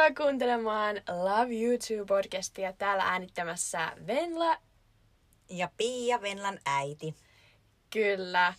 Tervetuloa 0.00 0.26
kuuntelemaan 0.26 0.96
Love 1.08 1.54
YouTube-podcastia. 1.54 2.72
Täällä 2.78 3.04
äänittämässä 3.04 3.92
Venla. 4.06 4.56
Ja 5.48 5.68
Pia, 5.76 6.22
Venlan 6.22 6.58
äiti. 6.66 7.14
Kyllä. 7.90 8.54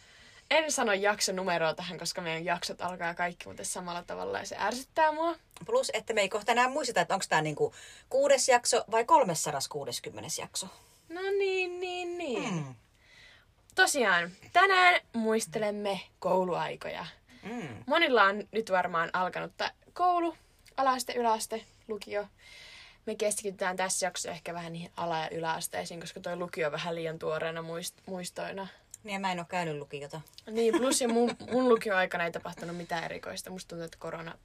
En 0.52 0.72
sano 0.72 0.94
jakson 0.94 1.36
numeroa 1.36 1.74
tähän, 1.74 2.00
koska 2.00 2.22
meidän 2.22 2.46
jaksot 2.46 2.82
alkaa 2.82 3.14
kaikki 3.14 3.46
muuten 3.46 3.66
samalla 3.66 4.04
tavalla 4.04 4.40
ja 4.40 4.46
se 4.46 4.56
ärsyttää 4.60 5.12
mua. 5.12 5.36
Plus, 5.66 5.92
että 5.94 6.14
me 6.14 6.22
ei 6.22 6.30
kohta 6.30 6.52
enää 6.52 6.70
muisteta, 6.70 7.02
että 7.02 7.14
onko 7.14 7.26
tämä 7.30 7.42
niinku 7.42 7.74
kuudes 8.10 8.50
jakso 8.50 8.84
vai 8.92 9.06
360 9.06 10.30
jakso. 10.42 10.68
No 11.10 11.22
niin, 11.22 11.80
niin, 11.80 12.18
niin. 12.18 12.54
Mm. 12.54 12.76
Tosiaan, 13.76 14.32
tänään 14.54 15.02
muistelemme 15.14 16.00
kouluaikoja. 16.20 17.06
Mm. 17.44 17.84
Monilla 17.86 18.24
on 18.24 18.48
nyt 18.52 18.72
varmaan 18.72 19.10
alkanut 19.14 19.52
koulu, 19.94 20.36
alaste, 20.78 21.14
yläaste, 21.14 21.66
lukio. 21.88 22.28
Me 23.06 23.16
keskitytään 23.16 23.78
tässä 23.78 24.06
jaksossa 24.06 24.32
ehkä 24.32 24.54
vähän 24.54 24.74
niihin 24.74 24.92
ala- 24.98 25.18
ja 25.20 25.30
yläasteisiin, 25.32 26.00
koska 26.00 26.20
toi 26.20 26.36
lukio 26.36 26.68
on 26.68 26.72
vähän 26.72 26.96
liian 26.96 27.20
tuoreena 27.20 27.62
muist- 27.62 28.02
muistoina. 28.06 28.68
Niin 29.04 29.22
mä 29.22 29.32
en 29.32 29.40
ole 29.40 29.46
käynyt 29.50 29.76
lukiota. 29.78 30.22
Niin, 30.52 30.78
plus 30.78 31.02
ja 31.02 31.08
mun, 31.08 31.36
mun 31.52 31.70
lukioaikana 31.70 32.24
ei 32.26 32.32
tapahtunut 32.32 32.78
mitään 32.78 33.04
erikoista. 33.04 33.50
Musta 33.50 33.70
tuntuu, 33.70 33.86
että 33.86 33.98
korona 34.00 34.38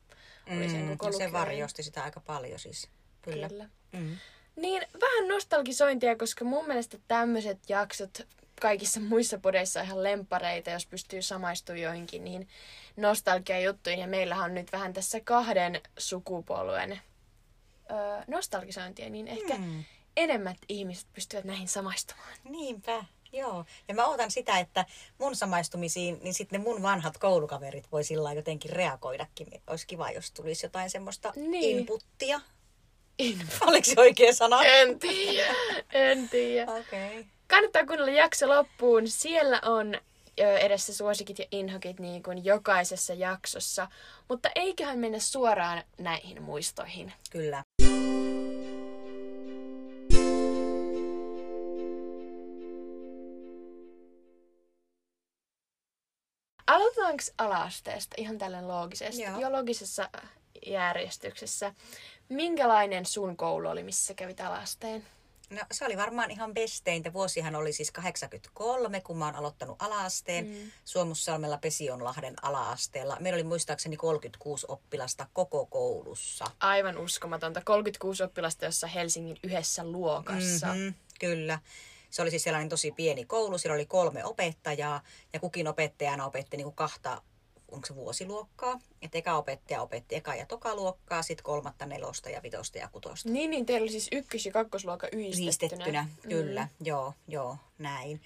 oli 0.56 0.68
sen 0.68 0.80
Mm, 0.82 0.98
koko 0.98 1.12
se 1.12 1.24
lukio. 1.24 1.32
varjosti 1.40 1.82
sitä 1.82 2.02
aika 2.02 2.20
paljon 2.20 2.58
siis. 2.58 2.88
Kyllä. 3.22 3.48
Kyllä. 3.48 3.68
Mm. 3.92 4.16
Niin, 4.56 4.82
vähän 5.00 5.28
nostalgisointia, 5.28 6.16
koska 6.16 6.44
mun 6.44 6.66
mielestä 6.66 6.98
tämmöiset 7.08 7.58
jaksot 7.68 8.20
kaikissa 8.60 9.00
muissa 9.00 9.38
podeissa 9.38 9.80
ihan 9.82 10.02
lempareita, 10.02 10.70
jos 10.70 10.86
pystyy 10.86 11.22
samaistumaan 11.22 11.82
joihinkin 11.82 12.24
niihin 12.24 12.48
nostalgia-juttuihin. 12.96 14.00
Ja 14.00 14.06
meillähän 14.06 14.44
on 14.44 14.54
nyt 14.54 14.72
vähän 14.72 14.92
tässä 14.92 15.20
kahden 15.20 15.80
sukupolven 15.98 17.00
öö, 17.90 17.96
nostalgisointia, 18.26 19.10
niin 19.10 19.28
ehkä 19.28 19.54
Mm. 19.58 19.84
enemmät 20.16 20.56
ihmiset 20.68 21.06
pystyvät 21.12 21.44
näihin 21.44 21.68
samaistumaan. 21.68 22.32
Niinpä, 22.44 23.04
joo. 23.32 23.64
Ja 23.88 23.94
mä 23.94 24.06
ootan 24.06 24.30
sitä, 24.30 24.58
että 24.58 24.84
mun 25.18 25.36
samaistumisiin, 25.36 26.18
niin 26.22 26.34
sitten 26.34 26.60
ne 26.60 26.64
mun 26.64 26.82
vanhat 26.82 27.18
koulukaverit 27.18 27.92
voi 27.92 28.04
sillä 28.04 28.32
jotenkin 28.32 28.70
reagoidakin. 28.70 29.62
Olisi 29.66 29.86
kiva, 29.86 30.10
jos 30.10 30.32
tulisi 30.32 30.66
jotain 30.66 30.90
semmoista 30.90 31.32
Niin. 31.36 31.78
inputtia. 31.78 32.40
Info. 33.18 33.66
Oliko 33.66 33.84
se 33.84 34.00
oikea 34.00 34.32
sana? 34.34 34.62
En 34.64 34.98
tiedä, 34.98 35.54
en 35.92 36.28
tiedä. 36.28 36.72
Okei. 36.72 37.10
Okay. 37.20 37.24
Kannattaa 37.48 37.86
kuunnella 37.86 38.12
jakso 38.12 38.48
loppuun. 38.48 39.08
Siellä 39.08 39.60
on 39.64 39.94
edessä 40.36 40.94
suosikit 40.94 41.38
ja 41.38 41.44
inhokit 41.52 42.00
niin 42.00 42.22
kuin 42.22 42.44
jokaisessa 42.44 43.14
jaksossa. 43.14 43.88
Mutta 44.28 44.50
eiköhän 44.54 44.98
mennä 44.98 45.18
suoraan 45.18 45.82
näihin 45.98 46.42
muistoihin. 46.42 47.12
Kyllä. 47.30 47.62
Aloitetaanko 56.66 57.22
ala-asteesta 57.38 58.14
ihan 58.18 58.38
tällä 58.38 58.68
loogisesti? 58.68 59.22
Joo. 59.22 59.40
Jo 59.40 59.52
logisessa 59.52 60.10
järjestyksessä. 60.66 61.74
Minkälainen 62.28 63.06
sun 63.06 63.36
koulu 63.36 63.68
oli, 63.68 63.82
missä 63.82 64.06
sä 64.06 64.14
kävit 64.14 64.40
alasteen? 64.40 65.06
No 65.50 65.60
se 65.72 65.84
oli 65.84 65.96
varmaan 65.96 66.30
ihan 66.30 66.54
besteintä. 66.54 67.12
Vuosihan 67.12 67.54
oli 67.54 67.72
siis 67.72 67.90
83, 67.90 69.00
kun 69.00 69.18
mä 69.18 69.24
oon 69.24 69.34
aloittanut 69.34 69.82
alaasteen 69.82 70.46
mm. 70.46 70.70
Suomussalmella 70.84 71.58
Pesionlahden 71.58 72.44
alaasteella. 72.44 73.16
Meillä 73.20 73.36
oli 73.36 73.44
muistaakseni 73.44 73.96
36 73.96 74.66
oppilasta 74.68 75.26
koko 75.32 75.66
koulussa. 75.66 76.44
Aivan 76.60 76.98
uskomatonta. 76.98 77.62
36 77.64 78.22
oppilasta 78.22 78.64
jossa 78.64 78.86
Helsingin 78.86 79.36
yhdessä 79.42 79.84
luokassa. 79.84 80.66
Mhm, 80.66 80.88
kyllä. 81.20 81.58
Se 82.10 82.22
oli 82.22 82.30
siis 82.30 82.42
sellainen 82.42 82.68
tosi 82.68 82.92
pieni 82.92 83.24
koulu. 83.24 83.58
Siellä 83.58 83.74
oli 83.74 83.86
kolme 83.86 84.24
opettajaa 84.24 85.02
ja 85.32 85.40
kukin 85.40 85.68
opettajana 85.68 86.26
opetti 86.26 86.56
niin 86.56 86.64
kuin 86.64 86.76
kahta 86.76 87.22
onko 87.76 87.86
se 87.86 87.94
vuosiluokkaa. 87.94 88.80
Että 89.02 89.18
eka 89.18 89.36
opettaja 89.36 89.82
opetti 89.82 90.14
eka 90.14 90.34
ja 90.34 90.46
toka 90.46 90.74
luokkaa, 90.74 91.22
sitten 91.22 91.44
kolmatta, 91.44 91.86
nelosta 91.86 92.30
ja 92.30 92.42
vitosta 92.42 92.78
ja 92.78 92.88
kutosta. 92.88 93.28
Niin, 93.28 93.50
niin 93.50 93.66
teillä 93.66 93.84
oli 93.84 93.90
siis 93.90 94.08
ykkös- 94.12 94.46
ja 94.46 94.52
kakkosluokka 94.52 95.08
yhdistettynä. 95.12 95.84
Yhdistettynä, 95.84 96.06
kyllä. 96.28 96.62
Mm. 96.62 96.86
Joo, 96.86 97.14
joo, 97.28 97.56
näin. 97.78 98.20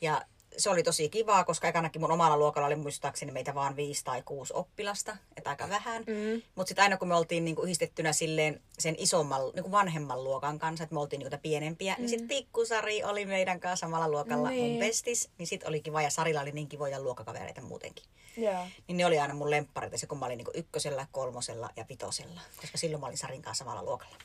Ja 0.00 0.22
se 0.56 0.70
oli 0.70 0.82
tosi 0.82 1.08
kivaa, 1.08 1.44
koska 1.44 1.68
ekanakin 1.68 2.00
mun 2.00 2.10
omalla 2.12 2.36
luokalla 2.36 2.66
oli 2.66 2.76
muistaakseni 2.76 3.32
meitä 3.32 3.54
vaan 3.54 3.76
viisi 3.76 4.04
tai 4.04 4.22
kuusi 4.22 4.52
oppilasta, 4.56 5.16
että 5.36 5.50
aika 5.50 5.68
vähän. 5.68 6.04
Mm. 6.06 6.42
Mutta 6.54 6.68
sitten 6.68 6.82
aina 6.82 6.96
kun 6.96 7.08
me 7.08 7.14
oltiin 7.14 7.44
niinku 7.44 7.62
yhdistettynä 7.62 8.12
silleen 8.12 8.60
sen 8.78 8.94
isomman, 8.98 9.40
niinku 9.54 9.70
vanhemman 9.70 10.24
luokan 10.24 10.58
kanssa, 10.58 10.84
että 10.84 10.94
me 10.94 11.00
oltiin 11.00 11.18
niinku 11.20 11.36
pienempiä, 11.42 11.94
mm. 11.94 12.00
niin 12.00 12.08
sitten 12.08 12.28
Tikkusari 12.28 13.04
oli 13.04 13.26
meidän 13.26 13.60
kanssa 13.60 13.86
samalla 13.86 14.08
luokalla 14.08 14.50
Niin. 14.50 14.70
mun 14.70 14.78
bestis. 14.80 15.30
Niin 15.38 15.46
sitten 15.46 15.68
oli 15.68 15.80
kiva 15.80 16.02
ja 16.02 16.10
Sarilla 16.10 16.40
oli 16.40 16.52
niin 16.52 16.68
kivoja 16.68 17.00
luokkakavereita 17.00 17.60
muutenkin. 17.60 18.04
Joo. 18.36 18.66
Niin 18.88 18.96
ne 18.96 19.06
oli 19.06 19.18
aina 19.18 19.34
mun 19.34 19.50
lemppareita, 19.50 19.98
se 19.98 20.06
kun 20.06 20.18
mä 20.18 20.26
olin 20.26 20.36
niinku 20.36 20.52
ykkösellä, 20.54 21.06
kolmosella 21.12 21.70
ja 21.76 21.84
vitosella. 21.88 22.40
Koska 22.60 22.78
silloin 22.78 23.00
mä 23.00 23.06
olin 23.06 23.18
Sarin 23.18 23.42
kanssa 23.42 23.64
samalla 23.64 23.82
luokalla. 23.82 24.16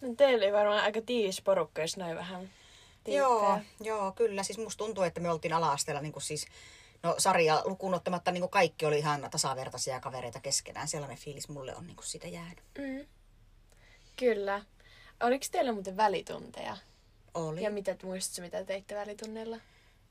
No 0.00 0.14
teillä 0.14 0.44
oli 0.44 0.52
varmaan 0.52 0.82
aika 0.84 1.00
tiivis 1.02 1.42
porukka, 1.42 1.82
jos 1.82 1.96
noin 1.96 2.16
vähän 2.16 2.50
Joo, 3.06 3.40
tiittää. 3.40 3.64
joo, 3.80 4.12
kyllä. 4.12 4.42
Siis 4.42 4.58
musta 4.58 4.84
tuntuu, 4.84 5.04
että 5.04 5.20
me 5.20 5.30
oltiin 5.30 5.52
ala-asteella 5.52 6.02
niin 6.02 6.12
siis, 6.18 6.46
no 7.02 7.14
sarja 7.18 7.62
lukuun 7.64 7.94
ottamatta 7.94 8.30
niin 8.30 8.48
kaikki 8.48 8.86
oli 8.86 8.98
ihan 8.98 9.28
tasavertaisia 9.30 10.00
kavereita 10.00 10.40
keskenään. 10.40 10.88
Sellainen 10.88 11.18
fiilis 11.18 11.48
mulle 11.48 11.76
on 11.76 11.86
niin 11.86 11.96
siitä 12.02 12.28
jäänyt. 12.28 12.64
Mm. 12.78 13.06
Kyllä. 14.16 14.64
Oliko 15.22 15.46
teillä 15.50 15.72
muuten 15.72 15.96
välitunteja? 15.96 16.76
Oli. 17.34 17.62
Ja 17.62 17.70
mitä 17.70 17.96
muistatko, 18.02 18.42
mitä 18.42 18.64
teitte 18.64 18.94
välitunneilla? 18.94 19.56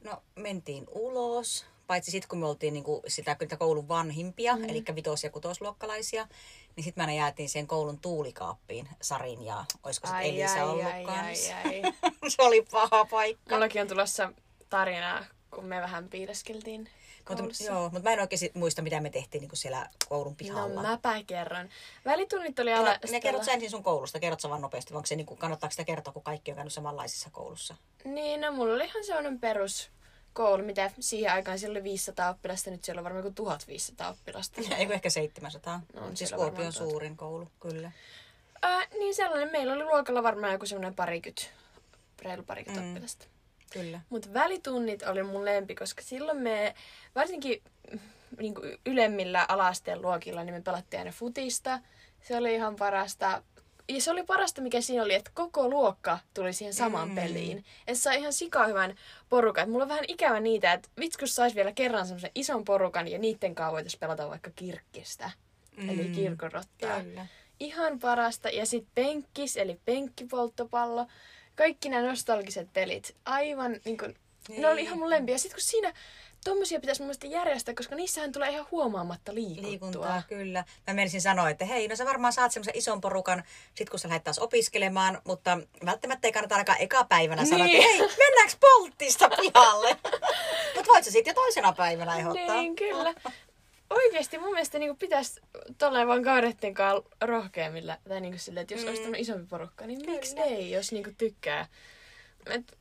No 0.04 0.24
mentiin 0.36 0.86
ulos, 0.92 1.66
paitsi 1.88 2.12
sitten 2.12 2.30
kun 2.30 2.40
me 2.40 2.46
oltiin 2.46 2.74
niinku 2.74 3.02
sitä, 3.08 3.38
niitä 3.40 3.58
koulun 3.58 3.88
vanhimpia, 3.88 4.56
mm. 4.56 4.64
eli 4.64 4.84
vitos- 4.96 5.24
ja 5.24 5.30
kutosluokkalaisia, 5.30 6.28
niin 6.76 6.84
sitten 6.84 7.02
me 7.02 7.04
aina 7.12 7.18
jäätiin 7.24 7.50
sen 7.50 7.68
koulun 7.68 8.00
tuulikaappiin 8.00 8.90
Sarin 9.02 9.46
ja 9.46 9.66
olisiko 9.84 10.08
se 10.08 10.14
Elisa 10.22 10.66
ollut 10.66 10.86
ai, 10.86 10.92
ai, 10.92 11.06
kanssa. 11.06 11.54
ai. 11.66 11.82
se 12.32 12.42
oli 12.42 12.62
paha 12.72 13.06
paikka. 13.06 13.56
Mullakin 13.56 13.82
on 13.82 13.88
tulossa 13.88 14.34
tarinaa, 14.70 15.26
kun 15.52 15.66
me 15.66 15.82
vähän 15.82 16.10
piileskeltiin 16.10 16.90
Mutta, 17.30 17.64
joo, 17.64 17.84
mutta 17.84 18.00
mä 18.10 18.14
en 18.14 18.20
oikein 18.20 18.40
sit 18.40 18.56
muista, 18.56 18.82
mitä 18.82 19.00
me 19.00 19.10
tehtiin 19.10 19.42
niinku 19.42 19.56
siellä 19.56 19.90
koulun 20.10 20.36
pihalla. 20.36 20.82
No 20.82 20.90
mäpä 20.90 21.24
kerron. 21.28 21.70
Välitunnit 22.06 22.60
oli 22.60 22.72
No, 22.74 22.80
ala... 22.80 22.98
ne 23.12 23.22
kerrot 23.22 23.44
sä 23.44 23.52
ensin 23.52 23.70
sun 23.70 23.84
koulusta, 23.84 24.20
kerrot 24.20 24.40
sä 24.40 24.50
vaan 24.50 24.62
nopeasti, 24.62 24.94
vai 24.94 24.98
onko 24.98 25.06
se 25.06 25.16
niinku, 25.16 25.36
kannattaako 25.36 25.72
sitä 25.72 25.84
kertoa, 25.84 26.14
kun 26.14 26.24
kaikki 26.24 26.52
on 26.52 26.56
käynyt 26.56 26.74
samanlaisessa 26.74 27.30
koulussa? 27.30 27.76
Niin, 28.04 28.42
no 28.42 28.52
mulla 28.52 28.74
oli 28.74 28.86
ihan 28.86 29.04
sellainen 29.04 29.40
perus 29.40 29.92
koulu, 30.34 30.64
mitä 30.64 30.92
siihen 31.00 31.32
aikaan 31.32 31.60
siellä 31.60 31.74
oli 31.74 31.84
500 31.84 32.30
oppilasta, 32.30 32.72
nyt 32.72 32.84
siellä 32.84 33.00
on 33.00 33.04
varmaan 33.04 33.24
kuin 33.24 33.36
1500 33.36 34.10
oppilasta. 34.10 34.62
Ei 34.78 34.86
kun 34.86 34.96
ehkä 34.96 35.10
700. 35.10 35.82
No, 35.94 36.06
on 36.06 36.18
siis 36.18 36.32
Kuopion 36.32 36.74
suurin 36.74 37.18
koulu, 37.18 37.48
kyllä. 37.60 37.92
Ää, 38.62 38.86
niin 39.00 39.16
sellainen, 39.16 39.52
meillä 39.52 39.74
oli 39.74 39.84
luokalla 39.84 40.24
varmaan 40.24 40.54
joku 40.54 40.66
semmoinen 40.66 40.96
parikymmentä, 40.96 41.44
reilu 42.22 42.44
parikymmentä 42.44 42.86
mm. 42.86 42.90
oppilasta. 42.90 43.26
Kyllä. 43.70 44.02
Mutta 44.10 44.34
välitunnit 44.34 45.04
oli 45.04 45.24
mun 45.24 45.46
lempi, 45.46 45.76
koska 45.76 46.02
silloin 46.02 46.38
me, 46.38 46.76
varsinkin 47.16 47.64
niin 48.38 48.56
ylemmillä 48.86 49.46
alasteen 49.50 50.02
luokilla, 50.02 50.44
niin 50.44 50.54
me 50.54 50.62
pelattiin 50.62 51.00
aina 51.00 51.12
futista. 51.12 51.80
Se 52.22 52.38
oli 52.38 52.54
ihan 52.54 52.76
parasta. 52.76 53.44
Ja 53.90 54.02
se 54.02 54.12
oli 54.12 54.24
parasta, 54.24 54.62
mikä 54.62 54.82
siinä 54.82 55.04
oli, 55.04 55.14
että 55.14 55.32
koko 55.34 55.70
luokka 55.70 56.20
tuli 56.34 56.54
siihen 56.54 56.74
samaan 56.74 57.10
mm. 57.10 57.16
peliin. 57.16 57.66
Että 57.88 58.02
sai 58.02 58.20
ihan 58.20 58.34
sika 58.34 58.68
hyvän 58.68 58.96
porukan. 59.30 59.64
Et 59.64 59.70
mulla 59.70 59.84
on 59.84 59.90
vähän 59.90 60.06
ikävä 60.08 60.40
niitä, 60.40 60.74
että 60.74 60.90
vitskus 61.00 61.36
saisi 61.36 61.56
vielä 61.56 61.72
kerran 61.72 62.06
semmoisen 62.06 62.32
ison 62.36 62.66
porukan 62.66 63.08
ja 63.08 63.18
niiden 63.18 63.56
kanssa 63.56 63.72
voitaisiin 63.72 64.00
pelata 64.00 64.30
vaikka 64.30 64.52
kirkkistä. 64.56 65.32
Mm. 65.78 65.90
Eli 65.90 66.10
kirkonrottaa. 66.10 67.02
Kyllä. 67.04 67.26
Ihan 67.60 68.00
parasta. 68.00 68.50
Ja 68.50 68.66
sitten 68.66 68.92
penkkis, 68.96 69.58
eli 69.58 69.80
penkkipolttopallo. 69.86 71.08
Kaikki 71.56 71.90
nämä 71.90 72.08
nostalgiset 72.08 72.74
pelit. 72.74 73.16
Aivan 73.26 73.80
niin 73.86 73.98
kuin, 73.98 74.16
ne 74.58 74.68
oli 74.68 74.82
ihan 74.82 74.98
mun 74.98 75.10
lempiä. 75.10 75.38
Sitten 75.38 75.56
kun 75.56 75.64
siinä 75.64 75.94
tommosia 76.44 76.80
pitäisi 76.80 77.04
mun 77.04 77.14
järjestää, 77.24 77.76
koska 77.76 77.96
niissähän 77.96 78.32
tulee 78.32 78.50
ihan 78.50 78.68
huomaamatta 78.72 79.34
liikuttua. 79.34 79.70
Liikuntaa, 79.70 80.22
kyllä. 80.28 80.66
Mä 80.88 80.94
menisin 80.94 81.22
sanoa, 81.22 81.50
että 81.50 81.66
hei, 81.66 81.88
no 81.88 81.96
sä 81.96 82.06
varmaan 82.06 82.34
saat 82.34 82.52
semmoisen 82.52 82.78
ison 82.78 83.02
porukan, 83.02 83.44
sit 83.76 83.90
kun 83.90 84.00
sä 84.00 84.08
lähdet 84.08 84.24
taas 84.24 84.40
opiskelemaan, 84.40 85.22
mutta 85.24 85.60
välttämättä 85.86 86.28
ei 86.28 86.32
kannata 86.32 86.56
ainakaan 86.56 86.82
eka 86.82 87.04
päivänä 87.04 87.46
sanoa, 87.46 87.66
Niin. 87.66 87.84
että 87.84 87.88
hei, 87.88 88.18
mennäänkö 88.18 88.54
polttista 88.60 89.30
pihalle? 89.30 89.98
mutta 90.76 90.92
voit 90.92 91.06
sä 91.06 91.12
sitten 91.12 91.32
jo 91.32 91.36
toisena 91.36 91.74
päivänä 91.74 92.18
ehdottaa. 92.18 92.56
Niin, 92.56 92.76
kyllä. 92.76 93.14
Oikeesti 93.90 94.38
mun 94.38 94.52
mielestä 94.52 94.80
niinku 94.80 94.96
pitäisi 94.96 95.42
tolleen 95.78 96.08
vaan 96.08 96.24
kavereitten 96.24 96.74
kanssa 96.74 97.10
rohkeammilla. 97.22 97.98
Tai 98.08 98.22
niinku 98.22 98.38
silleen, 98.38 98.62
että 98.62 98.74
jos 98.74 98.84
mm. 98.84 98.90
olisi 98.90 99.12
isompi 99.18 99.48
porukka, 99.50 99.86
niin 99.86 100.12
miksi 100.12 100.40
ei, 100.40 100.72
jos 100.72 100.92
niinku 100.92 101.10
tykkää. 101.18 101.68
Et, 102.46 102.79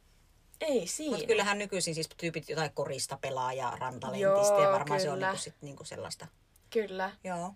ei 0.60 0.86
siinä. 0.86 1.10
Mutta 1.10 1.26
kyllähän 1.26 1.58
nykyisin 1.58 1.94
siis 1.94 2.08
tyypit 2.16 2.48
jotain 2.48 2.72
korista 2.74 3.18
pelaa 3.20 3.52
ja 3.52 3.72
rantalentistä 3.78 4.54
Joo, 4.54 4.62
ja 4.62 4.72
varmaan 4.72 5.00
se 5.00 5.08
on 5.08 5.14
kyllä. 5.14 5.26
niinku 5.26 5.42
sit 5.42 5.54
niinku 5.60 5.84
sellaista. 5.84 6.26
Kyllä. 6.70 7.10
Joo. 7.24 7.54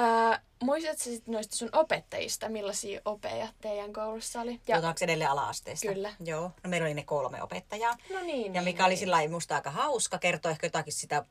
Öö, 0.00 0.38
muistatko 0.62 1.02
sit 1.04 1.26
noista 1.26 1.56
sun 1.56 1.68
opettajista, 1.72 2.48
millaisia 2.48 3.00
oppeja 3.04 3.48
teidän 3.60 3.92
koulussa 3.92 4.40
oli? 4.40 4.52
Ja, 4.52 4.58
Puhutaanko 4.66 4.98
edelleen 5.02 5.30
ala-asteesta? 5.30 5.88
Kyllä. 5.88 6.14
Joo. 6.24 6.50
No 6.62 6.70
meillä 6.70 6.84
oli 6.84 6.94
ne 6.94 7.04
kolme 7.04 7.42
opettajaa. 7.42 7.96
No 8.12 8.20
niin. 8.20 8.54
Ja 8.54 8.62
mikä 8.62 8.82
niin, 8.82 8.86
oli 8.86 8.96
sillä 8.96 9.14
lailla 9.14 9.32
musta 9.32 9.54
aika 9.54 9.70
hauska, 9.70 10.18
kertoo 10.18 10.50
ehkä 10.50 10.66
jotakin 10.66 10.92
sitä 10.92 11.24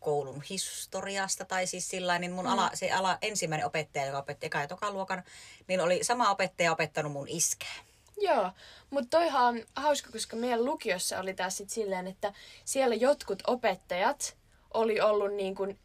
koulun 0.00 0.42
historiasta 0.50 1.44
tai 1.44 1.66
siis 1.66 1.88
sillä 1.88 2.18
niin 2.18 2.32
mun 2.32 2.44
mm. 2.44 2.50
ala, 2.50 2.70
se 2.74 2.92
ala, 2.92 3.18
ensimmäinen 3.22 3.66
opettaja, 3.66 4.06
joka 4.06 4.18
opetti 4.18 4.46
eka 4.46 4.60
ja 4.60 4.68
toka 4.68 4.90
luokan, 4.90 5.22
niin 5.66 5.80
oli 5.80 6.04
sama 6.04 6.30
opettaja 6.30 6.72
opettanut 6.72 7.12
mun 7.12 7.28
iskää. 7.28 7.74
Joo, 8.20 8.50
mutta 8.90 9.18
toihan 9.18 9.42
on 9.44 9.62
hauska, 9.76 10.12
koska 10.12 10.36
meidän 10.36 10.64
lukiossa 10.64 11.20
oli 11.20 11.34
taas 11.34 11.56
sit 11.56 11.70
silleen, 11.70 12.06
että 12.06 12.32
siellä 12.64 12.94
jotkut 12.94 13.42
opettajat 13.46 14.36
oli 14.74 15.00
ollut 15.00 15.34
niin 15.34 15.54
kuin 15.54 15.78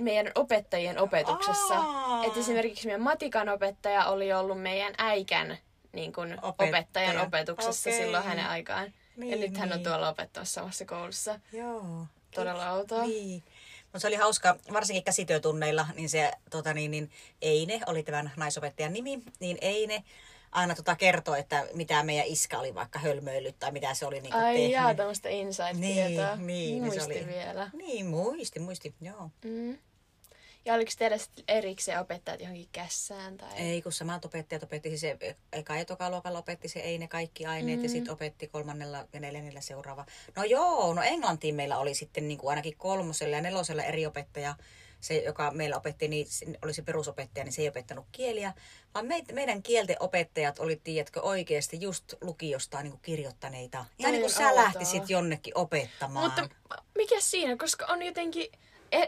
meidän 0.00 0.32
opettajien 0.34 0.98
opetuksessa. 0.98 1.74
Aa. 1.74 2.24
Että 2.24 2.40
esimerkiksi 2.40 2.86
meidän 2.86 3.02
matikan 3.02 3.48
opettaja 3.48 4.06
oli 4.06 4.32
ollut 4.32 4.62
meidän 4.62 4.94
äikän 4.98 5.58
niin 5.92 6.12
kuin 6.12 6.32
Opettaja. 6.42 6.68
opettajan 6.68 7.18
opetuksessa 7.18 7.90
Okei. 7.90 8.02
silloin 8.02 8.24
hänen 8.24 8.46
aikaan. 8.46 8.92
Niin, 9.16 9.30
ja 9.30 9.36
nyt 9.36 9.56
hän 9.56 9.72
on 9.72 9.78
niin. 9.78 9.84
tuolla 9.84 10.08
opettamassa 10.08 10.60
samassa 10.60 10.84
koulussa. 10.84 11.40
Joo. 11.52 12.06
Todella 12.34 12.70
outoa. 12.72 13.06
Niin. 13.06 13.42
Mutta 13.82 13.98
se 13.98 14.06
oli 14.06 14.16
hauska, 14.16 14.56
varsinkin 14.72 15.04
käsityötunneilla, 15.04 15.86
niin 15.94 16.08
se 16.08 16.32
tota 16.50 16.74
niin, 16.74 16.90
niin 16.90 17.10
Eine 17.42 17.80
oli 17.86 18.02
tämän 18.02 18.32
naisopettajan 18.36 18.92
nimi, 18.92 19.22
niin 19.40 19.58
Eine 19.60 20.04
aina 20.56 20.74
tota 20.74 20.96
kertoi, 20.96 21.40
että 21.40 21.66
mitä 21.74 22.02
meidän 22.02 22.26
iskä 22.26 22.58
oli 22.58 22.74
vaikka 22.74 22.98
hölmöillyt 22.98 23.58
tai 23.58 23.72
mitä 23.72 23.94
se 23.94 24.06
oli 24.06 24.20
niinku 24.20 24.38
Ai 24.38 24.54
tehnyt. 24.54 24.72
jaa, 24.72 24.94
tämmöistä 24.94 25.28
insight-tietoa. 25.28 26.36
Niin, 26.36 26.46
niin, 26.46 26.82
Muisti 26.82 27.00
se 27.00 27.06
oli. 27.06 27.26
vielä. 27.26 27.70
Niin, 27.72 28.06
muisti, 28.06 28.60
muisti, 28.60 28.94
joo. 29.00 29.30
Mm. 29.44 29.78
Ja 30.64 30.74
oliko 30.74 30.90
teillä 30.98 31.16
erikseen 31.48 32.00
opettajat 32.00 32.40
johonkin 32.40 32.68
kässään? 32.72 33.36
Tai... 33.36 33.48
Ei, 33.56 33.82
kun 33.82 33.92
samat 33.92 34.24
opettajat 34.24 34.62
opetti, 34.62 34.88
siis 34.88 35.00
se 35.00 35.18
eka 35.52 35.76
ja 35.76 35.84
toka 35.84 36.10
luokalla 36.10 36.38
opetti 36.38 36.68
se 36.68 36.80
ei 36.80 36.98
ne 36.98 37.08
kaikki 37.08 37.46
aineet 37.46 37.78
mm. 37.78 37.84
ja 37.84 37.90
sitten 37.90 38.12
opetti 38.12 38.48
kolmannella 38.48 39.06
ja 39.12 39.20
neljännellä 39.20 39.60
seuraava. 39.60 40.06
No 40.36 40.44
joo, 40.44 40.94
no 40.94 41.02
Englantiin 41.02 41.54
meillä 41.54 41.78
oli 41.78 41.94
sitten 41.94 42.28
niin 42.28 42.38
kuin 42.38 42.50
ainakin 42.50 42.76
kolmosella 42.76 43.36
ja 43.36 43.42
nelosella 43.42 43.82
eri 43.82 44.06
opettaja. 44.06 44.54
Se, 45.00 45.16
joka 45.16 45.50
meillä 45.50 45.76
opetti, 45.76 46.08
niin 46.08 46.26
oli 46.62 46.74
se 46.74 46.82
perusopettaja, 46.82 47.44
niin 47.44 47.52
se 47.52 47.62
ei 47.62 47.68
opettanut 47.68 48.06
kieliä, 48.12 48.52
vaan 48.94 49.06
me, 49.06 49.22
meidän 49.32 49.62
kielten 49.62 49.96
opettajat 50.00 50.58
oli, 50.58 50.80
tiedätkö, 50.84 51.20
oikeasti 51.20 51.80
just 51.80 52.14
lukiosta 52.20 52.82
niin 52.82 52.90
kuin 52.90 53.02
kirjoittaneita. 53.02 53.84
Ihan 53.98 54.12
niin 54.12 54.20
kuin 54.20 54.32
sä 54.32 54.54
lähtisit 54.54 55.10
jonnekin 55.10 55.56
opettamaan. 55.56 56.24
Mutta 56.24 56.48
mikä 56.94 57.20
siinä, 57.20 57.56
koska 57.56 57.86
on 57.86 58.02
jotenkin, 58.02 58.52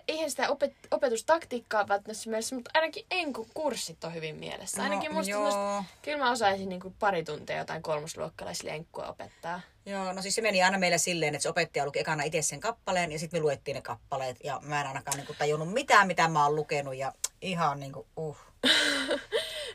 eihän 0.08 0.30
sitä 0.30 0.48
opet, 0.48 0.74
opetustaktiikkaa 0.90 1.88
välttämättä 1.88 2.30
mielessä, 2.30 2.54
mutta 2.54 2.70
ainakin 2.74 3.06
enkukurssit 3.10 4.04
on 4.04 4.14
hyvin 4.14 4.36
mielessä. 4.36 4.82
Ainakin 4.82 5.10
No, 5.10 5.16
musta 5.16 5.30
joo. 5.30 5.84
kyllä 6.02 6.18
mä 6.18 6.30
osaisin 6.30 6.68
niinku 6.68 6.94
pari 6.98 7.24
tuntia 7.24 7.58
jotain 7.58 7.82
kolmosluokkalaisille 7.82 8.70
enkkua 8.70 9.06
opettaa. 9.06 9.60
Joo, 9.86 10.12
no 10.12 10.22
siis 10.22 10.34
se 10.34 10.42
meni 10.42 10.62
aina 10.62 10.78
meillä 10.78 10.98
silleen, 10.98 11.34
että 11.34 11.42
se 11.42 11.48
opettaja 11.48 11.86
luki 11.86 11.98
ekana 11.98 12.22
itse 12.22 12.42
sen 12.42 12.60
kappaleen 12.60 13.12
ja 13.12 13.18
sitten 13.18 13.40
me 13.40 13.42
luettiin 13.42 13.74
ne 13.74 13.80
kappaleet. 13.80 14.36
Ja 14.44 14.60
mä 14.62 14.80
en 14.80 14.86
ainakaan 14.86 15.16
niinku 15.16 15.34
tajunnut 15.38 15.72
mitään, 15.72 16.06
mitä 16.06 16.28
mä 16.28 16.44
oon 16.44 16.56
lukenut 16.56 16.96
ja 16.96 17.12
ihan 17.42 17.80
niinku 17.80 18.06
uh. 18.16 18.36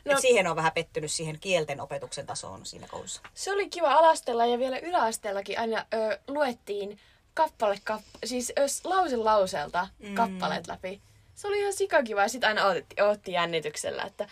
no. 0.04 0.12
Et 0.12 0.20
siihen 0.20 0.46
on 0.46 0.56
vähän 0.56 0.72
pettynyt 0.72 1.12
siihen 1.12 1.40
kielten 1.40 1.80
opetuksen 1.80 2.26
tasoon 2.26 2.66
siinä 2.66 2.86
koulussa. 2.88 3.20
Se 3.34 3.52
oli 3.52 3.68
kiva 3.70 3.92
alastella 3.94 4.46
ja 4.46 4.58
vielä 4.58 4.78
yläasteellakin 4.78 5.58
aina 5.58 5.86
ö, 5.94 6.18
luettiin 6.28 6.98
kappale, 7.34 7.78
kap, 7.84 8.02
siis 8.24 8.52
lause 8.84 9.16
lauseelta 9.16 9.88
mm. 9.98 10.14
kappaleet 10.14 10.66
läpi. 10.66 11.00
Se 11.34 11.48
oli 11.48 11.60
ihan 11.60 11.72
sikakiva 11.72 12.22
ja 12.22 12.28
sitten 12.28 12.48
aina 12.48 12.66
odotti, 12.66 13.02
odotti 13.02 13.32
jännityksellä, 13.32 14.02
että 14.02 14.28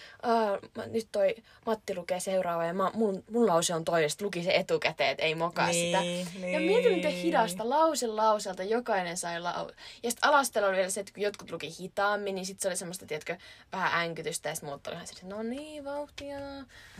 mä, 0.76 0.87
nyt 0.87 1.08
toi 1.12 1.34
Matti 1.66 1.94
lukee 1.94 2.20
seuraava 2.20 2.64
ja 2.64 2.75
mä, 2.75 2.90
mun, 2.94 3.25
mun 3.31 3.46
lause 3.46 3.75
on 3.75 3.84
toi 3.84 4.02
ja 4.02 4.08
luki 4.20 4.43
se 4.43 4.54
etukäteen, 4.54 5.10
että 5.10 5.22
ei 5.22 5.34
mokaa 5.34 5.66
Niin, 5.66 5.87
sitä. 5.87 5.96
Ja 6.38 6.58
niin. 6.58 6.62
mietin 6.62 6.93
miten 6.93 7.12
hidasta 7.12 7.69
lause 7.69 8.06
lauseelta 8.06 8.62
jokainen 8.62 9.16
sai 9.16 9.40
lau... 9.40 9.70
Ja 10.02 10.10
sitten 10.10 10.31
alastella 10.31 10.69
oli 10.69 10.76
vielä 10.76 10.90
se, 10.90 11.00
että 11.00 11.12
kun 11.12 11.22
jotkut 11.22 11.50
luki 11.50 11.75
hitaammin, 11.81 12.34
niin 12.34 12.46
sitten 12.46 12.62
se 12.62 12.69
oli 12.69 12.76
semmoista, 12.76 13.06
tiedätkö, 13.06 13.37
vähän 13.72 14.02
änkytystä 14.02 14.48
ja 14.48 14.55
sitten 14.55 14.70
muut 14.70 14.87
oli 14.87 14.94
ihan 14.94 15.06
silleen, 15.06 15.28
no 15.28 15.43
niin, 15.43 15.84
vauhtia. 15.84 16.38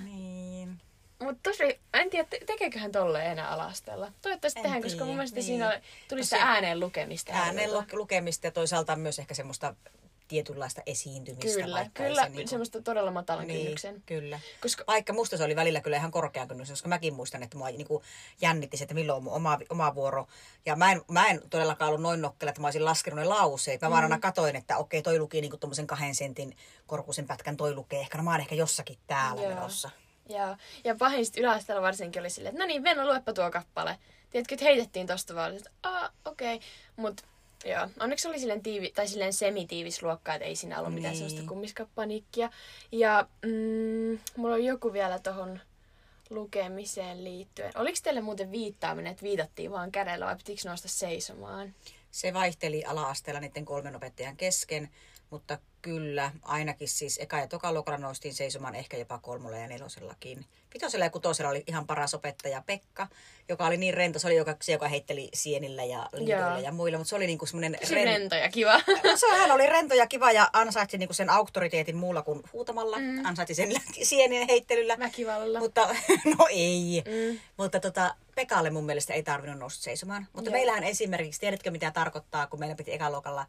Niin. 0.05 0.81
Mutta 1.23 1.51
tosi, 1.51 1.81
en 1.95 2.11
tiedä, 2.11 2.27
te- 2.31 2.41
tekeeköhän 2.47 2.93
tolleen 2.93 3.27
enää 3.31 3.49
alastella. 3.49 4.13
Toivottavasti 4.23 4.59
En 4.59 4.63
tehdään, 4.63 4.83
koska 4.83 4.97
tiedä, 4.97 5.07
mun 5.07 5.15
mielestä 5.17 5.37
niin. 5.37 5.45
siinä 5.47 5.81
tuli 6.09 6.21
No 6.21 6.25
sitä 6.25 6.37
se- 6.37 6.43
ääneen 6.43 6.81
lukemista. 6.81 7.33
Ääneen 7.33 7.73
lu- 7.75 7.85
lukemista 7.93 8.47
ja 8.47 8.51
toisaalta 8.51 8.97
myös 8.97 9.19
ehkä 9.19 9.35
semmoista 9.35 9.75
tietynlaista 10.29 10.83
esiintymistä. 10.87 11.63
Kyllä, 11.63 11.91
kyllä, 11.95 12.23
se 12.23 12.29
niinku- 12.29 12.49
semmoista 12.51 12.83
todella 12.83 13.11
matalan 13.11 13.47
Niin, 13.47 13.61
kynnyksen. 13.61 14.03
kyllä. 14.07 14.41
Koska 14.61 14.85
Vaikka 14.87 15.13
musta 15.13 15.37
se 15.37 15.45
oli 15.45 15.57
välillä 15.57 15.81
kyllä 15.81 15.97
ihan 15.97 16.11
korkean 16.11 16.49
kynnyksen, 16.49 16.73
koska 16.75 16.89
mäkin 16.89 17.15
muistan, 17.15 17.43
että 17.43 17.59
mua 17.59 17.71
niinku 17.71 18.03
jännitti 18.41 18.77
se, 18.77 18.85
että 18.85 18.95
milloin 18.95 19.17
on 19.17 19.23
mun 19.23 19.33
oma, 19.33 19.59
oma 19.71 19.95
vuoro. 19.95 20.27
Ja 20.67 20.77
mä 20.77 20.93
en, 20.93 21.01
mä 21.09 21.27
en 21.29 21.43
todellakaan 21.51 21.89
ollut 21.89 22.03
noin 22.03 22.23
nokkela, 22.23 22.51
että 22.51 22.61
mä 22.61 22.67
olisin 22.67 22.85
laskenut 22.85 23.19
ne 23.21 23.25
lauseet. 23.25 23.81
Mä 23.81 23.91
vaan 23.91 24.03
aina 24.05 24.19
katoin, 24.19 24.57
että 24.57 24.77
okei, 24.79 25.03
toi 25.03 25.19
luki 25.19 25.41
niinku 25.41 25.57
tommosen 25.57 25.87
kahden 25.87 26.15
sentin 26.15 26.57
korkuisen 26.87 27.27
pätkän, 27.27 27.57
toi 27.57 27.75
lukee 27.75 28.01
ehkä, 28.01 28.19
no 28.19 28.25
mä 28.25 28.31
oon 28.31 28.41
ehkä 28.41 28.55
jossakin 28.55 28.99
täällä 29.07 29.43
Joo. 29.43 29.55
menossa. 29.55 29.91
Ja, 30.29 30.57
ja 30.85 30.95
pahin 30.95 31.27
sit 31.27 31.37
yläasteella 31.37 31.83
varsinkin 31.83 32.21
oli 32.21 32.31
silleen, 32.31 32.55
että 32.55 32.65
no 32.65 32.67
niin, 32.67 32.85
Venno, 32.85 33.05
luepa 33.07 33.33
tuo 33.33 33.51
kappale. 33.51 33.99
Tiedätkö, 34.31 34.55
että 34.55 34.65
heitettiin 34.65 35.07
tosta 35.07 35.35
vaan, 35.35 35.57
että 35.57 35.71
aa, 35.83 36.11
okei. 36.25 36.57
Okay. 36.57 36.69
Mut 36.97 37.21
joo, 37.65 37.89
onneksi 38.01 38.29
oli 38.29 38.39
silleen, 38.39 38.63
tiivi, 38.63 38.93
tai 38.95 39.09
silleen 39.09 39.33
semitiivis 39.33 40.03
luokka, 40.03 40.35
että 40.35 40.47
ei 40.47 40.57
siinä 40.57 40.79
ollut 40.79 40.95
mitään 40.95 41.13
Niin. 41.15 41.19
sellaista 41.29 41.49
kummiskappaniikkia. 41.49 42.51
Ja 42.93 43.27
mm, 43.43 44.19
mulla 44.37 44.55
on 44.55 44.65
joku 44.65 44.93
vielä 44.93 45.19
tohon 45.19 45.61
lukemiseen 46.31 47.25
liittyen. 47.25 47.73
Oliko 47.75 47.99
teille 48.03 48.21
muuten 48.21 48.53
viittaaminen, 48.53 49.11
että 49.13 49.23
viitattiin 49.23 49.71
vaan 49.71 49.93
kädellä 49.93 50.27
vai 50.27 50.37
pitikö 50.37 50.69
nousta 50.69 50.89
seisomaan? 50.89 51.75
Se 52.11 52.35
vaihteli 52.35 52.85
ala-asteella 52.85 53.41
niiden 53.41 53.65
kolmen 53.65 53.97
opettajan 53.97 54.37
kesken, 54.37 54.91
mutta 55.31 55.59
kyllä 55.83 56.31
ainakin 56.43 56.89
siis 56.89 57.21
eka- 57.23 57.41
ja 57.41 57.47
tokaluokalla 57.47 57.99
noustiin 57.99 58.35
seisomaan 58.35 58.75
ehkä 58.75 58.97
jopa 58.97 59.19
kolmolla 59.19 59.57
ja 59.57 59.67
nelosellakin. 59.67 60.47
Vitosella 60.75 61.05
ja 61.05 61.11
kutosella 61.11 61.51
oli 61.51 61.65
ihan 61.67 61.87
paras 61.87 62.15
opettaja 62.15 62.63
Pekka, 62.67 63.07
joka 63.49 63.67
oli 63.67 63.77
niin 63.77 63.95
rento. 63.95 64.19
Se 64.19 64.27
oli 64.27 64.37
joka, 64.37 64.57
se, 64.61 64.73
joka 64.73 64.89
heitteli 64.89 65.29
sienillä 65.35 65.85
ja 65.85 66.09
liidoilla 66.13 66.49
Joo. 66.49 66.59
ja 66.59 66.73
muilla, 66.73 66.99
mutta 66.99 67.09
se 67.09 67.17
oli 67.17 67.27
niinku 67.27 67.47
semmoinen... 67.47 67.79
Tosi 67.81 67.95
rento 67.95 68.35
ja 68.35 68.49
kiva. 68.49 68.81
Se 69.21 69.27
hän 69.39 69.51
oli 69.51 69.67
rento 69.67 69.95
ja 69.95 70.07
kiva 70.07 70.33
ja 70.33 70.51
ansaitsi 70.53 70.99
niinku 70.99 71.15
sen 71.15 71.31
auktoriteetin 71.31 71.97
muulla 71.97 72.23
kuin 72.23 72.43
huutamalla. 72.53 72.99
Mm. 72.99 73.25
Ansaitsi 73.25 73.55
sen 73.55 73.73
sienien 74.03 74.47
heittelyllä. 74.49 74.97
Väkivallalla. 74.99 75.59
Mutta, 75.59 75.89
no 76.39 76.47
ei. 76.51 77.03
Mm. 77.07 77.39
Mutta 77.57 77.81
tota, 77.81 78.15
Pekalle 78.35 78.71
mun 78.71 78.85
mielestä 78.85 79.15
ei 79.15 79.23
tarvinnut 79.23 79.59
nousta 79.59 79.83
seisomaan. 79.83 80.27
Mutta 80.33 80.51
Joo. 80.51 80.53
meillähän 80.53 80.85
esimerkiksi, 80.85 81.41
tiedätkö 81.41 81.71
mitä 81.71 81.91
tarkoittaa, 81.91 82.47
kun 82.47 82.59
meillä 82.59 82.77
piti 82.77 82.93
ekaluokalla 82.93 83.47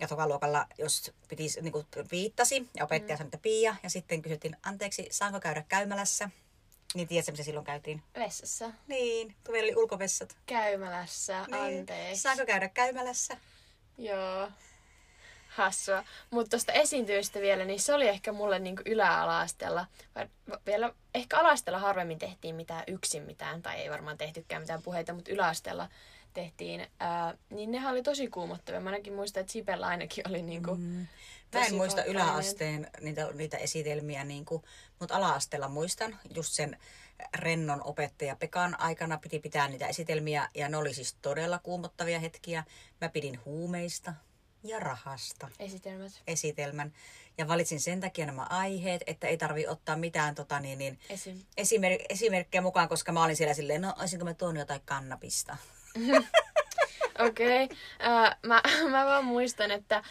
ja 0.00 0.08
tokaluokalla, 0.08 0.66
jos 0.78 1.12
piti, 1.28 1.46
niin 1.62 1.72
kuin 1.72 1.86
viittasi 2.10 2.68
ja 2.74 2.84
opettaja 2.84 3.14
mm. 3.14 3.18
sanoi, 3.18 3.28
että 3.28 3.38
Pia, 3.38 3.76
ja 3.82 3.90
sitten 3.90 4.22
kysyttiin, 4.22 4.56
anteeksi, 4.62 5.08
saanko 5.10 5.40
käydä 5.40 5.64
käymälässä? 5.68 6.30
Niin 6.94 7.08
tiedätkö, 7.08 7.32
missä 7.32 7.44
silloin 7.44 7.66
käytiin? 7.66 8.02
Vessassa. 8.18 8.70
Niin, 8.86 9.34
meillä 9.48 9.66
oli 9.66 9.76
ulkovessat. 9.76 10.36
Käymälässä, 10.46 11.44
Niin. 11.50 11.78
anteeksi. 11.80 12.22
Saanko 12.22 12.46
käydä 12.46 12.68
käymälässä? 12.68 13.36
Joo. 13.98 14.48
Hassua. 15.48 16.04
Mutta 16.30 16.50
tuosta 16.50 16.72
esiintyvistä 16.72 17.40
vielä, 17.40 17.64
niin 17.64 17.80
se 17.80 17.94
oli 17.94 18.08
ehkä 18.08 18.32
mulle 18.32 18.58
niinku 18.58 18.82
va- 20.14 20.60
Vielä 20.66 20.92
ehkä 21.14 21.38
ala-asteella 21.38 21.78
harvemmin 21.78 22.18
tehtiin 22.18 22.54
mitään 22.54 22.84
yksin 22.86 23.22
mitään, 23.22 23.62
tai 23.62 23.76
ei 23.80 23.90
varmaan 23.90 24.18
tehtykään 24.18 24.62
mitään 24.62 24.82
puheita, 24.82 25.12
mutta 25.12 25.32
yläasteella 25.32 25.88
tehtiin. 26.36 26.86
Ää, 27.00 27.34
niin 27.50 27.70
nehän 27.70 27.92
oli 27.92 28.02
tosi 28.02 28.28
kuumottavia. 28.28 28.80
Mä 28.80 28.90
ainakin 28.90 29.14
muistan, 29.14 29.40
että 29.40 29.52
Sipellä 29.52 29.86
ainakin 29.86 30.28
oli 30.28 30.42
niinku 30.42 30.74
Mm. 30.74 31.06
Mä 31.54 31.66
en 31.66 31.74
muista 31.74 32.02
koukkainen. 32.02 32.22
yläasteen 32.32 32.90
niitä, 33.00 33.28
niitä 33.34 33.56
esitelmiä, 33.56 34.24
niin 34.24 34.44
kuin, 34.44 34.62
mutta 35.00 35.16
ala-asteella 35.16 35.68
muistan 35.68 36.18
just 36.34 36.52
sen 36.52 36.78
rennon 37.34 37.80
opettaja 37.84 38.36
Pekan 38.36 38.80
aikana 38.80 39.18
piti 39.18 39.38
pitää 39.40 39.68
niitä 39.68 39.86
esitelmiä 39.86 40.48
ja 40.54 40.68
ne 40.68 40.76
oli 40.76 40.94
siis 40.94 41.16
todella 41.22 41.58
kuumottavia 41.58 42.20
hetkiä. 42.20 42.64
Mä 43.00 43.08
pidin 43.08 43.40
huumeista 43.44 44.14
ja 44.64 44.80
rahasta 44.80 45.48
esitelmät. 45.58 46.12
esitelmän 46.26 46.92
ja 47.38 47.48
valitsin 47.48 47.80
sen 47.80 48.00
takia 48.00 48.26
nämä 48.26 48.46
aiheet, 48.50 49.02
että 49.06 49.26
ei 49.26 49.36
tarvi 49.36 49.66
ottaa 49.66 49.96
mitään 49.96 50.34
tota, 50.34 50.60
niin, 50.60 50.78
niin, 50.78 50.98
Esim. 51.10 51.36
esimerk- 51.60 52.06
esimerkkejä 52.08 52.62
mukaan, 52.62 52.88
koska 52.88 53.12
mä 53.12 53.24
olin 53.24 53.36
siellä 53.36 53.54
silleen, 53.54 53.80
no 53.82 53.94
olisinko 53.98 54.24
mä 54.24 54.34
tuonut 54.34 54.58
jotain 54.58 54.80
kannabista. 54.84 55.56
Okei. 57.26 57.64
Okay. 57.64 57.76
mä, 58.42 58.62
mä 58.90 59.04
vaan 59.06 59.24
muistan, 59.24 59.70
että 59.70 60.02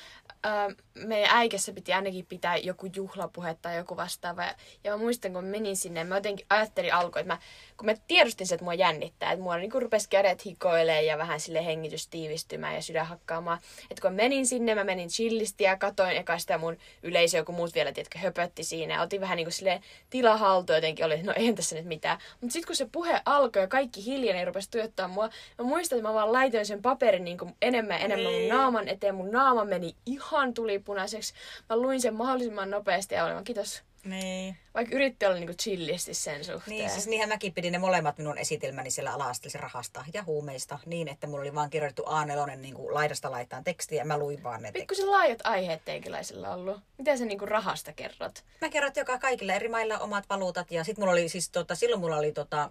äh, 0.45 0.75
meidän 0.95 1.29
äikässä 1.33 1.73
piti 1.73 1.93
ainakin 1.93 2.25
pitää 2.25 2.57
joku 2.57 2.87
juhlapuhe 2.95 3.57
tai 3.61 3.77
joku 3.77 3.97
vastaava. 3.97 4.43
Ja, 4.43 4.55
ja 4.83 4.91
mä 4.91 4.97
muistan, 4.97 5.33
kun 5.33 5.43
menin 5.43 5.75
sinne, 5.77 6.03
mä 6.03 6.15
jotenkin 6.15 6.45
ajattelin 6.49 6.93
alkuun, 6.93 7.19
että 7.21 7.33
mä, 7.33 7.39
kun 7.77 7.85
mä 7.85 7.93
tiedostin 8.07 8.47
se, 8.47 8.55
että 8.55 8.63
mua 8.63 8.73
jännittää, 8.73 9.31
että 9.31 9.43
mua 9.43 9.57
niin 9.57 9.71
rupesi 9.71 10.09
kädet 10.09 10.45
hikoilee 10.45 11.03
ja 11.03 11.17
vähän 11.17 11.39
sille 11.39 11.65
hengitys 11.65 12.07
tiivistymään 12.07 12.75
ja 12.75 12.81
sydän 12.81 13.05
hakkaamaan. 13.05 13.59
Että 13.91 14.01
kun 14.01 14.11
mä 14.11 14.15
menin 14.15 14.47
sinne, 14.47 14.75
mä 14.75 14.83
menin 14.83 15.09
chillisti 15.09 15.63
ja 15.63 15.77
katoin 15.77 16.17
eka 16.17 16.37
sitä 16.39 16.57
mun 16.57 16.77
yleisöä, 17.03 17.43
kun 17.43 17.55
muut 17.55 17.75
vielä, 17.75 17.91
tiedätkö, 17.91 18.19
höpötti 18.19 18.63
siinä. 18.63 18.93
Ja 18.93 19.01
otin 19.01 19.21
vähän 19.21 19.35
niin 19.37 19.45
kuin 19.45 19.53
sille 19.53 19.81
tilahaltu 20.09 20.73
jotenkin, 20.73 21.05
oli, 21.05 21.23
no 21.23 21.33
eihän 21.35 21.55
tässä 21.55 21.75
nyt 21.75 21.85
mitään. 21.85 22.17
Mutta 22.41 22.53
sitten 22.53 22.67
kun 22.67 22.75
se 22.75 22.87
puhe 22.91 23.21
alkoi 23.25 23.61
ja 23.61 23.67
kaikki 23.67 24.05
hiljainen 24.05 24.47
rupesi 24.47 24.71
tuijottaa 24.71 25.07
mua, 25.07 25.29
mä 25.57 25.65
muistan, 25.65 25.97
että 25.99 26.09
mä 26.09 26.13
vaan 26.13 26.33
laitoin 26.33 26.65
sen 26.65 26.81
paperin 26.81 27.23
niin 27.23 27.37
kuin 27.37 27.55
enemmän 27.61 27.99
ja 27.99 28.05
enemmän 28.05 28.31
mun 28.31 28.41
Niin. 28.41 28.49
naaman 28.49 28.87
eteen. 28.87 29.15
Mun 29.15 29.31
naama 29.31 29.65
meni 29.65 29.95
ihan 30.05 30.34
tulipunaiseksi. 30.53 31.33
Mä 31.69 31.77
luin 31.77 32.01
sen 32.01 32.15
mahdollisimman 32.15 32.69
nopeasti 32.69 33.15
ja 33.15 33.25
olin 33.25 33.43
kiitos. 33.43 33.83
Niin. 34.05 34.57
Vaikka 34.73 34.95
yritti 34.95 35.25
olla 35.25 35.35
niinku 35.35 35.53
chillisti 35.53 36.13
sen 36.13 36.45
suhteen. 36.45 36.77
Niin, 36.77 36.89
siis 36.89 37.07
niinhän 37.07 37.29
mäkin 37.29 37.53
pidin 37.53 37.71
ne 37.71 37.77
molemmat 37.77 38.17
minun 38.17 38.37
esitelmäni 38.37 38.91
siellä 38.91 39.13
ala 39.13 39.31
rahasta 39.59 40.05
ja 40.13 40.23
huumeista 40.23 40.79
niin, 40.85 41.07
että 41.07 41.27
mulla 41.27 41.41
oli 41.41 41.55
vaan 41.55 41.69
kirjoitettu 41.69 42.03
A4 42.03 42.55
niin 42.55 42.73
kuin 42.73 42.93
laidasta 42.93 43.31
laitaan 43.31 43.63
tekstiä 43.63 44.01
ja 44.01 44.05
mä 44.05 44.17
luin 44.17 44.43
vaan 44.43 44.61
ne 44.61 44.67
tekstit. 44.67 44.81
Pikkusen 44.81 45.11
laajat 45.11 45.39
aiheet 45.43 45.85
teikäläisellä 45.85 46.53
ollut. 46.53 46.81
Miten 46.97 47.17
sä 47.17 47.25
niinku 47.25 47.45
rahasta 47.45 47.93
kerrot? 47.93 48.43
Mä 48.61 48.69
kerron, 48.69 48.87
että 48.87 48.99
joka 48.99 49.19
kaikilla 49.19 49.53
eri 49.53 49.69
mailla 49.69 49.99
omat 49.99 50.29
valuutat 50.29 50.71
ja 50.71 50.83
sitten 50.83 51.01
mulla 51.01 51.13
oli 51.13 51.29
siis 51.29 51.49
tota, 51.49 51.75
silloin 51.75 52.01
mulla 52.01 52.17
oli 52.17 52.31
tota, 52.31 52.69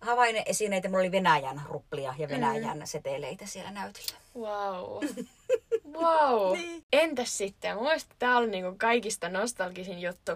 havaineesineitä, 0.00 0.88
mulla 0.88 1.00
oli 1.00 1.12
Venäjän 1.12 1.62
ruplia 1.68 2.14
ja 2.18 2.28
Venäjän 2.28 2.78
mm. 2.78 2.86
seteleitä 2.86 3.46
siellä 3.46 3.70
näytillä. 3.70 4.18
Wow. 4.36 5.04
wow. 6.00 6.52
Niin. 6.58 6.84
Entäs 6.92 7.38
sitten? 7.38 7.74
Mun 7.74 7.84
mielestä 7.84 8.14
tää 8.18 8.36
oli 8.36 8.46
niinku 8.50 8.74
kaikista 8.78 9.28
nostalgisin 9.28 10.00
juttu. 10.00 10.32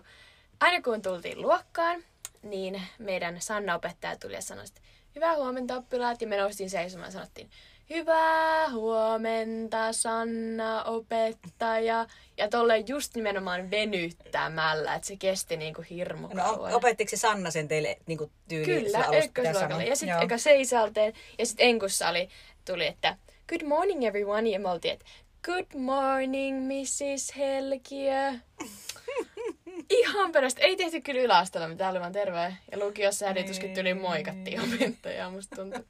Aina 0.60 0.82
kun 0.82 1.02
tultiin 1.02 1.42
luokkaan, 1.42 2.04
niin 2.42 2.82
meidän 2.98 3.40
Sanna-opettaja 3.40 4.16
tuli 4.16 4.34
ja 4.34 4.42
sanoi, 4.42 4.64
että 4.64 4.80
hyvää 5.14 5.36
huomenta 5.36 5.76
oppilaat. 5.76 6.20
Ja 6.22 6.28
me 6.28 6.36
noustiin 6.36 6.70
seisomaan 6.70 7.06
ja 7.08 7.12
sanottiin, 7.12 7.50
hyvää 7.90 8.70
huomenta 8.70 9.92
Sanna 9.92 10.82
opettaja. 10.84 12.06
Ja 12.36 12.48
tolle 12.48 12.78
just 12.78 13.14
nimenomaan 13.14 13.70
venyttämällä, 13.70 14.94
että 14.94 15.08
se 15.08 15.16
kesti 15.16 15.56
niinku 15.56 15.84
hirmu 15.90 16.28
No, 16.28 16.44
kauan. 16.44 16.72
opettiko 16.74 17.10
se 17.10 17.16
Sanna 17.16 17.50
sen 17.50 17.68
teille 17.68 17.98
niin 18.06 18.18
kuin 18.18 18.30
tyyliin? 18.48 18.84
Kyllä, 18.84 19.04
ykkösluokalla. 19.24 19.82
Ja 19.82 19.96
sitten 19.96 20.22
eka 20.22 20.38
seisalteen. 20.38 21.12
Ja 21.38 21.46
sitten 21.46 21.66
enkussa 21.66 22.08
oli, 22.08 22.28
tuli, 22.64 22.86
että 22.86 23.16
good 23.48 23.62
morning 23.68 24.04
everyone. 24.06 24.48
Ja 24.48 24.60
me 24.60 24.68
oltiin, 24.70 24.94
että 24.94 25.04
good 25.42 25.80
morning 25.80 26.66
Mrs. 26.66 27.36
Helkiö. 27.36 28.32
Ihan 29.90 30.32
perästä. 30.32 30.60
Ei 30.60 30.76
tehty 30.76 31.00
kyllä 31.00 31.20
yläasteella 31.20 31.68
mitään, 31.68 31.90
oli 31.90 32.00
vaan 32.00 32.12
terve. 32.12 32.56
Ja 32.72 32.78
lukiossa 32.78 33.26
äidityskin 33.26 33.74
tuli 33.74 33.94
moikattiin 33.94 34.60
opettajaa, 34.60 35.30
musta 35.30 35.56
tuntuu. 35.56 35.84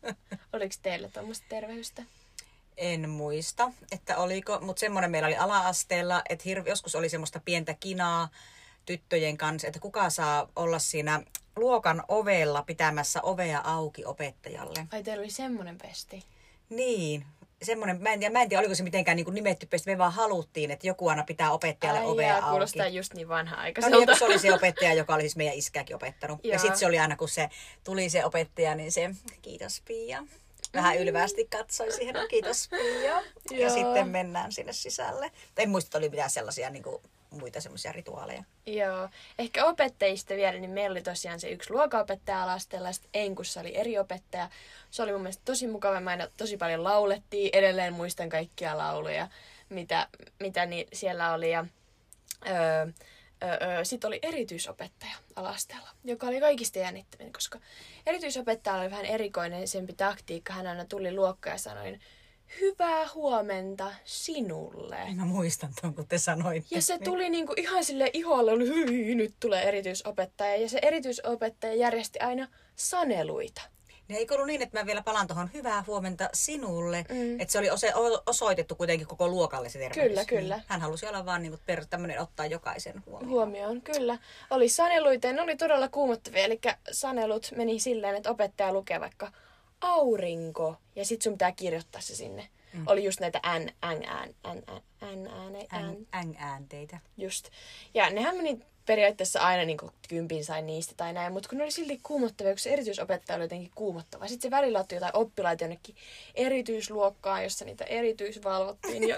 Oliko 0.53 0.75
teillä 0.83 1.09
tuommoista 1.09 1.47
terveystä? 1.49 2.03
En 2.77 3.11
muista, 3.11 3.73
että 3.93 4.17
oliko, 4.17 4.59
mutta 4.61 4.81
semmoinen 4.81 5.11
meillä 5.11 5.27
oli 5.27 5.37
ala-asteella, 5.37 6.23
että 6.29 6.43
hirve, 6.45 6.71
joskus 6.71 6.95
oli 6.95 7.09
semmoista 7.09 7.41
pientä 7.45 7.75
kinaa 7.75 8.29
tyttöjen 8.87 9.37
kanssa, 9.37 9.69
että 9.69 9.81
kuka 9.81 10.11
saa 10.11 10.49
olla 10.57 10.79
siinä 10.79 11.23
luokan 11.57 12.03
ovella 12.09 12.63
pitämässä 12.63 13.23
ovea 13.23 13.61
auki 13.65 14.05
opettajalle. 14.05 14.87
Ai 14.93 15.03
teillä 15.03 15.21
oli 15.21 15.31
semmonen 15.31 15.79
pesti. 15.79 16.25
Niin, 16.71 17.27
semmoinen, 17.63 18.03
mä 18.03 18.13
en, 18.13 18.19
tiedä, 18.21 18.33
mä 18.33 18.43
en 18.43 18.49
tiedä, 18.49 18.61
oliko 18.61 18.75
se 18.75 18.83
mitenkään 18.83 19.17
niin 19.17 19.35
nimetty 19.35 19.69
me 19.87 19.99
vaan 19.99 20.13
haluttiin, 20.13 20.71
että 20.71 20.87
joku 20.87 21.09
aina 21.09 21.25
pitää 21.25 21.53
opettajalle 21.53 22.01
Ai 22.01 22.07
ovea 22.07 22.29
jaa, 22.29 22.37
auki. 22.37 22.51
kuulostaa 22.51 22.89
just 22.89 23.15
niin 23.15 23.17
No 23.17 23.19
niin, 23.21 23.29
vanha-aikaiselta. 23.29 24.07
kun 24.07 24.17
se 24.17 24.25
oli 24.25 24.39
se 24.39 24.55
opettaja, 24.55 24.95
joka 24.95 25.15
oli 25.15 25.23
siis 25.23 25.37
meidän 25.37 25.55
iskäkin 25.55 25.97
opettanut. 25.97 26.41
Ja 26.45 26.51
Joo. 26.51 26.59
sitten 26.59 26.79
se 26.79 26.87
oli 26.87 26.99
aina, 26.99 27.17
kun 27.17 27.29
se 27.29 27.49
tuli 27.85 28.11
se 28.11 28.25
opettaja, 28.25 28.75
niin 28.75 28.93
se, 28.93 29.11
kiitos 29.43 29.83
Pia. 29.85 30.23
Vähän 30.75 30.99
ylvästi 30.99 31.45
katsoi 31.51 31.93
siihen, 31.93 32.15
no, 32.15 32.27
kiitos 32.29 32.69
Pia. 32.69 33.23
Ja 33.59 33.71
sitten 33.71 34.09
mennään 34.09 34.53
sinne 34.53 34.73
sisälle. 34.73 35.31
En 35.57 35.71
muista, 35.71 35.89
että 35.89 35.99
oli 35.99 36.09
mitään 36.09 36.31
sellaisia 36.31 36.71
niin 36.71 36.83
kuin, 36.83 37.03
muita 37.31 37.61
semmoisia 37.61 37.93
rituaaleja. 37.93 38.45
Joo. 38.67 39.09
Ehkä 39.39 39.65
opettajista 39.65 40.35
vielä, 40.35 40.59
niin 40.59 40.71
meillä 40.71 40.95
oli 40.95 41.03
tosiaan 41.03 41.41
se 41.41 41.51
yksi 41.51 41.71
luokanopettaja 41.71 42.43
alasteella, 42.43 42.93
sitten 42.93 43.11
Enkussa 43.15 43.61
oli 43.61 43.77
eri 43.77 43.99
opettaja. 43.99 44.49
Se 44.91 45.03
oli 45.03 45.13
mun 45.13 45.21
mielestä 45.21 45.43
tosi 45.45 45.67
mukava. 45.67 46.01
Mä 46.01 46.11
aina 46.11 46.29
tosi 46.37 46.57
paljon 46.57 46.85
laulettiin. 46.85 47.51
Edelleen 47.53 47.93
muistan 47.93 48.29
kaikkia 48.29 48.79
lauluja, 48.79 49.29
mitä, 49.69 50.09
mitä 50.41 50.67
ni, 50.67 50.87
siellä 50.93 51.33
oli. 51.33 51.51
Ja, 51.51 51.67
öö, 52.47 52.87
sitten 53.83 54.09
oli 54.09 54.19
erityisopettaja 54.23 55.13
alasteella, 55.37 55.89
joka 56.05 56.27
oli 56.27 56.41
kaikista 56.41 56.79
jännittävin, 56.79 57.33
koska 57.33 57.61
erityisopettaja 58.07 58.77
oli 58.77 58.91
vähän 58.91 59.05
erikoinen 59.05 59.69
sempi 59.69 59.93
taktiikka. 59.93 60.53
Hän 60.53 60.67
aina 60.67 60.85
tuli 60.85 61.15
luokkaan 61.15 61.55
ja 61.55 61.59
sanoi, 61.59 61.99
hyvää 62.61 63.07
huomenta 63.15 63.93
sinulle. 64.05 64.97
Mä 65.17 65.25
muistan 65.25 65.71
tuon, 65.81 65.95
kun 65.95 66.07
te 66.09 66.19
sanoitte. 66.19 66.75
Ja 66.75 66.83
se 66.83 66.99
tuli 66.99 67.31
niinku 67.31 67.55
ihan 67.57 67.85
sille 67.85 68.11
iholle, 68.13 68.53
oli 68.53 68.67
hyi, 68.69 69.15
nyt 69.15 69.35
tulee 69.41 69.63
erityisopettaja. 69.69 70.57
Ja 70.57 70.69
se 70.69 70.79
erityisopettaja 70.83 71.75
järjesti 71.75 72.19
aina 72.19 72.49
saneluita. 72.77 73.63
Niin 74.09 74.19
eikö 74.19 74.35
ollut 74.35 74.47
niin, 74.47 74.63
että 74.63 74.79
mä 74.81 74.87
vielä 74.87 75.03
palaan 75.03 75.27
tuohon 75.27 75.51
hyvää 75.55 75.85
huomenta 75.87 76.31
sinulle, 76.35 77.05
Mm. 77.09 77.41
että 77.41 77.53
se 77.53 77.59
oli 77.59 77.69
osoitettu 78.27 78.75
kuitenkin 78.75 79.07
koko 79.07 79.29
luokalle 79.29 79.69
se 79.69 79.79
tervehdys. 79.79 80.09
Kyllä, 80.09 80.25
kyllä. 80.25 80.57
Niin. 80.57 80.65
Hän 80.69 80.81
halusi 80.81 81.07
olla 81.07 81.27
vaan 81.27 81.43
niin 81.43 81.53
kuin 81.53 81.61
per, 81.67 81.87
tämmöinen 81.87 82.21
ottaa 82.21 82.47
jokaisen 82.47 83.03
huomioon. 83.07 83.31
Huomioon, 83.31 83.83
kyllä. 83.83 84.19
Oli 84.51 84.69
saneluita 84.69 85.27
ja 85.27 85.33
ne 85.33 85.43
oli 85.43 85.57
todella 85.57 85.89
kuumottavia. 85.89 86.45
Eli 86.45 86.61
sanelut 86.93 87.53
meni 87.57 87.81
silleen, 87.81 88.17
että 88.17 88.31
opettaja 88.31 88.73
lukee 88.73 89.01
vaikka 89.01 89.33
aurinko 89.81 90.77
ja 90.97 91.05
sit 91.05 91.23
sun 91.23 91.33
pitää 91.33 91.53
kirjoittaa 91.53 92.01
se 92.01 92.17
sinne. 92.17 92.49
Mm. 92.73 92.83
Oli 92.87 93.05
just 93.05 93.21
näitä 93.21 93.41
n, 93.59 93.63
n, 93.63 93.71
n, 93.85 94.35
n, 94.55 94.63
n, 95.03 95.23
n, 95.23 95.29
n, 95.29 95.93
n, 95.93 96.07
Äng, 96.15 96.35
äänteitä. 96.39 97.01
Just. 97.17 97.49
Ja 97.95 98.11
nehän 98.11 98.37
meni 98.37 98.61
periaatteessa 98.91 99.41
aina 99.41 99.65
niin 99.65 99.79
kuin 99.79 99.93
kympin 100.09 100.45
sai 100.45 100.63
niistä 100.63 100.95
tai 100.97 101.13
näin, 101.13 101.33
mutta 101.33 101.49
kun 101.49 101.59
ne 101.59 101.65
oli 101.65 101.71
silti 101.71 102.01
kuumottavia, 102.03 102.53
kun 102.53 102.59
se 102.59 102.71
erityisopettaja 102.71 103.37
oli 103.37 103.45
jotenkin 103.45 103.71
kuumottava. 103.75 104.29
Sitten 104.29 104.51
se 104.51 104.57
välillä 104.57 104.81
otti 104.81 104.95
jotain 104.95 105.17
oppilaita 105.17 105.65
jonnekin 105.65 105.97
erityisluokkaan, 106.35 107.43
jossa 107.43 107.65
niitä 107.65 107.85
erityisvalvottiin. 107.85 109.09
Ja 109.09 109.17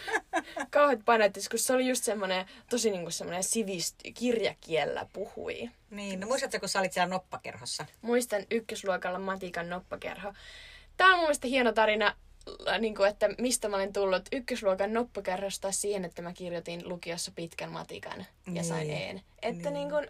kauheat 0.70 1.00
painattis, 1.04 1.48
kun 1.48 1.58
se 1.58 1.72
oli 1.72 1.88
just 1.88 2.04
semmoinen 2.04 2.46
tosi 2.70 2.90
niin 2.90 3.02
kuin 3.02 3.12
semmoinen 3.12 3.44
sivisty, 3.44 4.12
kirjakiellä 4.12 5.06
puhui. 5.12 5.70
Niin, 5.90 6.20
no 6.20 6.26
muistatko, 6.26 6.60
kun 6.60 6.68
sä 6.68 6.80
olit 6.80 6.92
siellä 6.92 7.10
noppakerhossa? 7.10 7.86
Muistan 8.02 8.42
ykkösluokalla 8.50 9.18
matikan 9.18 9.68
noppakerho. 9.68 10.32
Tämä 10.96 11.10
on 11.10 11.16
mun 11.16 11.24
mielestä 11.24 11.48
hieno 11.48 11.72
tarina, 11.72 12.14
niin 12.78 12.94
kuin, 12.94 13.08
että 13.08 13.28
mistä 13.38 13.68
mä 13.68 13.76
olen 13.76 13.92
tullut 13.92 14.22
ykkösluokan 14.32 14.92
noppakerhosta 14.92 15.72
siihen, 15.72 16.04
että 16.04 16.22
mä 16.22 16.32
kirjoitin 16.32 16.88
lukiossa 16.88 17.32
pitkän 17.34 17.72
matikan 17.72 18.26
ja 18.52 18.62
sain 18.64 18.88
Niin. 18.88 19.10
een. 19.10 19.22
Että 19.42 19.70
Niin. 19.70 19.74
niin 19.74 19.90
kuin, 19.90 20.08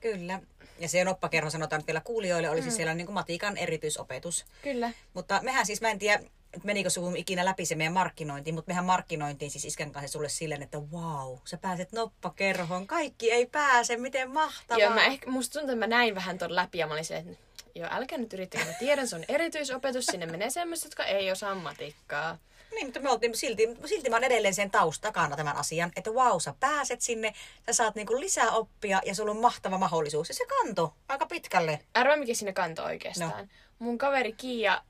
Kyllä. 0.00 0.40
Ja 0.78 0.88
se 0.88 1.04
noppakerho 1.04 1.50
sanotaan 1.50 1.80
nyt 1.80 1.86
vielä 1.86 2.00
kuulijoille, 2.00 2.50
oli 2.50 2.62
siis 2.62 2.76
siellä 2.76 2.94
niin 2.94 3.06
kuin 3.06 3.14
matikan 3.14 3.56
erityisopetus. 3.56 4.44
kyllä. 4.62 4.90
Mutta 5.14 5.40
mehän 5.42 5.66
siis, 5.66 5.80
mä 5.80 5.90
en 5.90 5.98
tiedä, 5.98 6.22
että 6.52 6.66
menikö 6.66 6.90
sun 6.90 7.16
ikinä 7.16 7.44
läpi 7.44 7.66
se 7.66 7.74
meidän 7.74 7.92
markkinointi, 7.92 8.52
mutta 8.52 8.68
mehän 8.70 8.84
markkinointiin 8.84 9.50
siis 9.50 9.64
iskän 9.64 9.92
kanssa 9.92 10.12
sulle 10.12 10.28
silleen, 10.28 10.62
että 10.62 10.78
wow, 10.78 11.38
sä 11.44 11.56
pääset 11.58 11.92
noppakerhoon, 11.92 12.86
kaikki 12.86 13.32
ei 13.32 13.46
pääse, 13.46 13.96
miten 13.96 14.30
mahtavaa. 14.30 14.80
Joo, 14.84 14.94
mä 14.94 15.06
ehkä, 15.06 15.30
musta 15.30 15.52
tuntuu, 15.52 15.74
että 15.74 15.86
mä 15.86 15.96
näin 15.96 16.14
vähän 16.14 16.38
ton 16.38 16.54
läpi 16.56 16.78
ja 16.78 16.86
mä 16.86 16.92
olin 16.92 17.04
silleen, 17.04 17.28
että 17.28 17.44
joo, 17.74 17.88
älkää 17.92 18.18
nyt 18.18 18.32
yrittäkö, 18.32 18.64
mä 18.64 18.72
tiedän, 18.78 19.08
se 19.08 19.16
on 19.16 19.24
erityisopetus, 19.28 20.06
sinne 20.06 20.26
menee 20.26 20.50
semmoiset, 20.50 20.84
jotka 20.84 21.04
ei 21.04 21.30
osaa 21.30 21.54
matikkaa. 21.54 22.38
Niin, 22.74 22.86
mutta 22.86 23.00
me 23.00 23.10
oltiin 23.10 23.34
silti, 23.34 23.68
silti 23.86 24.10
mä 24.10 24.16
oon 24.16 24.24
edelleen 24.24 24.54
sen 24.54 24.70
taus 24.70 25.00
takana 25.00 25.36
tämän 25.36 25.56
asian, 25.56 25.92
että 25.96 26.10
wow, 26.10 26.38
sä 26.40 26.54
pääset 26.60 27.00
sinne, 27.00 27.32
sä 27.66 27.72
saat 27.72 27.94
niinku 27.94 28.20
lisää 28.20 28.50
oppia 28.50 29.00
ja 29.06 29.14
sulla 29.14 29.30
on 29.30 29.40
mahtava 29.40 29.78
mahdollisuus. 29.78 30.28
Ja 30.28 30.34
se 30.34 30.46
kanto 30.46 30.94
aika 31.08 31.26
pitkälle. 31.26 31.78
Arvaa, 31.94 32.16
mikä 32.16 32.34
siinä 32.34 32.52
kanto 32.52 32.84
oikeastaan. 32.84 33.38
No. 33.38 33.46
Mun 33.78 33.98
kaveri 33.98 34.32
Kiia 34.32 34.82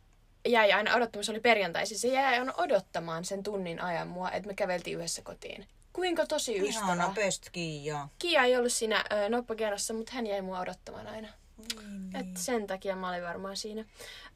jäi 0.49 0.72
aina 0.72 0.94
odottamaan, 0.94 1.25
se 1.25 1.30
oli 1.32 1.40
perjantaisin, 1.40 1.99
se 1.99 2.08
jäi 2.08 2.38
aina 2.38 2.54
odottamaan 2.56 3.25
sen 3.25 3.42
tunnin 3.42 3.80
ajan 3.80 4.08
mua, 4.08 4.30
että 4.30 4.46
me 4.46 4.54
käveltiin 4.54 4.96
yhdessä 4.96 5.22
kotiin. 5.22 5.66
Kuinka 5.92 6.26
tosi 6.26 6.56
Ihana 6.56 7.06
ystävä. 7.06 7.25
pöstki 7.25 7.84
ja... 7.84 8.08
Kiia 8.18 8.42
ei 8.42 8.56
ollut 8.56 8.72
siinä 8.72 9.04
ö, 9.12 9.28
noppakerrassa, 9.28 9.94
mutta 9.94 10.12
hän 10.12 10.26
jäi 10.26 10.42
mua 10.42 10.60
odottamaan 10.60 11.06
aina. 11.06 11.28
Niin, 11.61 12.17
Et 12.17 12.37
sen 12.37 12.67
takia 12.67 12.97
mä 12.97 13.09
olin 13.09 13.23
varmaan 13.23 13.57
siinä. 13.57 13.85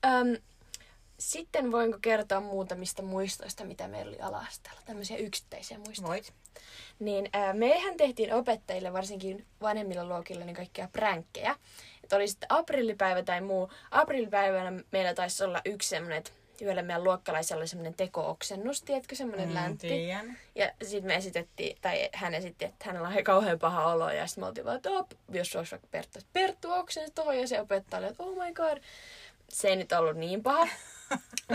Öm, 0.05 0.37
sitten 1.19 1.73
voinko 1.73 1.99
kertoa 2.03 2.41
muutamista 2.41 3.03
muistoista, 3.03 3.65
mitä 3.65 3.89
meillä 3.89 4.09
oli 4.09 4.21
ala-asteella. 4.21 4.81
Tämmöisiä 4.87 5.17
yksittäisiä 5.17 5.79
muistoja. 5.79 6.09
Voit. 6.09 6.33
Niin 6.99 7.29
ää, 7.33 7.53
mehän 7.53 7.97
tehtiin 7.97 8.35
opettajille, 8.35 8.93
varsinkin 8.93 9.47
vanhemmilla 9.63 10.05
luokilla, 10.05 10.45
niin 10.45 10.57
kaikkia 10.57 10.89
pränkkejä. 10.93 11.57
Että 12.03 12.17
oli 12.17 12.29
sitten 12.29 12.47
aprillipäivä 12.53 13.23
tai 13.23 13.41
muu. 13.41 13.71
Aprillipäivänä 13.91 14.83
meillä 14.91 15.15
taisi 15.15 15.45
olla 15.45 15.61
yksi 15.65 15.89
semmoinen, 15.89 16.19
että 16.19 16.31
yhdellä 16.61 16.83
meidän 16.83 17.05
luokkalaisella 17.05 17.61
oli 17.61 17.69
semmoinen 17.69 17.95
teko-oksennus, 17.95 18.83
tiedätkö, 18.83 19.15
semmoinen 19.15 19.49
mm, 19.49 19.55
läntti. 19.55 19.89
Tiedän. 19.89 20.39
Ja 20.55 20.73
sitten 20.83 21.07
me 21.07 21.15
esitettiin, 21.15 21.77
tai 21.83 22.09
hän 22.13 22.35
esitti, 22.35 22.65
että 22.65 22.85
hänellä 22.85 23.09
on 23.09 23.25
kauhean 23.25 23.59
paha 23.59 23.87
olo. 23.93 24.11
Ja 24.11 24.27
sitten 24.27 24.45
me 24.45 24.49
oltiin 24.49 24.65
vaan, 24.65 24.77
että 24.77 24.91
jos 25.29 25.53
se 25.53 25.59
olisi 25.59 25.71
vaikka 25.71 25.89
Perttu, 25.91 26.19
Perttu 26.33 26.71
oksensi 26.71 27.13
tuohon. 27.15 27.39
Ja 27.39 27.49
se 27.49 27.61
opettaja 27.61 27.99
oli, 27.99 28.07
että 28.07 28.23
oh 28.23 28.45
my 28.45 28.53
god. 28.53 28.79
Se 29.49 29.69
ei 29.69 29.77
nyt 29.77 29.93
ollut 29.93 30.17
niin 30.17 30.43
paha. 30.43 30.69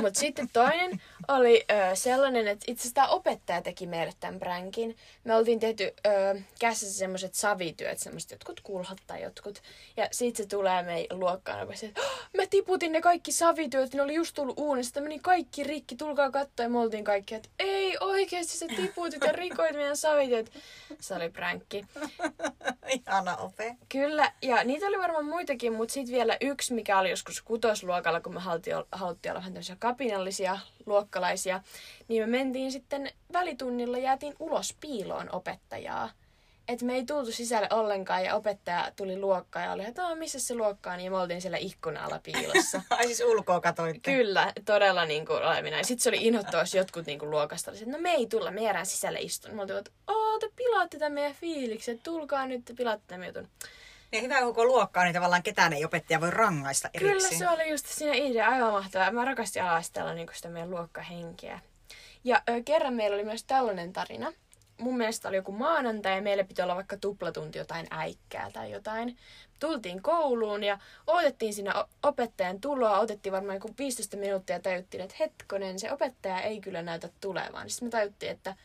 Mutta 0.01 0.19
sitten 0.19 0.49
toinen 0.53 1.01
oli 1.27 1.65
ö, 1.71 1.95
sellainen, 1.95 2.47
että 2.47 2.65
itse 2.67 2.81
asiassa 2.81 2.95
tämä 2.95 3.07
opettaja 3.07 3.61
teki 3.61 3.87
meille 3.87 4.13
tämän 4.19 4.39
pränkin. 4.39 4.97
Me 5.23 5.35
oltiin 5.35 5.59
tehty 5.59 5.83
ö, 5.83 6.41
käsissä 6.59 6.99
semmoiset 6.99 7.35
savityöt, 7.35 7.99
semmoiset 7.99 8.31
jotkut 8.31 8.59
kulhat 8.61 8.97
tai 9.07 9.21
jotkut. 9.21 9.61
Ja 9.97 10.07
sitten 10.11 10.45
se 10.45 10.49
tulee 10.49 10.83
meidän 10.83 11.19
luokkaan 11.19 11.59
ja 11.59 11.87
että 11.87 12.01
oh, 12.01 12.29
mä 12.37 12.43
tiputin 12.49 12.91
ne 12.91 13.01
kaikki 13.01 13.31
savityöt, 13.31 13.93
ne 13.93 14.01
oli 14.01 14.13
just 14.13 14.35
tullut 14.35 14.59
uunista, 14.59 15.01
meni 15.01 15.19
kaikki 15.19 15.63
rikki, 15.63 15.95
tulkaa 15.95 16.31
katsoa. 16.31 16.63
Ja 16.63 16.69
me 16.69 16.79
oltiin 16.79 17.03
kaikki, 17.03 17.35
että 17.35 17.49
ei 17.59 17.97
oikeasti 17.99 18.57
sä 18.57 18.65
tiputit 18.75 19.21
ja 19.25 19.31
rikoit 19.31 19.75
meidän 19.75 19.97
savityöt. 19.97 20.51
Se 20.99 21.15
oli 21.15 21.29
pränkki. 21.29 21.85
Ihana 22.87 23.37
ope. 23.37 23.75
Kyllä, 23.89 24.31
ja 24.41 24.63
niitä 24.63 24.85
oli 24.85 24.99
varmaan 24.99 25.25
muitakin, 25.25 25.73
mutta 25.73 25.93
sitten 25.93 26.15
vielä 26.15 26.37
yksi, 26.41 26.73
mikä 26.73 26.99
oli 26.99 27.09
joskus 27.09 27.41
kutosluokalla, 27.41 28.21
kun 28.21 28.33
me 28.33 28.39
haluttiin 28.91 29.31
olla 29.31 29.41
vähän 29.49 29.53
tämmöisiä 29.53 29.75
kapinallisia 29.79 30.59
luokkalaisia, 30.85 31.61
niin 32.07 32.23
me 32.23 32.37
mentiin 32.37 32.71
sitten 32.71 33.11
välitunnilla, 33.33 33.97
jäätiin 33.97 34.35
ulos 34.39 34.75
piiloon 34.79 35.29
opettajaa. 35.31 36.11
Että 36.67 36.85
me 36.85 36.95
ei 36.95 37.05
tultu 37.05 37.31
sisälle 37.31 37.67
ollenkaan 37.71 38.23
ja 38.23 38.35
opettaja 38.35 38.91
tuli 38.95 39.19
luokkaan 39.19 39.65
ja 39.65 39.71
oli, 39.71 39.85
että 39.85 40.15
missä 40.15 40.39
se 40.39 40.55
luokka 40.55 40.91
on, 40.91 40.99
ja 40.99 41.11
me 41.11 41.17
oltiin 41.17 41.41
siellä 41.41 41.57
ikkuna 41.57 42.19
piilossa. 42.23 42.81
Ai 42.89 43.05
siis 43.05 43.21
ulkoa 43.21 43.61
katoitte? 43.61 44.11
Kyllä, 44.11 44.53
todella 44.65 45.05
niin 45.05 45.25
kuin 45.25 45.43
olevina. 45.43 45.83
Sitten 45.83 46.03
se 46.03 46.09
oli 46.09 46.27
inhottava, 46.27 46.61
jos 46.61 46.73
jotkut 46.73 47.05
niin 47.05 47.19
kuin 47.19 47.31
luokasta 47.31 47.71
oli, 47.71 47.79
että 47.79 47.91
no 47.91 47.97
me 47.99 48.11
ei 48.11 48.27
tulla, 48.27 48.51
me 48.51 48.63
jäädään 48.63 48.85
sisälle 48.85 49.19
istun. 49.19 49.55
Me 49.55 49.61
oltiin, 49.61 49.79
että 49.79 49.91
te 50.39 50.49
pilaatte 50.55 50.99
tämän 50.99 51.13
meidän 51.13 51.33
fiiliksen, 51.33 51.99
tulkaa 51.99 52.47
nyt, 52.47 52.65
te 52.65 52.73
pilaatte 52.73 53.05
tämän 53.07 53.27
jutun. 53.27 53.47
Niin 54.11 54.23
hyvä 54.23 54.41
koko 54.41 54.65
luokkaa, 54.65 55.03
niin 55.03 55.13
tavallaan 55.13 55.43
ketään 55.43 55.73
ei 55.73 55.85
opettaja 55.85 56.21
voi 56.21 56.31
rangaista 56.31 56.89
erikseen. 56.93 57.17
Kyllä 57.17 57.37
se 57.37 57.49
oli 57.49 57.69
just 57.69 57.85
siinä 57.85 58.13
idea, 58.13 58.49
aivan 58.49 58.71
mahtavaa. 58.71 59.11
Mä 59.11 59.25
rakastin 59.25 59.63
alastella 59.63 60.13
niin 60.13 60.27
sitä 60.33 60.49
meidän 60.49 60.69
luokkahenkeä. 60.69 61.59
Ja 62.23 62.41
ö, 62.49 62.63
kerran 62.65 62.93
meillä 62.93 63.15
oli 63.15 63.23
myös 63.23 63.43
tällainen 63.43 63.93
tarina. 63.93 64.33
Mun 64.77 64.97
mielestä 64.97 65.27
oli 65.27 65.35
joku 65.35 65.51
maanantai 65.51 66.15
ja 66.15 66.21
meillä 66.21 66.43
piti 66.43 66.61
olla 66.61 66.75
vaikka 66.75 66.97
tuplatunti 66.97 67.57
jotain 67.57 67.87
äikkää 67.89 68.51
tai 68.53 68.71
jotain. 68.71 69.17
Tultiin 69.59 70.01
kouluun 70.01 70.63
ja 70.63 70.79
odotettiin 71.07 71.53
siinä 71.53 71.85
opettajan 72.03 72.61
tuloa. 72.61 72.99
Otettiin 72.99 73.33
varmaan 73.33 73.55
joku 73.55 73.75
15 73.77 74.17
minuuttia 74.17 74.55
ja 74.55 74.59
tajuttiin, 74.59 75.03
että 75.03 75.15
hetkonen, 75.19 75.79
se 75.79 75.91
opettaja 75.91 76.41
ei 76.41 76.61
kyllä 76.61 76.81
näytä 76.81 77.09
tulevan. 77.21 77.69
Sitten 77.69 77.87
me 77.87 77.91
tajuttiin, 77.91 78.31
että 78.31 78.55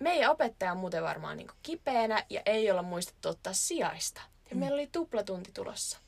meidän 0.00 0.30
opettaja 0.30 0.72
on 0.72 0.78
muuten 0.78 1.02
varmaan 1.02 1.36
niin 1.36 1.48
kipeänä 1.62 2.24
ja 2.30 2.42
ei 2.46 2.70
olla 2.70 2.82
muistettu 2.82 3.28
ottaa 3.28 3.52
sijaista. 3.52 4.20
Ja 4.50 4.56
mm. 4.56 4.60
meillä 4.60 4.74
oli 4.74 4.88
tuplatunti 4.92 5.50
tulossa. 5.54 5.98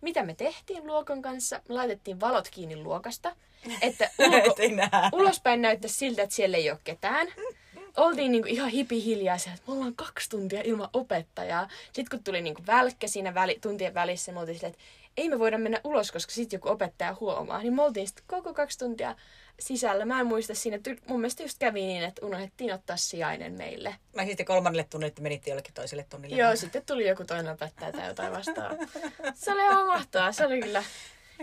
Mitä 0.00 0.22
me 0.22 0.34
tehtiin 0.34 0.86
luokan 0.86 1.22
kanssa? 1.22 1.60
Me 1.68 1.74
laitettiin 1.74 2.20
valot 2.20 2.48
kiinni 2.50 2.76
luokasta, 2.76 3.36
että 3.82 4.10
ulko, 4.18 4.56
ulospäin 5.12 5.62
näyttäisi 5.62 5.96
siltä, 5.96 6.22
että 6.22 6.34
siellä 6.34 6.56
ei 6.56 6.70
ole 6.70 6.78
ketään. 6.84 7.28
Oltiin 7.96 8.32
niinku 8.32 8.48
ihan 8.48 8.70
hipi 8.70 9.04
hiljaisia, 9.04 9.52
että 9.52 9.64
me 9.66 9.74
ollaan 9.74 9.94
kaksi 9.94 10.30
tuntia 10.30 10.60
ilman 10.64 10.88
opettajaa. 10.92 11.68
Sitten 11.84 12.06
kun 12.10 12.24
tuli 12.24 12.42
niinku 12.42 12.62
välkkä 12.66 13.06
siinä 13.06 13.34
väli, 13.34 13.58
tuntien 13.60 13.94
välissä, 13.94 14.32
me 14.32 14.40
oltiin 14.40 14.56
silleen, 14.56 14.72
että 14.72 14.84
ei 15.16 15.28
me 15.28 15.38
voida 15.38 15.58
mennä 15.58 15.80
ulos, 15.84 16.12
koska 16.12 16.32
sitten 16.32 16.56
joku 16.56 16.68
opettaja 16.68 17.16
huomaa. 17.20 17.62
Niin 17.62 17.74
me 17.74 17.82
oltiin 17.82 18.06
sitten 18.06 18.24
koko 18.26 18.54
kaksi 18.54 18.78
tuntia 18.78 19.16
sisällä. 19.60 20.04
Mä 20.04 20.20
en 20.20 20.26
muista 20.26 20.54
siinä, 20.54 20.76
että 20.76 20.90
mun 21.08 21.20
mielestä 21.20 21.42
just 21.42 21.58
kävi 21.58 21.80
niin, 21.80 22.04
että 22.04 22.26
unohdettiin 22.26 22.74
ottaa 22.74 22.96
sijainen 22.96 23.52
meille. 23.52 23.96
Mä 24.16 24.24
sitten 24.24 24.46
kolmannelle 24.46 24.86
tunnille, 24.90 25.08
että 25.08 25.22
menitte 25.22 25.50
jollekin 25.50 25.74
toiselle 25.74 26.06
tunnille. 26.10 26.36
Joo, 26.36 26.56
sitten 26.56 26.82
tuli 26.86 27.08
joku 27.08 27.24
toinen 27.24 27.52
opettaja 27.52 27.92
tai 27.92 28.08
jotain 28.08 28.32
vastaan. 28.32 28.76
Se 29.34 29.52
oli 29.52 29.62
ihan 29.62 29.86
mahtavaa. 29.86 30.32
Se 30.32 30.46
oli 30.46 30.60
kyllä, 30.60 30.84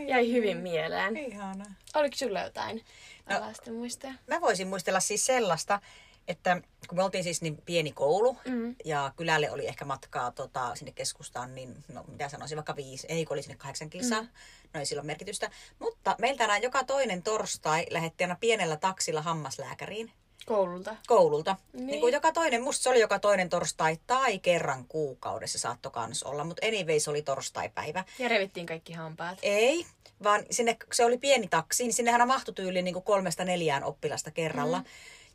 jäi 0.07 0.31
hyvin 0.31 0.57
mieleen. 0.57 1.17
Ihana. 1.17 1.65
Oliko 1.95 2.15
sulla 2.15 2.41
jotain 2.41 2.85
no, 3.29 3.73
muistoja? 3.73 4.13
Mä 4.27 4.41
voisin 4.41 4.67
muistella 4.67 4.99
siis 4.99 5.25
sellaista, 5.25 5.79
että 6.27 6.61
kun 6.87 6.97
me 6.97 7.03
oltiin 7.03 7.23
siis 7.23 7.41
niin 7.41 7.57
pieni 7.65 7.91
koulu 7.91 8.37
mm. 8.47 8.75
ja 8.85 9.13
kylälle 9.15 9.51
oli 9.51 9.67
ehkä 9.67 9.85
matkaa 9.85 10.31
tota, 10.31 10.75
sinne 10.75 10.91
keskustaan, 10.91 11.55
niin 11.55 11.83
no 11.93 12.03
mitä 12.07 12.29
sanoisin, 12.29 12.55
vaikka 12.55 12.75
viisi, 12.75 13.07
ei 13.09 13.25
kun 13.25 13.35
oli 13.35 13.41
sinne 13.41 13.57
kahdeksan 13.57 13.89
kilsaa, 13.89 14.21
mm. 14.21 14.27
no 14.73 14.79
ei 14.79 14.85
silloin 14.85 15.07
merkitystä. 15.07 15.51
Mutta 15.79 16.15
meiltä 16.19 16.43
aina 16.43 16.57
joka 16.57 16.83
toinen 16.83 17.23
torstai 17.23 17.85
lähdettiin 17.89 18.29
aina 18.29 18.37
pienellä 18.39 18.77
taksilla 18.77 19.21
hammaslääkäriin. 19.21 20.11
Koululta? 20.45 20.95
Koululta. 21.07 21.55
Niin. 21.73 21.87
niin 21.87 21.99
kuin 21.99 22.13
joka 22.13 22.31
toinen, 22.31 22.63
musta 22.63 22.83
se 22.83 22.89
oli 22.89 22.99
joka 22.99 23.19
toinen 23.19 23.49
torstai 23.49 23.97
tai 24.07 24.39
kerran 24.39 24.85
kuukaudessa 24.87 25.59
saattoi 25.59 25.91
kans 25.91 26.23
olla, 26.23 26.43
mutta 26.43 26.65
anyways 26.67 27.07
oli 27.07 27.21
torstaipäivä. 27.21 28.03
Ja 28.19 28.27
revittiin 28.27 28.65
kaikki 28.65 28.93
hampaat? 28.93 29.39
Ei, 29.41 29.85
vaan 30.23 30.45
sinne, 30.51 30.77
se 30.93 31.05
oli 31.05 31.17
pieni 31.17 31.47
taksi, 31.47 31.83
niin 31.83 31.93
sinnehän 31.93 32.27
mahtui 32.27 32.53
tyyliin 32.53 32.85
niin 32.85 32.93
kuin 32.93 33.03
kolmesta 33.03 33.45
neljään 33.45 33.83
oppilasta 33.83 34.31
kerralla. 34.31 34.79
Mm. 34.79 34.85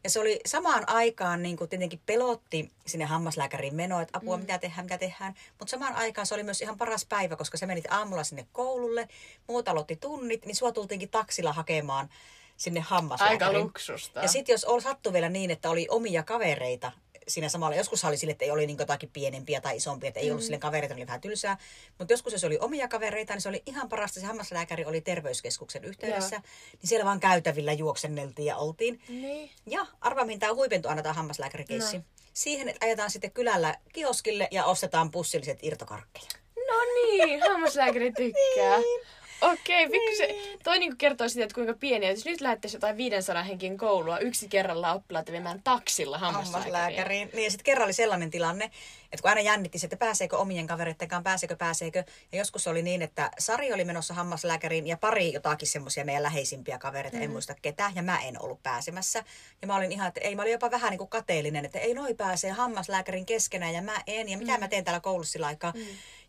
Ja 0.05 0.11
se 0.11 0.21
oli 0.21 0.41
samaan 0.47 0.88
aikaan 0.88 1.43
niin 1.43 1.57
kuin 1.57 1.71
tietenkin 1.71 2.01
pelotti 2.07 2.71
sinne 2.87 3.05
hammaslääkäriin 3.05 3.75
meno, 3.75 4.01
että 4.01 4.19
apua, 4.19 4.37
mm. 4.37 4.41
mitä 4.41 4.59
tehdään, 4.59 4.85
mitä 4.85 4.99
tehdään. 4.99 5.35
Mutta 5.59 5.71
samaan 5.71 5.95
aikaan 5.95 6.27
se 6.27 6.35
oli 6.35 6.43
myös 6.43 6.62
ihan 6.62 6.79
paras 6.79 7.07
päivä, 7.09 7.37
koska 7.37 7.57
se 7.57 7.67
menit 7.67 7.85
aamulla 7.91 8.25
sinne 8.25 8.47
koululle, 8.53 9.09
muut 9.49 9.69
aloitti 9.69 9.97
tunnit, 9.97 10.47
niin 10.47 10.57
sua 10.57 10.73
tultiinkin 10.73 11.11
taksilla 11.11 11.53
hakemaan 11.53 12.09
sinne 12.57 12.81
hammaslääkäriin. 12.81 13.57
Aika 13.57 13.59
luksusta. 13.59 14.21
Ja 14.21 14.29
sitten 14.29 14.53
jos 14.53 14.67
sattui 14.83 15.12
vielä 15.12 15.29
niin, 15.29 15.51
että 15.51 15.71
oli 15.71 15.87
omia 15.91 16.23
kavereita, 16.23 16.93
siinä 17.29 17.49
samalla. 17.49 17.77
Joskus 17.77 18.05
oli 18.05 18.17
sille, 18.17 18.33
että 18.33 18.45
ei 18.45 18.51
oli 18.51 18.67
niin 18.67 18.79
jotakin 18.79 19.11
pienempiä 19.13 19.61
tai 19.61 19.77
isompia, 19.77 20.09
että 20.09 20.21
ei 20.21 20.27
mm. 20.27 20.31
ollut 20.31 20.45
sille 20.45 20.59
kavereita, 20.59 20.95
oli 20.95 21.07
vähän 21.07 21.21
tylsää. 21.21 21.59
Mutta 21.99 22.13
joskus, 22.13 22.33
jos 22.33 22.45
oli 22.45 22.59
omia 22.59 22.89
kavereita, 22.89 23.33
niin 23.33 23.41
se 23.41 23.49
oli 23.49 23.63
ihan 23.67 23.89
parasta. 23.89 24.21
Se 24.21 24.27
hammaslääkäri 24.27 24.85
oli 24.85 25.01
terveyskeskuksen 25.01 25.85
yhteydessä, 25.85 26.37
Joo. 26.37 26.43
niin 26.73 26.89
siellä 26.89 27.05
vaan 27.05 27.21
käytävillä 27.21 27.73
juoksenneltiin 27.73 28.47
ja 28.47 28.57
oltiin. 28.57 29.01
Niin. 29.09 29.51
Ja 29.67 29.87
arvaa, 30.01 30.25
mihin 30.25 30.41
tämä 30.41 30.55
huipentu 30.55 30.89
annetaan 30.89 31.17
hammaslääkärikeissi. 31.17 31.99
No. 31.99 32.05
Siihen, 32.33 32.69
että 32.69 32.87
ajetaan 32.87 33.11
sitten 33.11 33.33
kylällä 33.33 33.77
kioskille 33.93 34.49
ja 34.51 34.65
ostetaan 34.65 35.11
pussilliset 35.11 35.59
irtokarkkeja. 35.63 36.31
No 36.57 36.79
niin, 36.85 37.41
hammaslääkäri 37.43 38.13
tykkää. 38.13 38.79
niin. 38.81 39.01
Okei, 39.43 39.87
okay, 39.87 40.01
se, 40.17 40.27
niin. 40.27 40.59
toi 40.65 40.79
niinku 40.79 40.97
kertoo 40.99 41.29
sitä, 41.29 41.43
että 41.43 41.55
kuinka 41.55 41.75
pieni. 41.75 42.09
Jos 42.09 42.25
nyt 42.25 42.41
lähettäisiin 42.41 42.77
jotain 42.79 42.97
500 42.97 43.43
henkin 43.43 43.79
koulua 43.79 44.19
yksi 44.19 44.49
kerralla 44.49 44.93
oppilaat 44.93 45.31
viemään 45.31 45.61
taksilla 45.65 46.19
hammaslääkäriin. 46.19 47.31
Niin 47.33 47.45
ja 47.45 47.51
sitten 47.51 47.65
kerran 47.65 47.85
oli 47.85 47.93
sellainen 47.93 48.31
tilanne, 48.31 48.71
että 49.12 49.22
kun 49.22 49.29
aina 49.29 49.40
jännitti 49.40 49.79
se, 49.79 49.87
että 49.87 49.96
pääseekö 49.96 50.37
omien 50.37 50.66
kavereittenkaan, 50.66 51.22
pääseekö, 51.22 51.57
pääseekö. 51.57 52.05
Ja 52.33 52.38
joskus 52.38 52.66
oli 52.66 52.83
niin, 52.83 53.03
että 53.03 53.31
Sari 53.38 53.72
oli 53.72 53.85
menossa 53.85 54.14
hammaslääkäriin 54.14 54.87
ja 54.87 54.96
pari 54.96 55.33
jotakin 55.33 55.68
semmoisia 55.68 56.05
meidän 56.05 56.22
läheisimpiä 56.22 56.79
kavereita, 56.79 57.16
mm. 57.16 57.22
en 57.22 57.31
muista 57.31 57.55
ketä, 57.62 57.92
ja 57.94 58.03
mä 58.03 58.20
en 58.20 58.42
ollut 58.42 58.62
pääsemässä. 58.62 59.25
Ja 59.62 59.66
mä 59.66 59.77
olin 59.77 59.92
ihan, 59.92 60.09
että 60.09 60.20
ei, 60.20 60.35
mä 60.35 60.42
olin 60.42 60.53
jopa 60.53 60.70
vähän 60.70 60.90
niin 60.90 60.98
kuin 60.98 61.11
kateellinen, 61.11 61.64
että 61.64 61.79
ei 61.79 61.94
noi 61.94 62.14
pääsee 62.14 62.51
hammaslääkärin 62.51 63.27
keskenään 63.27 63.75
ja 63.75 63.83
mä 63.83 64.03
en, 64.07 64.29
ja 64.29 64.38
mitä 64.38 64.53
mm. 64.53 64.61
mä 64.61 64.68
teen 64.68 64.85
täällä 64.85 65.01
koulussa 65.01 65.33
sillä 65.33 65.46
aikaa. 65.46 65.72
Mm. 65.72 65.81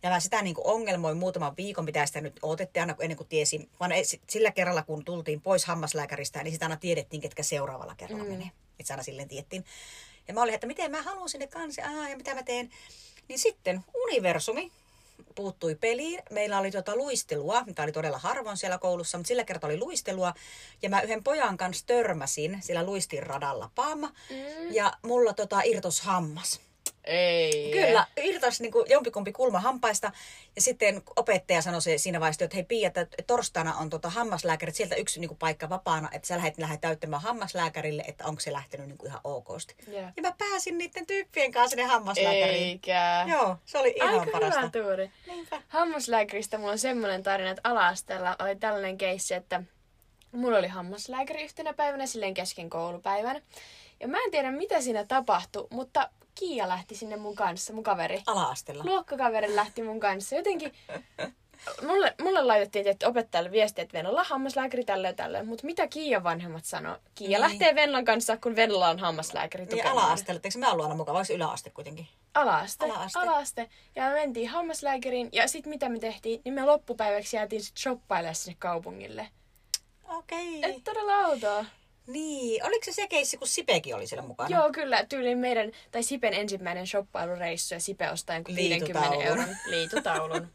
Ja 0.03 0.09
mä 0.09 0.19
sitä 0.19 0.41
niin 0.41 0.55
kuin 0.55 0.67
ongelmoin 0.67 1.17
muutaman 1.17 1.57
viikon, 1.57 1.85
mitä 1.85 2.05
sitä 2.05 2.21
nyt 2.21 2.39
otettiin 2.41 2.81
aina 2.81 2.95
ennen 2.99 3.17
kuin 3.17 3.27
tiesin. 3.27 3.69
Vaan 3.79 3.91
sillä 4.29 4.51
kerralla, 4.51 4.83
kun 4.83 5.05
tultiin 5.05 5.41
pois 5.41 5.65
hammaslääkäristä, 5.65 6.43
niin 6.43 6.53
sitä 6.53 6.65
aina 6.65 6.77
tiedettiin, 6.77 7.21
ketkä 7.21 7.43
seuraavalla 7.43 7.95
kerralla 7.95 8.23
mm. 8.23 8.29
menee. 8.29 8.51
Että 8.79 8.93
aina 8.93 9.03
silleen 9.03 9.27
tiettiin. 9.27 9.65
Ja 10.27 10.33
mä 10.33 10.41
olin, 10.41 10.53
että 10.53 10.67
miten 10.67 10.91
mä 10.91 11.01
haluan 11.01 11.29
sinne 11.29 11.47
kanssa, 11.47 11.81
aa, 11.81 12.09
ja 12.09 12.17
mitä 12.17 12.35
mä 12.35 12.43
teen. 12.43 12.69
Niin 13.27 13.39
sitten 13.39 13.81
universumi 14.03 14.71
puuttui 15.35 15.75
peliin. 15.75 16.19
Meillä 16.29 16.59
oli 16.59 16.71
tuota 16.71 16.95
luistelua, 16.95 17.63
mikä 17.63 17.83
oli 17.83 17.91
todella 17.91 18.17
harvoin 18.17 18.57
siellä 18.57 18.77
koulussa, 18.77 19.17
mutta 19.17 19.27
sillä 19.27 19.43
kertaa 19.43 19.67
oli 19.67 19.79
luistelua. 19.79 20.33
Ja 20.81 20.89
mä 20.89 21.01
yhden 21.01 21.23
pojan 21.23 21.57
kanssa 21.57 21.85
törmäsin 21.85 22.57
sillä 22.61 22.83
luistinradalla 22.83 23.71
paama. 23.75 24.07
Mm. 24.07 24.73
Ja 24.73 24.93
mulla 25.01 25.33
tota 25.33 25.61
irtos 25.61 26.01
hammas. 26.01 26.61
Ei. 27.03 27.71
Kyllä, 27.71 28.07
irtosi 28.17 28.63
niin 28.63 28.71
kuin 28.71 28.85
jompikumpi 28.89 29.31
kulma 29.31 29.59
hampaista. 29.59 30.11
Ja 30.55 30.61
sitten 30.61 31.01
opettaja 31.15 31.61
sanoi 31.61 31.81
se 31.81 31.97
siinä 31.97 32.19
vaiheessa, 32.19 32.45
että 32.45 32.55
hei 32.55 32.63
Pia, 32.63 32.87
että 32.87 33.07
torstaina 33.27 33.75
on 33.75 33.89
tota 33.89 34.09
hammaslääkärit, 34.09 34.75
sieltä 34.75 34.95
yksi 34.95 35.19
niin 35.19 35.27
kuin 35.27 35.37
paikka 35.37 35.69
vapaana, 35.69 36.09
että 36.11 36.27
sä 36.27 36.37
lähdet, 36.37 36.57
lähdet 36.57 36.81
täyttämään 36.81 37.21
hammaslääkärille, 37.21 38.03
että 38.07 38.25
onko 38.25 38.39
se 38.39 38.51
lähtenyt 38.51 38.87
niin 38.87 38.97
kuin 38.97 39.09
ihan 39.09 39.21
okosti. 39.23 39.75
Yeah. 39.87 40.13
Ja 40.17 40.21
mä 40.21 40.33
pääsin 40.37 40.77
niiden 40.77 41.05
tyyppien 41.05 41.51
kanssa 41.51 41.69
sinne 41.69 41.83
hammaslääkäriin. 41.83 42.63
Eikä. 42.63 43.25
Joo, 43.27 43.57
se 43.65 43.77
oli 43.77 43.93
ihan 43.95 44.19
Aika 44.19 44.31
parasta. 44.31 44.59
Aika 44.59 44.79
tuuri. 44.81 45.11
Niinpä. 45.27 45.61
Hammaslääkäristä 45.67 46.57
mulla 46.57 46.71
on 46.71 46.79
semmoinen 46.79 47.23
tarina, 47.23 47.49
että 47.49 47.69
alastella 47.69 48.35
oli 48.39 48.55
tällainen 48.55 48.97
keissi, 48.97 49.33
että 49.33 49.63
mulla 50.31 50.57
oli 50.57 50.67
hammaslääkäri 50.67 51.43
yhtenä 51.43 51.73
päivänä 51.73 52.05
silleen 52.05 52.33
kesken 52.33 52.69
koulupäivän. 52.69 53.41
Ja 53.99 54.07
mä 54.07 54.17
en 54.25 54.31
tiedä, 54.31 54.51
mitä 54.51 54.81
siinä 54.81 55.03
tapahtui, 55.05 55.67
mutta 55.71 56.09
Kiia 56.35 56.67
lähti 56.67 56.95
sinne 56.95 57.15
mun 57.17 57.35
kanssa, 57.35 57.73
mun 57.73 57.83
kaveri. 57.83 58.23
Ala-astella. 58.27 58.83
Luokkakaveri 58.85 59.55
lähti 59.55 59.83
mun 59.83 59.99
kanssa. 59.99 60.35
Jotenkin 60.35 60.73
mulle, 61.87 62.15
mulle 62.21 62.41
laitettiin 62.43 62.83
tietty 62.83 63.05
opettajalle 63.05 63.51
viesti, 63.51 63.81
että 63.81 63.97
Venla 63.97 64.23
hammaslääkäri 64.23 64.83
tälle 64.85 65.07
ja 65.07 65.13
tälle. 65.13 65.43
Mutta 65.43 65.65
mitä 65.65 65.87
Kiian 65.87 66.23
vanhemmat 66.23 66.65
sanoo? 66.65 66.97
Kiia 67.15 67.29
Niin. 67.29 67.41
lähtee 67.41 67.75
Venlan 67.75 68.05
kanssa, 68.05 68.37
kun 68.37 68.55
Venla 68.55 68.89
on 68.89 68.99
hammaslääkäri 68.99 69.63
Niin 69.65 69.69
tukemaan. 69.69 69.97
ala-asteella, 69.97 70.41
eikö 70.43 70.59
me 70.59 70.67
ollut 70.67 70.83
aina 70.85 70.95
mukava, 70.95 71.17
vai 71.17 71.35
yläaste 71.35 71.69
kuitenkin? 71.69 72.07
Ala-aste. 72.33 72.85
Ala-aste. 72.85 73.19
Ala-aste. 73.19 73.69
Ja 73.95 74.03
me 74.03 74.13
mentiin 74.13 74.49
hammaslääkäriin. 74.49 75.29
Ja 75.31 75.47
sitten 75.47 75.69
mitä 75.69 75.89
me 75.89 75.99
tehtiin, 75.99 76.41
niin 76.45 76.53
me 76.53 76.65
loppupäiväksi 76.65 77.35
jäätiin 77.35 77.63
sit 77.63 77.77
shoppailemaan 77.77 78.35
sinne 78.35 78.55
kaupungille. 78.59 79.27
Okei. 80.17 80.59
Et 80.63 80.83
todella 80.83 81.27
outoa. 81.27 81.65
Niin, 82.07 82.65
oliko 82.65 82.85
se 82.85 82.91
se 82.91 83.07
keissi, 83.07 83.37
kun 83.37 83.47
Sipekin 83.47 83.95
oli 83.95 84.07
siellä 84.07 84.27
mukana? 84.27 84.57
Joo, 84.57 84.71
kyllä. 84.71 85.05
Tyyliin 85.05 85.37
meidän, 85.37 85.71
tai 85.91 86.03
Sipen 86.03 86.33
ensimmäinen 86.33 86.87
shoppailureissu 86.87 87.73
ja 87.73 87.79
Sipe 87.79 88.09
ostaa 88.11 88.35
jonkun 88.35 88.55
50 88.55 88.99
Liitutaulun. 88.99 89.25
euron 89.25 89.55
liitutaulun. 89.65 90.47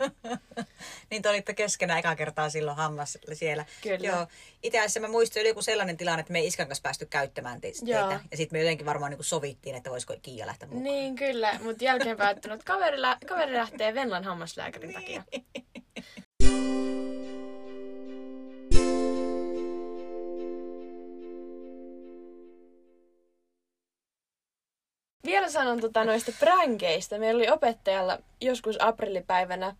Niin 1.11 1.23
te 1.23 1.29
olitte 1.29 1.55
keskenään 1.55 1.99
eka 1.99 2.17
kertaa 2.17 2.51
silloin 2.51 2.77
hammas 2.77 3.19
siellä. 3.33 3.65
Kyllä. 3.83 4.07
Joo. 4.09 4.27
Itse 4.63 4.79
asiassa 4.79 5.01
mä 5.01 5.09
muistin, 5.09 5.41
oli 5.41 5.49
joku 5.49 5.63
sellainen 5.63 5.97
tilanne, 5.97 6.21
että 6.21 6.33
me 6.33 6.39
ei 6.39 6.47
iskan 6.47 6.67
kanssa 6.69 6.83
päästy 6.83 7.07
käyttämään 7.07 7.61
te- 7.61 7.73
Joo. 7.83 8.09
teitä. 8.09 8.25
Ja 8.31 8.37
sitten 8.37 8.59
me 8.59 8.63
jotenkin 8.63 8.87
varmaan 8.87 9.11
niin 9.13 9.25
sovittiin, 9.25 9.77
että 9.77 9.91
voisiko 9.91 10.15
Kiia 10.23 10.47
lähteä 10.47 10.69
mukaan. 10.69 10.85
niin, 10.85 11.17
kyllä. 11.17 11.59
Mutta 11.63 11.85
jälkeen 11.85 12.17
päättynyt, 12.17 12.61
että 12.61 12.73
kaveri, 12.73 13.01
lä- 13.03 13.19
kaveri 13.27 13.53
lähtee 13.53 13.95
Venlan 13.95 14.25
hammaslääkärin 14.25 14.93
takia. 14.95 15.23
Vielä 25.29 25.51
sanon 25.51 25.81
tota 25.81 26.05
noista 26.05 26.33
pränkeistä. 26.41 27.19
Meillä 27.19 27.39
oli 27.39 27.51
opettajalla 27.51 28.19
joskus 28.41 28.77
aprillipäivänä 28.81 29.77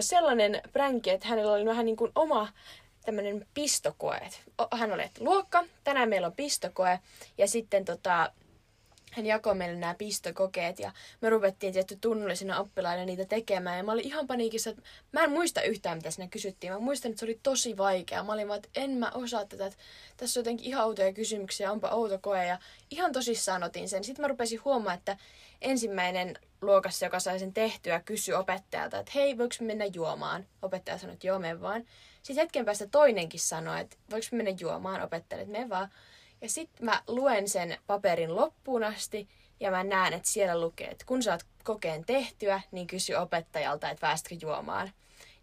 sellainen 0.00 0.62
pränki, 0.72 1.10
että 1.10 1.28
hänellä 1.28 1.52
oli 1.52 1.64
vähän 1.64 1.86
niin 1.86 1.96
kuin 1.96 2.12
oma 2.14 2.48
tämmöinen 3.04 3.46
pistokoe. 3.54 4.20
Hän 4.72 4.92
oli, 4.92 5.02
että 5.02 5.24
luokka, 5.24 5.64
tänään 5.84 6.08
meillä 6.08 6.26
on 6.26 6.32
pistokoe. 6.32 6.98
Ja 7.38 7.48
sitten 7.48 7.84
tota, 7.84 8.32
hän 9.16 9.26
jakoi 9.26 9.54
meille 9.54 9.76
nämä 9.76 9.94
pistokokeet 9.94 10.78
ja 10.78 10.92
me 11.20 11.30
rupettiin 11.30 11.72
tietty 11.72 11.98
tunnullisina 12.00 12.60
oppilaina 12.60 13.04
niitä 13.04 13.24
tekemään. 13.24 13.76
Ja 13.76 13.84
mä 13.84 13.92
olin 13.92 14.06
ihan 14.06 14.26
paniikissa, 14.26 14.70
että 14.70 14.82
mä 15.12 15.24
en 15.24 15.30
muista 15.30 15.62
yhtään, 15.62 15.98
mitä 15.98 16.10
siinä 16.10 16.28
kysyttiin. 16.28 16.72
Mä 16.72 16.78
muistan, 16.78 17.10
että 17.10 17.20
se 17.20 17.26
oli 17.26 17.40
tosi 17.42 17.76
vaikea. 17.76 18.24
Mä 18.24 18.32
olin 18.32 18.48
vaan, 18.48 18.56
että 18.56 18.80
en 18.80 18.90
mä 18.90 19.10
osaa 19.14 19.44
tätä. 19.46 19.66
Että 19.66 19.78
tässä 20.16 20.40
on 20.40 20.42
jotenkin 20.42 20.66
ihan 20.66 20.84
outoja 20.86 21.12
kysymyksiä, 21.12 21.72
onpa 21.72 21.88
outo 21.88 22.18
koe. 22.18 22.46
Ja 22.46 22.58
ihan 22.90 23.12
tosissaan 23.12 23.62
otin 23.62 23.88
sen. 23.88 24.04
Sitten 24.04 24.22
mä 24.22 24.28
rupesin 24.28 24.64
huomaa, 24.64 24.94
että 24.94 25.16
ensimmäinen 25.60 26.38
luokassa, 26.62 27.06
joka 27.06 27.20
sai 27.20 27.38
sen 27.38 27.52
tehtyä, 27.52 28.00
kysyi 28.00 28.34
opettajalta, 28.34 28.98
että 28.98 29.12
hei, 29.14 29.38
voiko 29.38 29.54
me 29.60 29.66
mennä 29.66 29.84
juomaan? 29.84 30.46
Opettaja 30.62 30.98
sanoi, 30.98 31.14
että 31.14 31.26
joo, 31.26 31.40
vaan. 31.60 31.84
Sitten 32.22 32.42
hetken 32.42 32.64
päästä 32.64 32.86
toinenkin 32.86 33.40
sanoi, 33.40 33.80
että 33.80 33.96
voiko 34.10 34.26
me 34.32 34.36
mennä 34.36 34.52
juomaan? 34.60 35.02
Opettaja, 35.02 35.42
että 35.42 35.52
mene 35.52 35.68
vaan. 35.68 35.90
Ja 36.44 36.50
sitten 36.50 36.84
mä 36.84 37.02
luen 37.08 37.48
sen 37.48 37.78
paperin 37.86 38.36
loppuun 38.36 38.84
asti 38.84 39.28
ja 39.60 39.70
mä 39.70 39.84
näen, 39.84 40.12
että 40.12 40.28
siellä 40.28 40.60
lukee, 40.60 40.88
että 40.88 41.04
kun 41.06 41.22
saat 41.22 41.46
kokeen 41.62 42.04
tehtyä, 42.04 42.60
niin 42.72 42.86
kysy 42.86 43.14
opettajalta, 43.14 43.90
että 43.90 44.00
päästkö 44.00 44.36
juomaan. 44.42 44.92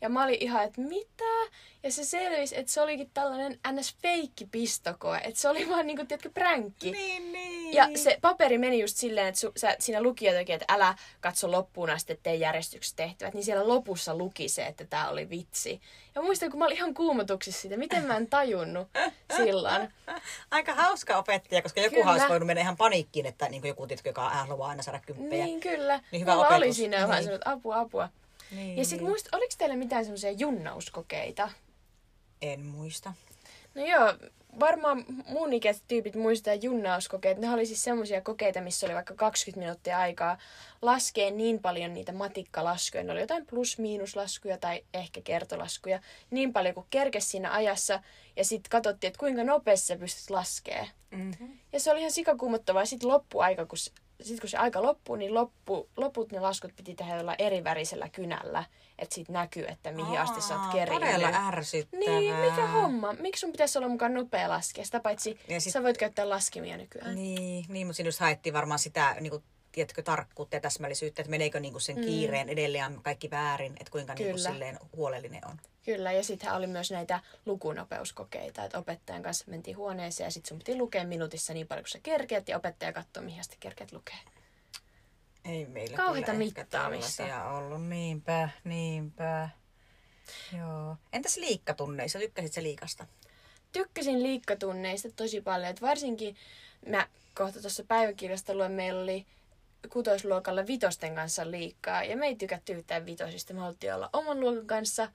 Ja 0.01 0.09
mä 0.09 0.23
olin 0.23 0.37
ihan, 0.39 0.63
että 0.63 0.81
mitä? 0.81 1.51
Ja 1.83 1.91
se 1.91 2.03
selvisi, 2.05 2.59
että 2.59 2.71
se 2.71 2.81
olikin 2.81 3.09
tällainen 3.13 3.59
ns. 3.71 3.95
feikki 4.01 4.45
pistokoe. 4.45 5.17
Että 5.23 5.39
se 5.39 5.49
oli 5.49 5.69
vaan 5.69 5.87
niinku, 5.87 6.05
tiedätkö, 6.05 6.29
pränkki. 6.33 6.91
Niin, 6.91 7.31
niin. 7.31 7.73
Ja 7.73 7.87
se 7.95 8.17
paperi 8.21 8.57
meni 8.57 8.79
just 8.81 8.97
silleen, 8.97 9.27
että 9.27 9.39
su, 9.41 9.51
sä, 9.57 9.75
siinä 9.79 10.01
luki 10.03 10.25
jotenkin, 10.25 10.55
että 10.55 10.73
älä 10.73 10.95
katso 11.21 11.51
loppuun 11.51 11.89
asti, 11.89 12.13
ettei 12.13 12.39
järjestyksessä 12.39 12.95
tehtävät. 12.95 13.33
Niin 13.33 13.43
siellä 13.43 13.67
lopussa 13.67 14.15
luki 14.15 14.49
se, 14.49 14.65
että 14.65 14.85
tämä 14.85 15.09
oli 15.09 15.29
vitsi. 15.29 15.81
Ja 16.15 16.21
muistan, 16.21 16.49
kun 16.49 16.59
mä 16.59 16.65
olin 16.65 16.77
ihan 16.77 16.93
kuumotuksissa 16.93 17.61
siitä, 17.61 17.77
miten 17.77 18.03
mä 18.05 18.17
en 18.17 18.27
tajunnut 18.27 18.87
silloin. 19.37 19.93
Aika 20.51 20.73
hauska 20.75 21.17
opettaja, 21.17 21.61
koska 21.61 21.81
joku 21.81 22.09
olisi 22.09 22.29
voinut 22.29 22.47
mennä 22.47 22.61
ihan 22.61 22.77
paniikkiin, 22.77 23.25
että 23.25 23.49
niin 23.49 23.67
joku 23.67 23.87
tiedätkö, 23.87 24.09
joka 24.09 24.29
haluaa 24.29 24.69
aina 24.69 24.83
saada 24.83 24.99
kymppejä. 25.05 25.45
Niin 25.45 25.59
kyllä. 25.59 25.99
Niin 26.11 26.21
hyvä 26.21 26.31
Mulla 26.33 26.47
oli 26.47 26.55
opetus. 26.55 26.75
siinä 26.77 26.97
vähän 26.97 27.09
Niin. 27.09 27.23
sanonut 27.23 27.47
apua, 27.47 27.79
apua. 27.79 28.09
Niin, 28.51 28.77
Ja 28.77 28.85
sitten 28.85 29.07
muist, 29.07 29.27
oliko 29.31 29.53
teillä 29.57 29.75
mitään 29.75 30.05
semmoisia 30.05 30.31
junnauskokeita? 30.31 31.49
En 32.41 32.65
muista. 32.65 33.13
No 33.75 33.85
joo, 33.85 34.13
varmaan 34.59 35.05
mun 35.27 35.53
ikäiset 35.53 35.83
tyypit 35.87 36.15
muistaa 36.15 36.53
junnauskokeet. 36.53 37.37
Ne 37.37 37.49
oli 37.49 37.65
siis 37.65 37.83
semmoisia 37.83 38.21
kokeita, 38.21 38.61
missä 38.61 38.87
oli 38.87 38.93
vaikka 38.93 39.13
20 39.15 39.59
minuuttia 39.59 39.99
aikaa 39.99 40.37
laskea 40.81 41.31
niin 41.31 41.59
paljon 41.59 41.93
niitä 41.93 42.11
matikkalaskuja. 42.11 43.03
Ne 43.03 43.11
oli 43.11 43.21
jotain 43.21 43.45
plus-miinuslaskuja 43.45 44.57
tai 44.57 44.83
ehkä 44.93 45.21
kertolaskuja. 45.23 45.99
Niin 46.31 46.53
paljon 46.53 46.73
kuin 46.73 46.87
kerkes 46.89 47.31
siinä 47.31 47.53
ajassa. 47.53 48.03
Ja 48.35 48.45
sitten 48.45 48.69
katsottiin, 48.69 49.09
että 49.09 49.19
kuinka 49.19 49.43
nopeasti 49.43 49.87
sä 49.87 49.97
pystyt 49.97 50.29
laskemaan. 50.29 50.87
Mm-hmm. 51.11 51.59
Ja 51.73 51.79
se 51.79 51.91
oli 51.91 51.99
ihan 51.99 52.11
sikakuumottavaa. 52.11 52.85
Sitten 52.85 53.09
loppuaika, 53.09 53.65
kun, 53.65 53.77
s- 54.23 54.27
sit 54.27 54.39
kun 54.39 54.49
se 54.49 54.57
aika 54.57 54.81
loppuu, 54.83 55.15
niin 55.15 55.33
loppu, 55.33 55.89
loput 55.97 56.31
ne 56.31 56.39
laskut 56.39 56.75
piti 56.75 56.95
tehdä 56.95 57.15
jollain 57.15 57.41
eri 57.41 57.63
värisellä 57.63 58.09
kynällä. 58.09 58.63
Että 58.99 59.15
sitten 59.15 59.33
näkyy, 59.33 59.65
että 59.67 59.91
mihin 59.91 60.19
asti 60.19 60.41
sä 60.41 60.59
oot 60.59 60.71
kerinnyt. 60.71 61.03
Todella 61.11 61.47
ärsyttävää. 61.47 62.19
Niin, 62.19 62.35
mikä 62.35 62.67
homma? 62.67 63.13
Miksi 63.13 63.39
sun 63.39 63.51
pitäisi 63.51 63.77
olla 63.77 63.87
mukaan 63.89 64.13
nopea 64.13 64.49
laskea? 64.49 64.85
Sitä 64.85 64.99
paitsi 64.99 65.29
Ja 65.29 65.37
sit... 65.59 65.63
sit- 65.63 65.73
sä 65.73 65.83
voit 65.83 65.97
käyttää 65.97 66.29
laskimia 66.29 66.77
nykyään. 66.77 67.15
Niin, 67.15 67.65
niin 67.69 67.87
mutta 67.87 67.95
siinä 67.95 68.07
just 68.07 68.19
haettiin 68.19 68.53
varmaan 68.53 68.79
sitä 68.79 69.15
niin 69.19 69.31
kuin, 69.31 69.43
tiedätkö, 69.71 70.01
tarkkuutta 70.03 70.55
ja 70.55 70.59
täsmällisyyttä, 70.61 71.21
että 71.21 71.29
meneekö 71.29 71.59
niin 71.59 71.73
kuin 71.73 71.81
sen 71.81 72.01
kiireen 72.01 72.49
edelleen 72.49 72.99
kaikki 73.03 73.31
väärin, 73.31 73.73
että 73.79 73.91
kuinka 73.91 74.13
niin 74.13 74.29
kuin, 74.31 74.39
silleen 74.39 74.79
huolellinen 74.95 75.47
on. 75.47 75.57
Kyllä, 75.85 76.11
ja 76.11 76.23
sittenhän 76.23 76.57
oli 76.57 76.67
myös 76.67 76.91
näitä 76.91 77.19
lukunopeuskokeita, 77.45 78.63
että 78.63 78.77
opettajan 78.77 79.23
kanssa 79.23 79.45
mentiin 79.47 79.77
huoneeseen 79.77 80.27
ja 80.27 80.31
sitten 80.31 80.49
sun 80.49 80.57
piti 80.57 80.75
lukea 80.75 81.03
minuutissa 81.03 81.53
niin 81.53 81.67
paljon 81.67 81.83
kuin 81.83 81.91
sä 81.91 81.99
kerkeät 82.03 82.47
ja 82.47 82.57
opettaja 82.57 82.93
katsoo, 82.93 83.23
mihin 83.23 83.39
asti 83.39 83.57
kerkeät 83.59 83.91
lukea. 83.91 84.17
Ei 85.45 85.65
meillä 85.65 85.97
Kauheita 85.97 86.33
mittaamista. 86.33 87.49
ollut. 87.51 87.87
Niinpä, 87.87 88.49
niinpä. 88.63 89.49
Joo. 90.57 90.97
Entäs 91.13 91.37
liikkatunneissa? 91.37 92.19
Tykkäsit 92.19 92.53
se 92.53 92.63
liikasta? 92.63 93.05
Tykkäsin 93.71 94.23
liikkatunneista 94.23 95.09
tosi 95.15 95.41
paljon, 95.41 95.69
että 95.69 95.87
varsinkin 95.87 96.35
mä 96.87 97.07
kohta 97.35 97.61
tuossa 97.61 97.83
päiväkirjasta 97.83 98.53
luen, 98.55 98.71
meillä 98.71 99.01
oli 99.01 99.25
kutosluokalla 99.89 100.67
vitosten 100.67 101.15
kanssa 101.15 101.51
liikkaa 101.51 102.03
ja 102.03 102.17
me 102.17 102.25
ei 102.27 102.35
tykätty 102.35 102.73
yhtään 102.73 103.05
vitosista. 103.05 103.53
Me 103.53 103.59
haluttiin 103.59 103.93
olla 103.95 104.09
oman 104.13 104.39
luokan 104.39 104.67
kanssa 104.67 105.11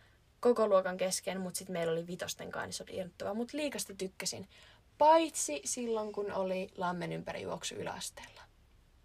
koko 0.54 0.68
luokan 0.68 0.96
kesken, 0.96 1.40
mutta 1.40 1.58
sitten 1.58 1.72
meillä 1.72 1.92
oli 1.92 2.06
vitosten 2.06 2.50
kanssa, 2.50 2.84
niin 2.84 2.94
se 2.94 2.94
oli 2.94 3.00
irrottavaa. 3.00 3.34
Mutta 3.34 3.56
liikasta 3.56 3.94
tykkäsin, 3.94 4.48
paitsi 4.98 5.60
silloin 5.64 6.12
kun 6.12 6.32
oli 6.32 6.68
lammen 6.76 7.12
ympäri 7.12 7.42
juoksu 7.42 7.74
yläasteella. 7.74 8.40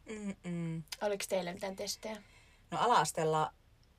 Mm-mm. 0.06 0.84
Oliko 1.02 1.24
teille 1.30 1.54
mitään 1.54 1.76
testejä? 1.76 2.24
No 2.72 2.78
ala-asteella 2.82 3.54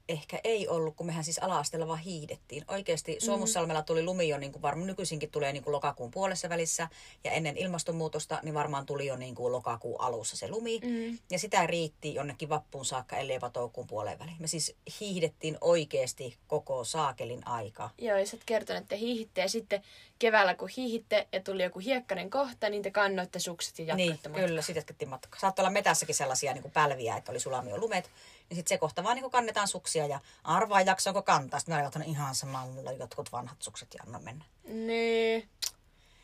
ehkä 0.09 0.41
ei 0.45 0.69
ollut, 0.69 0.97
kun 0.97 1.07
mehän 1.07 1.25
siis 1.25 1.39
ala-asteella 1.39 1.89
vaan 1.89 1.99
hiihdettiin. 1.99 2.65
Oikeasti 2.69 3.17
Suomussalmella 3.19 3.83
tuli 3.83 4.03
lumi 4.03 4.29
jo, 4.29 4.39
niin 4.39 4.53
kuin 4.53 4.63
varmaan 4.63 4.87
nykyisinkin 4.87 5.31
tulee 5.31 5.53
niin 5.53 5.63
kuin 5.63 5.73
lokakuun 5.73 6.11
puolessa 6.11 6.49
välissä. 6.49 6.89
Ja 7.25 7.31
ennen 7.31 7.57
ilmastonmuutosta, 7.57 8.41
niin 8.43 8.55
varmaan 8.55 8.87
tuli 8.87 9.07
jo 9.07 9.17
niin 9.17 9.35
kuin 9.35 9.53
lokakuun 9.53 10.01
alussa 10.01 10.37
se 10.37 10.49
lumi. 10.49 10.81
Mm. 10.85 11.19
Ja 11.31 11.39
sitä 11.39 11.67
riitti 11.67 12.15
jonnekin 12.15 12.49
vappuun 12.49 12.85
saakka, 12.85 13.17
ellei 13.17 13.37
jopa 13.37 13.51
toukokuun 13.51 13.87
puoleen 13.87 14.19
väliin. 14.19 14.37
Me 14.41 14.47
siis 14.47 14.77
hiihdettiin 15.01 15.59
oikeasti 15.61 16.37
koko 16.47 16.85
saakelin 16.85 17.49
aika. 17.49 17.91
Joo, 17.99 18.19
ja 18.19 18.27
sä 18.27 18.37
oot 18.37 18.45
kertonut, 18.47 18.83
että 18.83 18.89
te 18.89 18.99
hiihitte 18.99 19.41
ja 19.41 19.49
sitten 19.49 19.83
keväällä 20.19 20.55
kun 20.55 20.69
hiihitte 20.77 21.29
ja 21.33 21.41
tuli 21.41 21.63
joku 21.63 21.79
hiekkainen 21.79 22.31
kohta, 22.31 22.69
niin 22.69 22.83
te 22.83 22.91
kannoitte 22.91 23.39
sukset 23.39 23.79
ja 23.79 23.95
Niin, 23.95 24.07
jatkoitte 24.09 24.29
matkaa. 24.29 24.47
kyllä, 24.49 24.63
sitten 24.63 24.81
jatkettiin 24.81 25.09
matkaa. 25.09 25.41
Saattoi 25.41 25.63
olla 25.63 25.73
metässäkin 25.73 26.15
sellaisia 26.15 26.53
niin 26.53 26.63
kuin 26.63 26.73
pälviä, 26.73 27.17
että 27.17 27.33
oli 27.33 27.41
sulamia 27.41 27.75
jo 27.75 27.81
lumet. 27.81 28.11
Niin 28.51 28.57
sitten 28.57 28.69
se 28.69 28.79
kohta 28.79 29.05
vaan 29.05 29.17
niin 29.17 29.31
kannetaan 29.31 29.69
suksia 29.69 30.07
ja 30.07 30.21
arvaa 30.45 30.81
jaksoako 30.81 31.23
kantaa. 31.23 31.61
Sitten 31.61 31.75
mä 31.75 31.91
olin 31.97 32.09
ihan 32.09 32.35
samalla 32.35 32.93
jotkut 32.93 33.33
vanhat 33.33 33.63
sukset 33.63 33.95
ja 33.95 34.03
anna 34.07 34.19
mennä. 34.19 34.45
Niin. 34.65 35.49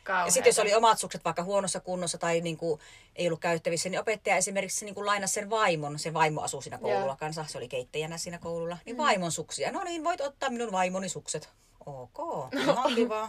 Kauheeta. 0.03 0.27
Ja 0.27 0.31
sitten 0.31 0.49
jos 0.49 0.59
oli 0.59 0.73
omat 0.73 0.99
sukset 0.99 1.25
vaikka 1.25 1.43
huonossa 1.43 1.79
kunnossa 1.79 2.17
tai 2.17 2.41
niin 2.41 2.57
kuin 2.57 2.79
ei 3.15 3.27
ollut 3.27 3.39
käyttävissä, 3.39 3.89
niin 3.89 3.99
opettaja 3.99 4.35
esimerkiksi 4.35 4.85
niin 4.85 4.95
kuin 4.95 5.05
lainasi 5.05 5.33
sen 5.33 5.49
vaimon. 5.49 5.99
Se 5.99 6.13
vaimo 6.13 6.41
asuu 6.41 6.61
siinä 6.61 6.77
koululla 6.77 7.05
Joo. 7.05 7.15
kanssa. 7.19 7.45
Se 7.47 7.57
oli 7.57 7.67
keittäjänä 7.67 8.17
siinä 8.17 8.37
koululla. 8.37 8.77
Niin 8.85 8.97
vaimon 8.97 9.31
suksia. 9.31 9.71
No 9.71 9.83
niin, 9.83 10.03
voit 10.03 10.21
ottaa 10.21 10.49
minun 10.49 10.71
vaimoni 10.71 11.09
sukset. 11.09 11.49
Ok, 11.85 12.17
ihan 12.53 12.95
kiva. 12.95 13.27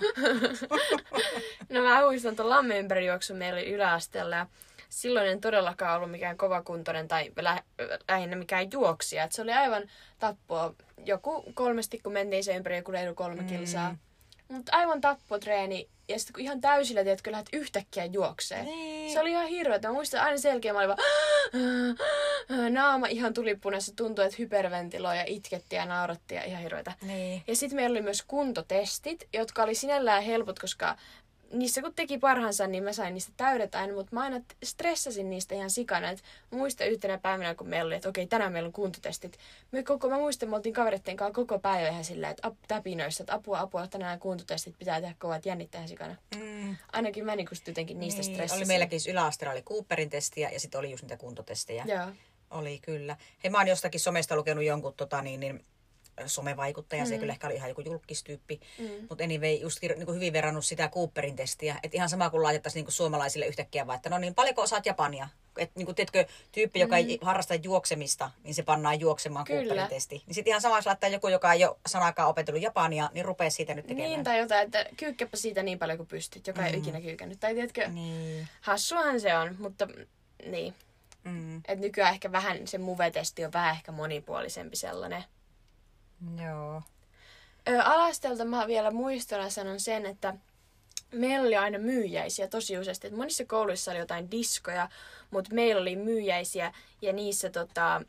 No 1.69 1.83
mä 1.83 2.01
muistan 2.01 2.37
tuon 2.37 2.51
lammen 2.51 2.79
ympärijuoksun 2.79 3.37
meillä 3.37 3.59
oli 3.59 3.71
yläasteella 3.71 4.47
silloin 4.91 5.27
en 5.29 5.41
todellakaan 5.41 5.97
ollut 5.97 6.11
mikään 6.11 6.37
kovakuntoinen 6.37 7.09
tai 7.09 7.33
lä- 7.41 7.63
lähinnä 8.09 8.37
mikään 8.37 8.73
juoksija. 8.73 9.25
Et 9.25 9.33
se 9.33 9.43
oli 9.43 9.53
aivan 9.53 9.83
tappoa. 10.19 10.75
Joku 11.07 11.45
kolmesti, 11.55 11.99
kun 11.99 12.13
mentiin 12.13 12.45
sen 12.45 12.57
ympäri 12.57 12.77
joku 12.77 12.93
reilu 12.93 13.15
kolme 13.15 13.45
kilsaa. 13.45 13.97
Mutta 14.49 14.77
aivan 14.77 15.01
tappotreeni. 15.01 15.89
Ja 16.09 16.19
sitten 16.19 16.33
kun 16.35 16.43
ihan 16.43 16.61
täysillä, 16.61 17.03
tiedätkö, 17.03 17.31
lähdet 17.33 17.49
yhtäkkiä 17.53 18.05
juokseen. 18.05 18.65
Niin. 18.65 19.13
Se 19.13 19.21
oli 19.21 19.31
ihan 19.31 19.47
hirveetä. 19.47 19.89
Mä 19.89 19.95
muistan 19.95 20.21
aina 20.21 20.39
selkeä, 20.39 20.73
mä 20.73 20.79
olin 20.79 20.89
vaan, 20.89 20.99
naama 22.71 23.07
ihan 23.07 23.35
tuli 23.35 23.55
punaisessa, 23.55 23.97
tuntui, 23.97 24.25
että 24.25 24.37
hyperventiloi 24.39 25.17
ja 25.19 25.25
itketti 25.27 25.77
ja 25.77 25.87
nauratti 25.87 26.35
ja 26.35 26.45
ihan 26.45 26.63
hirveätä. 26.63 26.93
Niin. 27.03 27.43
Ja 27.47 27.57
sitten 27.57 27.77
meillä 27.77 27.95
oli 27.95 28.03
myös 28.03 28.23
kuntotestit, 28.23 29.29
jotka 29.33 29.63
oli 29.63 29.75
sinällään 29.75 30.23
helpot, 30.23 30.59
koska 30.59 30.97
niissä 31.53 31.83
kun 31.83 31.95
teki 31.95 32.19
parhaansa, 32.19 32.67
niin 32.67 32.85
mä 32.85 32.93
sain 32.93 33.15
niistä 33.15 33.33
täydet 33.37 33.75
aina, 33.75 33.95
mutta 33.95 34.15
mä 34.15 34.21
aina 34.21 34.41
stressasin 34.65 35.31
niistä 35.31 35.55
ihan 35.55 35.71
sikana. 35.71 36.11
Et 36.11 36.23
mä 36.51 36.59
muistan 36.59 36.89
yhtenä 36.89 37.19
päivänä, 37.19 37.55
kun 37.55 37.69
meillä 37.69 37.87
oli, 37.87 37.95
että 37.95 38.09
okei, 38.09 38.27
tänään 38.27 38.53
meillä 38.53 38.67
on 38.67 38.73
kuntotestit. 38.73 39.39
Me 39.73 39.83
koko, 39.83 40.11
mä 40.11 40.17
muistan, 40.19 40.49
me 40.49 40.57
oltiin 40.57 40.73
kavereiden 40.73 41.17
kanssa 41.17 41.35
koko 41.35 41.59
päivä 41.59 41.89
ihan 41.89 42.05
silleen, 42.05 42.31
että 42.31 42.49
ap, 42.49 42.55
täpinöissä, 42.69 43.23
että 43.23 43.35
apua, 43.35 43.61
apua, 43.61 43.87
tänään 43.87 44.21
kuntotestit 44.21 44.79
pitää 44.79 45.01
tehdä 45.01 45.15
kovat 45.19 45.47
jännittää 45.47 45.87
sikana. 45.87 46.17
Mm. 46.37 46.77
Ainakin 46.93 47.25
mä 47.25 47.33
sit 47.53 47.69
jotenkin 47.69 48.01
niistä 48.01 48.23
Niin, 48.23 48.35
stressasin. 48.35 48.63
oli 48.63 48.67
meilläkin 48.67 49.01
yläasteella 49.09 49.53
oli 49.53 49.63
Cooperin 49.63 50.11
testiä 50.11 50.51
ja 50.51 50.61
sitten 50.61 50.79
oli 50.79 50.91
just 50.91 51.03
niitä 51.03 51.17
kuntotestejä. 51.17 51.85
Joo. 51.89 52.07
Oli 52.51 52.79
kyllä. 52.79 53.17
Hei, 53.45 53.51
mä 53.51 53.59
oon 53.59 53.69
jostakin 53.69 54.01
somesta 54.01 54.37
lukenut 54.37 54.65
jonkun 54.65 54.95
tota, 54.95 55.23
niin, 55.23 55.41
niin, 55.41 55.65
somevaikuttaja, 56.29 57.03
mm. 57.05 57.09
se 57.09 57.19
kyllä 57.19 57.33
ehkä 57.33 57.47
oli 57.47 57.55
ihan 57.55 57.69
joku 57.69 57.81
julkistyyppi. 57.81 58.61
Mm. 58.79 58.89
Mutta 59.09 59.25
anyway, 59.25 59.55
just 59.55 59.83
niin 59.83 60.07
kuin 60.07 60.15
hyvin 60.15 60.33
verrannut 60.33 60.65
sitä 60.65 60.89
Cooperin 60.89 61.37
testiä. 61.37 61.77
Että 61.83 61.97
ihan 61.97 62.09
sama 62.09 62.31
kuin 62.31 62.43
laitettaisiin 62.43 62.85
niin 62.85 62.93
suomalaisille 62.93 63.47
yhtäkkiä 63.47 63.87
vaan, 63.87 63.97
että 63.97 64.11
no 64.11 64.19
niin, 64.19 64.35
paljonko 64.35 64.63
osaat 64.63 64.87
Japania? 64.87 65.29
Että 65.59 65.73
niin 65.79 65.87
kuin, 65.87 65.95
tiedätkö, 65.95 66.27
tyyppi, 66.53 66.81
joka 66.81 66.97
ei 66.97 67.19
harrasta 67.23 67.55
juoksemista, 67.55 68.31
niin 68.45 68.55
se 68.55 68.63
pannaan 68.63 69.01
juoksemaan 69.01 69.45
Kyllä. 69.45 69.61
Cooperin 69.61 69.89
testi. 69.89 70.23
Niin 70.27 70.35
sitten 70.35 70.51
ihan 70.51 70.61
sama, 70.61 70.79
jos 70.79 70.87
laittaa 70.87 71.11
joku, 71.11 71.29
joka 71.29 71.53
ei 71.53 71.65
ole 71.65 71.77
sanakaan 71.87 72.29
opetellut 72.29 72.63
Japania, 72.63 73.11
niin 73.13 73.25
rupeaa 73.25 73.51
siitä 73.51 73.75
nyt 73.75 73.87
tekemään. 73.87 74.11
Niin, 74.11 74.25
tai 74.25 74.39
jotain, 74.39 74.65
että 74.65 74.87
kyykkäpä 74.97 75.37
siitä 75.37 75.63
niin 75.63 75.79
paljon 75.79 75.99
kuin 75.99 76.07
pystyt, 76.07 76.47
joka 76.47 76.67
ei 76.67 76.73
mm. 76.73 76.79
ikinä 76.79 77.01
kyykännyt. 77.01 77.41
Tai 77.41 77.55
tiedätkö, 77.55 77.89
Niin. 77.89 78.49
hassuahan 78.61 79.21
se 79.21 79.37
on, 79.37 79.57
mutta 79.59 79.89
niin. 80.47 80.75
Mm. 81.25 81.63
Et 81.69 81.79
nykyään 81.79 82.13
ehkä 82.15 82.33
vähän 82.33 82.67
se 82.67 82.79
muvetesti 82.79 83.45
on 83.45 83.53
vähän 83.53 83.75
ehkä 83.75 83.93
monipuolisempi 83.93 84.77
sellainen. 84.77 85.25
Joo. 86.45 86.83
Ö, 87.69 87.83
alastelta 87.83 88.45
mä 88.45 88.67
vielä 88.67 88.91
muistona 88.91 89.51
sanon 89.51 89.81
sen, 89.81 90.07
että 90.07 90.35
meillä 91.13 91.47
oli 91.47 91.57
aina 91.57 91.79
myyjäisiä 91.79 92.49
tosi 92.49 92.79
useasti. 92.79 93.07
Et 93.07 93.17
monissa 93.17 93.45
kouluissa 93.45 93.91
oli 93.91 93.99
jotain 93.99 94.31
diskoja, 94.31 94.89
mutta 95.31 95.55
meillä 95.55 95.81
oli 95.81 95.97
myyjäisiä 95.97 96.73
ja 97.03 97.13
niissä 97.13 97.51
tota, 97.51 98.03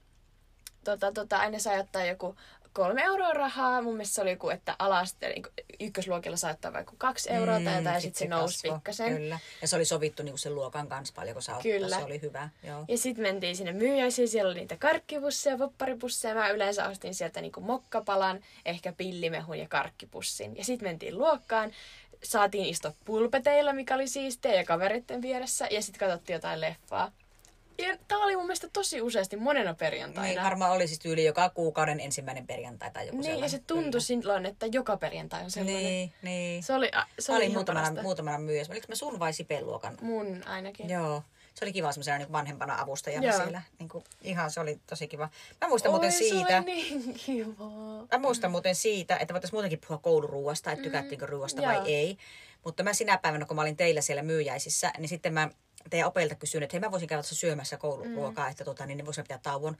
tota, 0.83 1.11
tota, 1.11 1.37
aina 1.37 1.59
sai 1.59 1.79
ottaa 1.79 2.05
joku 2.05 2.35
kolme 2.73 3.01
euroa 3.01 3.33
rahaa. 3.33 3.81
Mun 3.81 3.93
mielestä 3.93 4.15
se 4.15 4.21
oli 4.21 4.29
joku, 4.29 4.49
että 4.49 4.75
alaste, 4.79 5.29
niin 5.29 5.43
ykkösluokilla 5.79 6.37
saa 6.37 6.51
ottaa 6.51 6.73
vaikka 6.73 6.93
kaksi 6.97 7.31
euroa 7.31 7.59
tai 7.63 7.75
jotain, 7.75 7.85
ja 7.85 7.99
sit 7.99 8.15
sitten 8.15 8.27
se 8.27 8.35
nousi 8.35 8.57
kasvoi, 8.57 8.77
pikkasen. 8.77 9.17
Kyllä. 9.17 9.39
Ja 9.61 9.67
se 9.67 9.75
oli 9.75 9.85
sovittu 9.85 10.23
niin 10.23 10.37
sen 10.37 10.55
luokan 10.55 10.87
kanssa 10.87 11.13
paljon, 11.15 11.33
kun 11.33 11.43
saa 11.43 11.57
ottaa. 11.57 11.71
Kyllä. 11.71 11.97
Se 11.97 12.03
oli 12.03 12.21
hyvä. 12.21 12.49
Joo. 12.63 12.85
Ja 12.87 12.97
sitten 12.97 13.23
mentiin 13.23 13.55
sinne 13.55 13.71
myyjäisiin, 13.71 14.27
siellä 14.27 14.51
oli 14.51 14.59
niitä 14.59 14.77
karkkipusseja, 14.77 15.57
popparipusseja. 15.57 16.35
Mä 16.35 16.49
yleensä 16.49 16.87
ostin 16.87 17.15
sieltä 17.15 17.41
niinku 17.41 17.61
mokkapalan, 17.61 18.39
ehkä 18.65 18.93
pillimehun 18.93 19.59
ja 19.59 19.67
karkkipussin. 19.67 20.57
Ja 20.57 20.63
sitten 20.63 20.87
mentiin 20.87 21.17
luokkaan, 21.17 21.71
saatiin 22.23 22.65
istua 22.65 22.93
pulpeteilla, 23.05 23.73
mikä 23.73 23.95
oli 23.95 24.07
siistiä, 24.07 24.53
ja 24.53 24.65
kavereiden 24.65 25.21
vieressä. 25.21 25.67
Ja 25.71 25.81
sitten 25.81 25.99
katsottiin 25.99 26.33
jotain 26.33 26.61
leffaa. 26.61 27.11
Ja 27.81 27.97
tää 28.07 28.17
oli 28.17 28.35
mun 28.35 28.45
mielestä 28.45 28.69
tosi 28.73 29.01
useasti 29.01 29.35
monena 29.37 29.73
perjantaina. 29.73 30.27
Niin, 30.33 30.43
varmaan 30.43 30.71
oli 30.71 30.87
siis 30.87 30.99
tyyli 30.99 31.25
joka 31.25 31.49
kuukauden 31.49 31.99
ensimmäinen 31.99 32.47
perjantai 32.47 32.91
tai 32.91 33.05
joku 33.07 33.17
Niin, 33.17 33.23
ja 33.23 33.31
sellainen. 33.31 33.49
se 33.49 33.59
tuntui 33.67 34.01
silloin, 34.01 34.45
että 34.45 34.65
joka 34.65 34.97
perjantai 34.97 35.43
on 35.43 35.51
sellainen. 35.51 35.83
Niin, 35.83 36.13
niin. 36.21 36.63
Se 36.63 36.73
oli, 36.73 36.89
a- 36.95 37.05
se 37.19 37.31
oli 37.35 37.43
ihan 37.43 37.53
muutamana, 37.53 37.83
parasta. 37.85 38.01
muutamana 38.03 38.37
myyjässä. 38.39 38.73
Oliko 38.73 38.85
mä 38.89 38.95
sun 38.95 39.19
vai 39.19 39.33
Sipen 39.33 39.65
luokan? 39.65 39.97
Mun 40.01 40.43
ainakin. 40.47 40.89
Joo. 40.89 41.23
Se 41.53 41.65
oli 41.65 41.73
kiva 41.73 41.91
semmoisena 41.91 42.17
niin 42.17 42.31
vanhempana 42.31 42.81
avustajana 42.81 43.27
Joo. 43.27 43.37
siellä. 43.37 43.61
Niin 43.79 43.89
kuin, 43.89 44.03
ihan 44.21 44.51
se 44.51 44.59
oli 44.59 44.79
tosi 44.89 45.07
kiva. 45.07 45.29
Mä 45.61 45.67
muistan 45.67 45.91
muuten 45.91 46.07
Oi, 46.11 46.17
siitä. 46.17 46.47
se 46.49 46.57
oli 46.57 46.65
niin 46.65 47.13
kivaa. 47.25 48.07
Mä 48.11 48.17
muistan 48.19 48.51
muuten 48.51 48.75
siitä, 48.75 49.17
että 49.17 49.33
voitaisiin 49.33 49.55
muutenkin 49.55 49.79
puhua 49.79 49.97
kouluruuasta, 49.97 50.71
että 50.71 50.83
tykättiinkö 50.83 51.25
ruuasta 51.25 51.61
vai 51.61 51.73
Mm. 51.75 51.77
Joo. 51.77 51.85
ei. 51.85 52.17
Mutta 52.65 52.83
mä 52.83 52.93
sinä 52.93 53.17
päivänä, 53.17 53.45
kun 53.45 53.55
mä 53.55 53.61
olin 53.61 53.77
teillä 53.77 54.01
siellä 54.01 54.23
myyjäisissä, 54.23 54.91
niin 54.97 55.09
sitten 55.09 55.33
mä 55.33 55.49
teidän 55.89 56.07
opelta 56.07 56.35
kysyin, 56.35 56.63
että 56.63 56.73
hei 56.73 56.79
mä 56.79 56.91
voisin 56.91 57.07
käydä 57.07 57.21
tuossa 57.23 57.35
syömässä 57.35 57.77
kouluruokaa, 57.77 58.45
mm. 58.45 58.51
että 58.51 58.65
tota, 58.65 58.85
niin 58.85 58.97
ne 58.97 59.05
voisivat 59.05 59.25
pitää 59.25 59.39
tauon. 59.43 59.77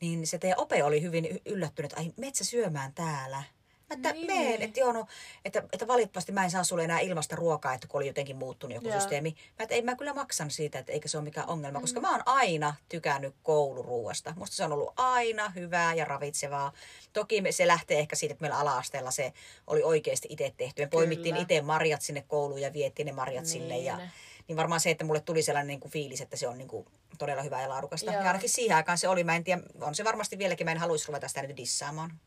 Niin 0.00 0.26
se 0.26 0.38
teidän 0.38 0.60
ope 0.60 0.84
oli 0.84 1.02
hyvin 1.02 1.40
yllättynyt, 1.46 1.92
että 1.92 2.00
ai 2.00 2.12
metsä 2.16 2.44
syömään 2.44 2.92
täällä. 2.94 3.42
Mä 3.90 3.94
että 3.94 4.12
Niin. 4.12 4.26
meen, 4.26 4.62
että 4.62 4.80
joo, 4.80 4.92
no, 4.92 5.06
että, 5.44 5.62
että 5.72 5.86
valitettavasti 5.86 6.32
mä 6.32 6.44
en 6.44 6.50
saa 6.50 6.64
sulle 6.64 6.84
enää 6.84 7.00
ilmasta 7.00 7.36
ruokaa, 7.36 7.74
että 7.74 7.86
kun 7.86 7.98
oli 7.98 8.06
jotenkin 8.06 8.36
muuttunut 8.36 8.74
joku 8.74 8.88
Joo. 8.88 9.00
systeemi. 9.00 9.30
Mä 9.58 9.62
että 9.62 9.74
ei 9.74 9.82
mä 9.82 9.96
kyllä 9.96 10.14
maksan 10.14 10.50
siitä, 10.50 10.78
että 10.78 10.92
eikä 10.92 11.08
se 11.08 11.18
ole 11.18 11.24
mikään 11.24 11.48
ongelma, 11.48 11.80
koska 11.80 12.00
mä 12.00 12.10
oon 12.10 12.22
aina 12.26 12.74
tykännyt 12.88 13.34
kouluruuasta. 13.42 14.34
Musta 14.36 14.56
se 14.56 14.64
on 14.64 14.72
ollut 14.72 14.92
aina 14.96 15.48
hyvää 15.48 15.94
ja 15.94 16.04
ravitsevaa. 16.04 16.72
Toki 17.12 17.40
me- 17.40 17.52
se 17.52 17.66
lähtee 17.66 17.98
ehkä 17.98 18.16
siitä, 18.16 18.32
että 18.32 18.42
meillä 18.42 18.58
ala-asteella 18.58 19.10
se 19.10 19.32
oli 19.66 19.82
oikeasti 19.82 20.28
itse 20.30 20.54
tehty. 20.56 20.82
Me 20.82 20.88
poimittiin 20.88 21.36
itse 21.36 21.60
marjat 21.60 22.02
sinne 22.02 22.24
kouluun 22.28 22.60
ja 22.60 22.72
viettiin 22.72 23.06
ne 23.06 23.12
marjat 23.12 23.46
sinne. 23.46 23.78
Ja, 23.78 23.96
Niin. 23.96 24.10
Niin 24.48 24.56
varmaan 24.56 24.80
se, 24.80 24.90
että 24.90 25.04
mulle 25.04 25.20
tuli 25.20 25.42
sellainen 25.42 25.68
niin 25.68 25.80
kuin 25.80 25.92
fiilis, 25.92 26.20
että 26.20 26.36
se 26.36 26.48
on 26.48 26.58
niin 26.58 26.68
kuin 26.68 26.86
todella 27.18 27.42
hyvää 27.42 27.62
ja 27.62 27.68
laadukasta. 27.68 28.12
Joo. 28.12 28.22
Ja 28.22 28.28
ainakin 28.28 28.50
siihen 28.50 28.76
aikaan 28.76 28.98
se 28.98 29.08
oli, 29.08 29.24
mä 29.24 29.36
en 29.36 29.44
tiedä, 29.44 29.62
on 29.80 29.94
se 29.94 30.04
varmasti 30.04 30.38
vieläkin, 30.38 30.66
mä 30.66 30.72
en 30.72 30.78
haluaisi 30.78 31.08
ruveta 31.08 31.28
sitä 31.28 31.42
nyt 31.42 31.56
dissaamaan. 31.56 32.20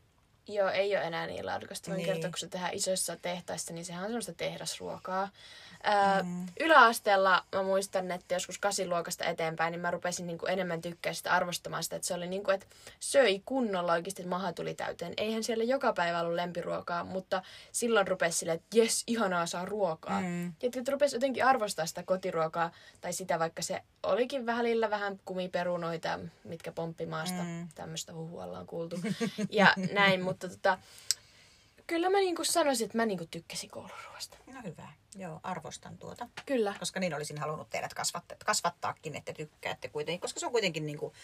Joo, 0.48 0.68
ei 0.68 0.96
ole 0.96 1.04
enää 1.04 1.26
niin 1.26 1.46
laadukasta. 1.46 1.90
Voin 1.90 1.96
Niin. 1.96 2.06
kertoa, 2.06 2.30
kun 2.30 2.38
se 2.38 2.48
tehdään 2.48 2.74
isoissa 2.74 3.16
tehtaissa, 3.16 3.72
niin 3.74 3.84
sehän 3.84 4.02
on 4.02 4.08
semmoista 4.08 4.32
tehdasruokaa. 4.32 5.28
Ää, 5.82 6.22
mm. 6.22 6.46
Yläasteella 6.60 7.44
mä 7.54 7.62
muistan, 7.62 8.10
että 8.10 8.34
joskus 8.34 8.58
kasiluokasta 8.58 9.24
eteenpäin, 9.24 9.72
niin 9.72 9.80
mä 9.80 9.90
rupesin 9.90 10.26
niinku 10.26 10.46
enemmän 10.46 10.82
tykkää 10.82 11.12
sitä 11.12 11.32
arvostamaan 11.32 11.82
sitä, 11.84 11.96
että 11.96 12.08
se 12.08 12.14
oli 12.14 12.26
niinku, 12.26 12.50
että 12.50 12.66
söi 13.00 13.42
kunnolla 13.44 13.92
oikeasti, 13.92 14.22
että 14.22 14.30
maha 14.30 14.52
tuli 14.52 14.74
täyteen. 14.74 15.12
Eihän 15.16 15.44
siellä 15.44 15.64
joka 15.64 15.92
päivä 15.92 16.20
ollut 16.20 16.34
lempiruokaa, 16.34 17.04
mutta 17.04 17.42
silloin 17.72 18.08
rupesi 18.08 18.38
silleen, 18.38 18.56
että 18.56 18.78
jes, 18.78 19.04
ihanaa 19.06 19.46
saa 19.46 19.64
ruokaa. 19.64 20.20
Mm. 20.20 20.44
Ja 20.46 20.70
että 20.76 20.92
rupesi 20.92 21.16
jotenkin 21.16 21.44
arvostaa 21.44 21.86
sitä 21.86 22.02
kotiruokaa, 22.02 22.70
tai 23.00 23.12
sitä 23.12 23.38
vaikka 23.38 23.62
se 23.62 23.82
olikin 24.02 24.46
välillä 24.46 24.90
vähän 24.90 25.20
kumiperunoita, 25.24 26.18
mitkä 26.44 26.72
pomppi 26.72 27.06
maasta. 27.06 27.42
Mm. 27.42 27.68
Tämmöistä 27.74 28.12
huhua 28.12 28.44
ollaan 28.44 28.66
kuultu. 28.66 29.00
Ja 29.50 29.74
näin, 29.92 30.22
mutta 30.22 30.37
tota, 30.38 30.78
kyllä 31.86 32.10
mä 32.10 32.18
niinku 32.18 32.44
sanoisin, 32.44 32.84
että 32.84 32.98
mä 32.98 33.06
niinku 33.06 33.26
tykkäsin 33.30 33.70
kouluruoasta. 33.70 34.36
No 34.46 34.60
hyvä. 34.64 34.88
Joo, 35.16 35.40
arvostan 35.42 35.98
tuota. 35.98 36.28
Kyllä. 36.46 36.74
Koska 36.78 37.00
niin 37.00 37.14
olisin 37.14 37.38
halunnut 37.38 37.70
teidät 37.70 37.94
kasvattaa, 37.94 38.38
kasvattaakin, 38.44 39.16
että 39.16 39.32
tykkäätte 39.32 39.88
kuitenkin, 39.88 40.20
koska 40.20 40.40
se 40.40 40.46
on 40.46 40.52
kuitenkin 40.52 40.86
niin 40.86 40.98
kuin 40.98 41.14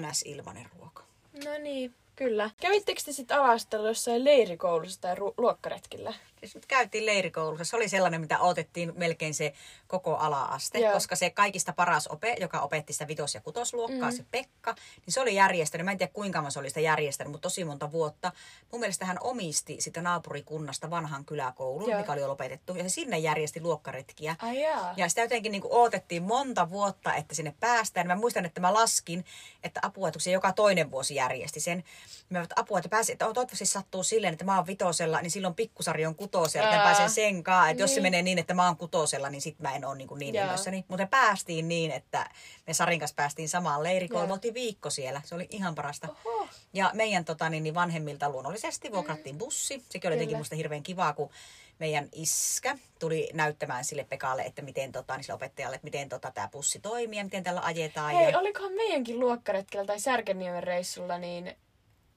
NS-ilmainen 0.00 0.70
ruoka. 0.78 1.04
No 1.44 1.58
niin, 1.62 1.94
kyllä. 2.18 2.50
Kävittekö 2.60 3.02
te 3.04 3.12
sitten 3.12 3.38
alastella 3.38 3.88
jossain 3.88 4.24
leirikoulussa 4.24 5.00
tai 5.00 5.14
ru- 5.14 5.34
luokkaretkillä? 5.36 6.14
Siis 6.40 6.54
nyt 6.54 6.66
käytiin 6.66 7.06
leirikoulussa. 7.06 7.64
Se 7.64 7.76
oli 7.76 7.88
sellainen, 7.88 8.20
mitä 8.20 8.38
otettiin 8.38 8.92
melkein 8.96 9.34
se 9.34 9.52
koko 9.86 10.16
ala-aste, 10.16 10.78
Joo. 10.78 10.92
koska 10.92 11.16
se 11.16 11.30
kaikista 11.30 11.72
paras 11.72 12.06
ope, 12.06 12.36
joka 12.40 12.60
opetti 12.60 12.92
sitä 12.92 13.08
vitos- 13.08 13.34
ja 13.34 13.40
kutosluokkaa, 13.40 14.10
mm. 14.10 14.16
se 14.16 14.24
Pekka, 14.30 14.74
niin 15.06 15.12
se 15.14 15.20
oli 15.20 15.34
järjestänyt. 15.34 15.84
Mä 15.84 15.92
en 15.92 15.98
tiedä 15.98 16.12
kuinka 16.12 16.38
kauan 16.38 16.52
se 16.52 16.58
oli 16.58 16.68
sitä 16.68 16.80
järjestänyt, 16.80 17.30
mutta 17.30 17.46
tosi 17.46 17.64
monta 17.64 17.92
vuotta. 17.92 18.32
Mun 18.72 18.80
mielestä 18.80 19.04
hän 19.04 19.18
omisti 19.20 19.76
sitä 19.80 20.02
naapurikunnasta 20.02 20.90
vanhan 20.90 21.24
kyläkoulun, 21.24 21.90
Joo. 21.90 22.00
mikä 22.00 22.12
oli 22.12 22.20
jo 22.20 22.28
lopetettu, 22.28 22.74
ja 22.74 22.82
se 22.82 22.88
sinne 22.88 23.18
järjesti 23.18 23.60
luokkaretkiä. 23.60 24.36
Ai 24.42 24.62
jaa. 24.62 24.94
Ja 24.96 25.08
sitä 25.08 25.20
jotenkin 25.20 25.52
niin 25.52 25.62
odotettiin 25.70 26.22
monta 26.22 26.70
vuotta, 26.70 27.14
että 27.14 27.34
sinne 27.34 27.54
päästään. 27.60 28.06
Mä 28.06 28.16
muistan, 28.16 28.44
että 28.44 28.60
mä 28.60 28.74
laskin, 28.74 29.24
että 29.62 29.80
apua, 29.82 30.08
että 30.08 30.20
se 30.20 30.30
joka 30.30 30.52
toinen 30.52 30.90
vuosi 30.90 31.14
järjesti 31.14 31.60
sen. 31.60 31.84
Mä 32.30 32.42
että 32.42 32.54
apua, 32.58 32.78
että, 32.78 32.88
pääsi, 32.88 33.12
että 33.12 33.24
toivottavasti 33.24 33.66
sattuu 33.66 34.02
silleen, 34.02 34.32
että 34.32 34.44
mä 34.44 34.56
oon 34.56 34.66
vitosella, 34.66 35.20
niin 35.20 35.30
silloin 35.30 35.54
pikkusarja 35.54 36.08
on 36.08 36.14
kutosella, 36.14 36.66
että 36.66 36.76
mä 36.76 36.82
Aa, 36.82 36.88
pääsen 36.88 37.10
sen 37.10 37.42
kanssa. 37.42 37.68
Että 37.68 37.82
jos 37.82 37.90
se 37.90 37.96
niin. 37.96 38.02
menee 38.02 38.22
niin, 38.22 38.38
että 38.38 38.54
mä 38.54 38.66
oon 38.66 38.76
kutosella, 38.76 39.30
niin 39.30 39.40
sit 39.40 39.58
mä 39.58 39.74
en 39.74 39.84
ole 39.84 39.96
niin, 39.96 40.08
kuin 40.08 40.18
niin 40.18 40.34
innoissani. 40.34 40.84
Mutta 40.88 41.04
me 41.04 41.08
päästiin 41.08 41.68
niin, 41.68 41.90
että 41.90 42.30
me 42.66 42.74
Sarin 42.74 43.00
kanssa 43.00 43.14
päästiin 43.14 43.48
samaan 43.48 43.82
leirikouluun. 43.82 44.22
Joo. 44.22 44.28
Me 44.28 44.32
oltiin 44.34 44.54
viikko 44.54 44.90
siellä. 44.90 45.22
Se 45.24 45.34
oli 45.34 45.46
ihan 45.50 45.74
parasta. 45.74 46.08
Oho. 46.24 46.48
Ja 46.72 46.90
meidän 46.94 47.24
tota, 47.24 47.48
niin, 47.48 47.62
niin 47.62 47.74
vanhemmilta 47.74 48.30
luonnollisesti 48.30 48.92
vuokrattiin 48.92 49.38
bussi. 49.38 49.84
Sekin 49.90 50.08
oli 50.08 50.16
jotenkin 50.16 50.38
musta 50.38 50.56
hirveän 50.56 50.82
kivaa, 50.82 51.12
kun 51.12 51.30
meidän 51.78 52.08
iskä 52.12 52.78
tuli 52.98 53.30
näyttämään 53.32 53.84
sille 53.84 54.04
Pekalle, 54.04 54.42
että 54.42 54.62
miten 54.62 54.92
tota, 54.92 55.16
niin 55.16 55.24
sille 55.24 55.34
opettajalle, 55.34 55.76
että 55.76 55.86
miten 55.86 56.08
tota, 56.08 56.30
tämä 56.30 56.48
bussi 56.48 56.80
toimii 56.80 57.18
ja 57.18 57.24
miten 57.24 57.44
tällä 57.44 57.60
ajetaan. 57.60 58.14
Hei, 58.14 58.30
ja... 58.30 58.38
olikohan 58.38 58.72
meidänkin 58.72 59.20
luokkaretkellä 59.20 59.86
tai 59.86 60.00
Särkänniemen 60.00 60.62
reissulla 60.62 61.18
niin 61.18 61.56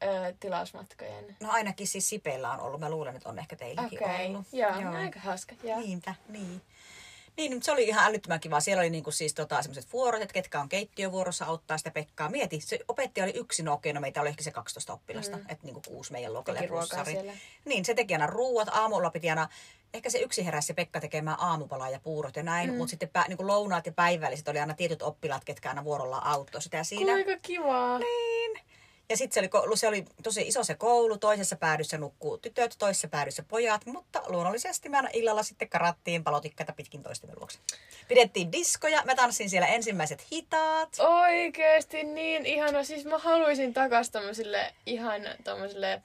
ö, 0.03 0.33
tilausmatkojen? 0.39 1.37
No 1.39 1.51
ainakin 1.51 1.87
siis 1.87 2.09
Sipeillä 2.09 2.51
on 2.51 2.59
ollut. 2.59 2.79
Mä 2.79 2.89
luulen, 2.89 3.15
että 3.15 3.29
on 3.29 3.39
ehkä 3.39 3.55
teilläkin 3.55 4.03
Okei, 4.03 4.27
ollut. 4.27 4.47
joo, 4.51 4.81
joo, 4.81 4.93
aika 4.93 5.19
hauska. 5.19 5.55
Joo. 5.63 5.79
Niinpä, 5.79 6.15
niin. 6.29 6.61
Niin, 7.37 7.53
mutta 7.53 7.65
se 7.65 7.71
oli 7.71 7.83
ihan 7.83 8.05
älyttömän 8.05 8.39
kiva. 8.39 8.59
Siellä 8.59 8.81
oli 8.81 8.89
niinku 8.89 9.11
siis 9.11 9.33
tota, 9.33 9.61
semmoiset 9.61 9.93
vuorot, 9.93 10.21
että 10.21 10.33
ketkä 10.33 10.59
on 10.59 10.69
keittiövuorossa 10.69 11.45
auttaa 11.45 11.77
sitä 11.77 11.91
Pekkaa. 11.91 12.29
Mieti, 12.29 12.61
se 12.61 12.79
opettaja 12.87 13.23
oli 13.23 13.33
yksin, 13.35 13.65
no 13.65 13.73
okei, 13.73 13.93
no 13.93 14.01
meitä 14.01 14.21
oli 14.21 14.29
ehkä 14.29 14.43
se 14.43 14.51
12 14.51 14.93
oppilasta, 14.93 15.37
mm. 15.37 15.43
että 15.49 15.65
niinku 15.65 15.81
kuusi 15.87 16.11
meidän 16.11 16.31
plussari. 16.67 17.11
siellä. 17.11 17.33
Niin, 17.65 17.85
se 17.85 17.93
teki 17.93 18.13
aina 18.13 18.27
ruuat, 18.27 18.69
aamulla 18.71 19.11
piti 19.11 19.29
aina, 19.29 19.49
ehkä 19.93 20.09
se 20.09 20.19
yksi 20.19 20.45
heräsi 20.45 20.67
se 20.67 20.73
Pekka 20.73 20.99
tekemään 20.99 21.39
aamupalaa 21.39 21.89
ja 21.89 21.99
puurot 21.99 22.35
ja 22.35 22.43
näin, 22.43 22.69
mm. 22.69 22.77
mutta 22.77 22.89
sitten 22.89 23.09
pä, 23.09 23.25
niinku 23.27 23.47
lounaat 23.47 23.85
ja 23.85 23.91
päivälliset 23.91 24.47
oli 24.47 24.59
aina 24.59 24.73
tietyt 24.73 25.01
oppilaat, 25.01 25.45
ketkä 25.45 25.69
aina 25.69 25.83
vuorolla 25.83 26.17
auttoi 26.17 26.61
sitä 26.61 26.83
siinä. 26.83 27.13
Kuinka 27.13 27.37
kivaa. 27.41 27.99
Niin. 27.99 28.59
Ja 29.09 29.17
sitten 29.17 29.49
se 29.49 29.57
oli, 29.57 29.77
se 29.77 29.87
oli 29.87 30.05
tosi 30.23 30.41
iso 30.41 30.63
se 30.63 30.75
koulu, 30.75 31.17
toisessa 31.17 31.55
päädyssä 31.55 31.97
nukkuu 31.97 32.37
tytöt, 32.37 32.75
toisessa 32.79 33.07
päädyssä 33.07 33.43
pojat, 33.43 33.85
mutta 33.85 34.23
luonnollisesti 34.27 34.89
me 34.89 34.97
aina 34.97 35.09
illalla 35.13 35.43
sitten 35.43 35.69
karattiin 35.69 36.23
palotikkaita 36.23 36.73
pitkin 36.73 37.03
toistemme 37.03 37.35
luokse. 37.35 37.59
Pidettiin 38.07 38.51
diskoja, 38.51 39.03
mä 39.05 39.15
tanssin 39.15 39.49
siellä 39.49 39.67
ensimmäiset 39.67 40.25
hitaat. 40.31 40.97
Oikeesti 40.99 42.03
niin 42.03 42.45
ihana. 42.45 42.83
Siis 42.83 43.05
mä 43.05 43.17
haluaisin 43.17 43.73
takas 43.73 44.09
tämmöisille 44.09 44.73
ihan 44.85 45.21
tämmöisille 45.43 46.01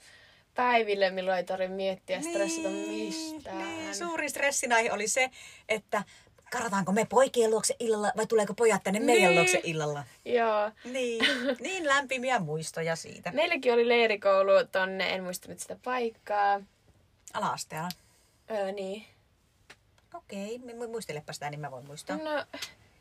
päiville, 0.55 1.11
milloin 1.11 1.39
ei 1.39 1.45
tarvitse 1.45 1.75
miettiä 1.75 2.23
stressata 2.23 2.69
mistään. 2.69 3.59
Niin, 3.59 3.95
suurin 3.95 4.31
stressinaihe 4.31 4.93
oli 4.93 5.09
se, 5.09 5.31
että 5.69 6.03
karataanko 6.51 6.93
me 6.93 7.05
poikien 7.05 7.51
luokse 7.51 7.77
illalla 7.81 8.13
vai 8.17 8.27
tuleeko 8.27 8.55
pojat 8.55 8.83
tänne 8.83 9.01
meidän 9.01 9.31
Niin. 9.31 9.37
luokse 9.39 9.61
illalla. 9.65 10.05
Joo. 10.25 10.71
Niin, 10.85 11.25
niin 11.61 11.87
lämpimiä 11.87 12.39
muistoja 12.39 12.97
siitä. 12.97 13.33
Meilläkin 13.33 13.73
oli 13.73 13.89
leirikoulu 13.89 14.51
tonne, 14.73 15.15
en 15.15 15.25
muista 15.25 15.49
nyt 15.49 15.61
sitä 15.61 15.77
paikkaa. 15.85 16.61
Ala-asteella. 17.35 17.89
Öö, 18.51 18.73
niin. 18.73 19.07
Okei, 20.15 20.61
okay, 20.65 20.89
muistelepa 20.89 21.33
sitä, 21.33 21.51
niin 21.51 21.61
mä 21.61 21.71
voin 21.71 21.87
muistaa. 21.87 22.17
No, 22.17 22.45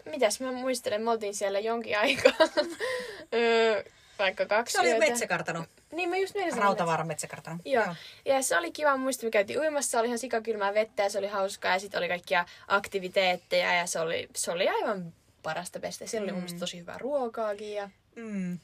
mitäs 0.05 0.39
mä 0.41 0.51
muistelen, 0.51 1.01
me 1.01 1.11
oltiin 1.11 1.35
siellä 1.35 1.59
jonkin 1.59 1.99
aikaa. 1.99 2.47
öö, 3.33 3.83
vaikka 4.19 4.45
kaksi 4.45 4.73
Se 4.73 4.79
oli 4.81 4.89
yötä. 4.89 5.05
metsäkartano. 5.05 5.65
Niin, 5.91 6.09
mä 6.09 6.17
just 6.17 6.35
meinasin. 6.35 6.61
Rautavaaran 6.61 7.07
metsäkartano. 7.07 7.57
Joo. 7.65 7.95
Ja 8.25 8.41
se 8.41 8.57
oli 8.57 8.71
kiva 8.71 8.97
muista, 8.97 9.25
me 9.25 9.31
käytiin 9.31 9.59
uimassa, 9.59 9.99
oli 9.99 10.07
ihan 10.07 10.19
sikakylmää 10.19 10.73
vettä 10.73 11.03
ja 11.03 11.09
se 11.09 11.17
oli 11.17 11.27
hauskaa 11.27 11.73
ja 11.73 11.79
sitten 11.79 11.97
oli 11.97 12.07
kaikkia 12.07 12.45
aktiviteetteja 12.67 13.73
ja 13.73 13.85
se 13.85 13.99
oli, 13.99 14.29
se 14.35 14.51
oli 14.51 14.69
aivan 14.69 15.13
parasta 15.43 15.79
pestä. 15.79 16.05
Siellä 16.07 16.23
oli 16.25 16.31
mun 16.31 16.41
mielestä 16.41 16.59
tosi 16.59 16.79
hyvää 16.79 16.97
ruokaakin 16.97 17.73
ja 17.73 17.89
Mm, 18.15 18.59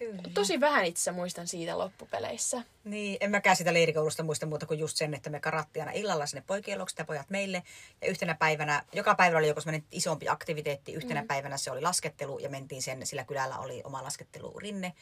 kyllä. 0.00 0.22
tosi 0.34 0.60
vähän 0.60 0.84
itse 0.84 1.12
muistan 1.12 1.46
siitä 1.46 1.78
loppupeleissä. 1.78 2.62
Niin, 2.84 3.16
en 3.20 3.30
mäkään 3.30 3.56
sitä 3.56 3.74
leirikoulusta 3.74 4.22
muista 4.22 4.46
muuta 4.46 4.66
kuin 4.66 4.80
just 4.80 4.96
sen, 4.96 5.14
että 5.14 5.30
me 5.30 5.40
karattiin 5.40 5.82
aina 5.82 6.00
illalla 6.00 6.26
sinne 6.26 6.44
poikien 6.46 6.78
luokse 6.78 6.94
ja 6.98 7.04
pojat 7.04 7.30
meille. 7.30 7.62
Ja 8.00 8.08
yhtenä 8.08 8.34
päivänä, 8.34 8.84
joka 8.92 9.14
päivä 9.14 9.38
oli 9.38 9.48
joku 9.48 9.60
semmoinen 9.60 9.88
isompi 9.92 10.28
aktiviteetti. 10.28 10.92
Yhtenä 10.92 11.20
mm. 11.20 11.26
päivänä 11.26 11.56
se 11.56 11.70
oli 11.70 11.80
laskettelu 11.80 12.38
ja 12.38 12.48
mentiin 12.48 12.82
sen, 12.82 13.06
sillä 13.06 13.24
kylällä 13.24 13.58
oli 13.58 13.80
oma 13.84 14.02
laskettelurinne, 14.02 14.92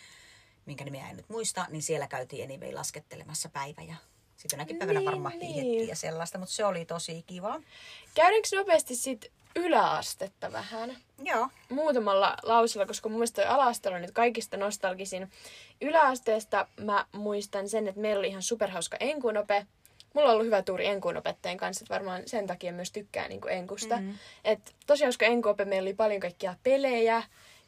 minkä 0.67 0.85
nimeä 0.85 1.11
en 1.11 1.17
nyt 1.17 1.29
muista, 1.29 1.67
niin 1.69 1.83
siellä 1.83 2.07
käytiin 2.07 2.45
anyway 2.45 2.73
laskettelemassa 2.73 3.49
päivä 3.49 3.83
ja 3.83 3.95
sitten 4.37 4.59
jonakin 4.59 4.77
päivänä 4.77 5.01
Niin, 5.01 5.07
varmaan 5.07 5.39
niin. 5.39 5.89
ja 5.89 5.97
sellaista, 5.97 6.39
mutta 6.39 6.55
se 6.55 6.65
oli 6.65 6.85
tosi 6.85 7.25
kiva. 7.27 7.61
Käydäänkö 8.15 8.49
nopeasti 8.57 8.97
sit 8.97 9.33
yläastetta 9.59 10.53
vähän? 10.53 10.97
Joo. 11.25 11.49
Muutamalla 11.69 12.37
lausella, 12.43 12.87
koska 12.87 13.09
mun 13.09 13.19
mielestä 13.19 13.43
toi 13.43 13.51
ala-aste 13.51 13.89
on 13.89 14.01
nyt 14.03 14.11
kaikista 14.11 14.57
nostalgisin. 14.57 15.31
Yläasteesta 15.81 16.69
mä 16.81 17.07
muistan 17.13 17.69
sen, 17.69 17.89
että 17.89 18.01
meillä 18.01 18.19
oli 18.19 18.29
ihan 18.29 18.43
superhauska 18.43 18.97
enkunope. 19.01 19.67
Mulla 20.15 20.29
on 20.29 20.35
ollut 20.35 20.47
hyvä 20.47 20.63
tuuri 20.63 20.87
enkunopettajan 20.87 21.59
kanssa, 21.59 21.83
että 21.83 21.95
varmaan 21.95 22.23
sen 22.27 22.47
takia 22.47 22.73
myös 22.73 22.93
tykkää 22.93 23.29
niin 23.29 23.41
enkusta. 23.49 23.97
Mm-hmm. 23.97 24.19
Et 24.45 24.75
tosi 24.87 25.05
hauska 25.05 25.27
enkuope, 25.27 25.65
meillä 25.65 25.87
oli 25.87 25.95
paljon 25.95 26.21
kaikkia 26.21 26.55
pelejä 26.63 27.23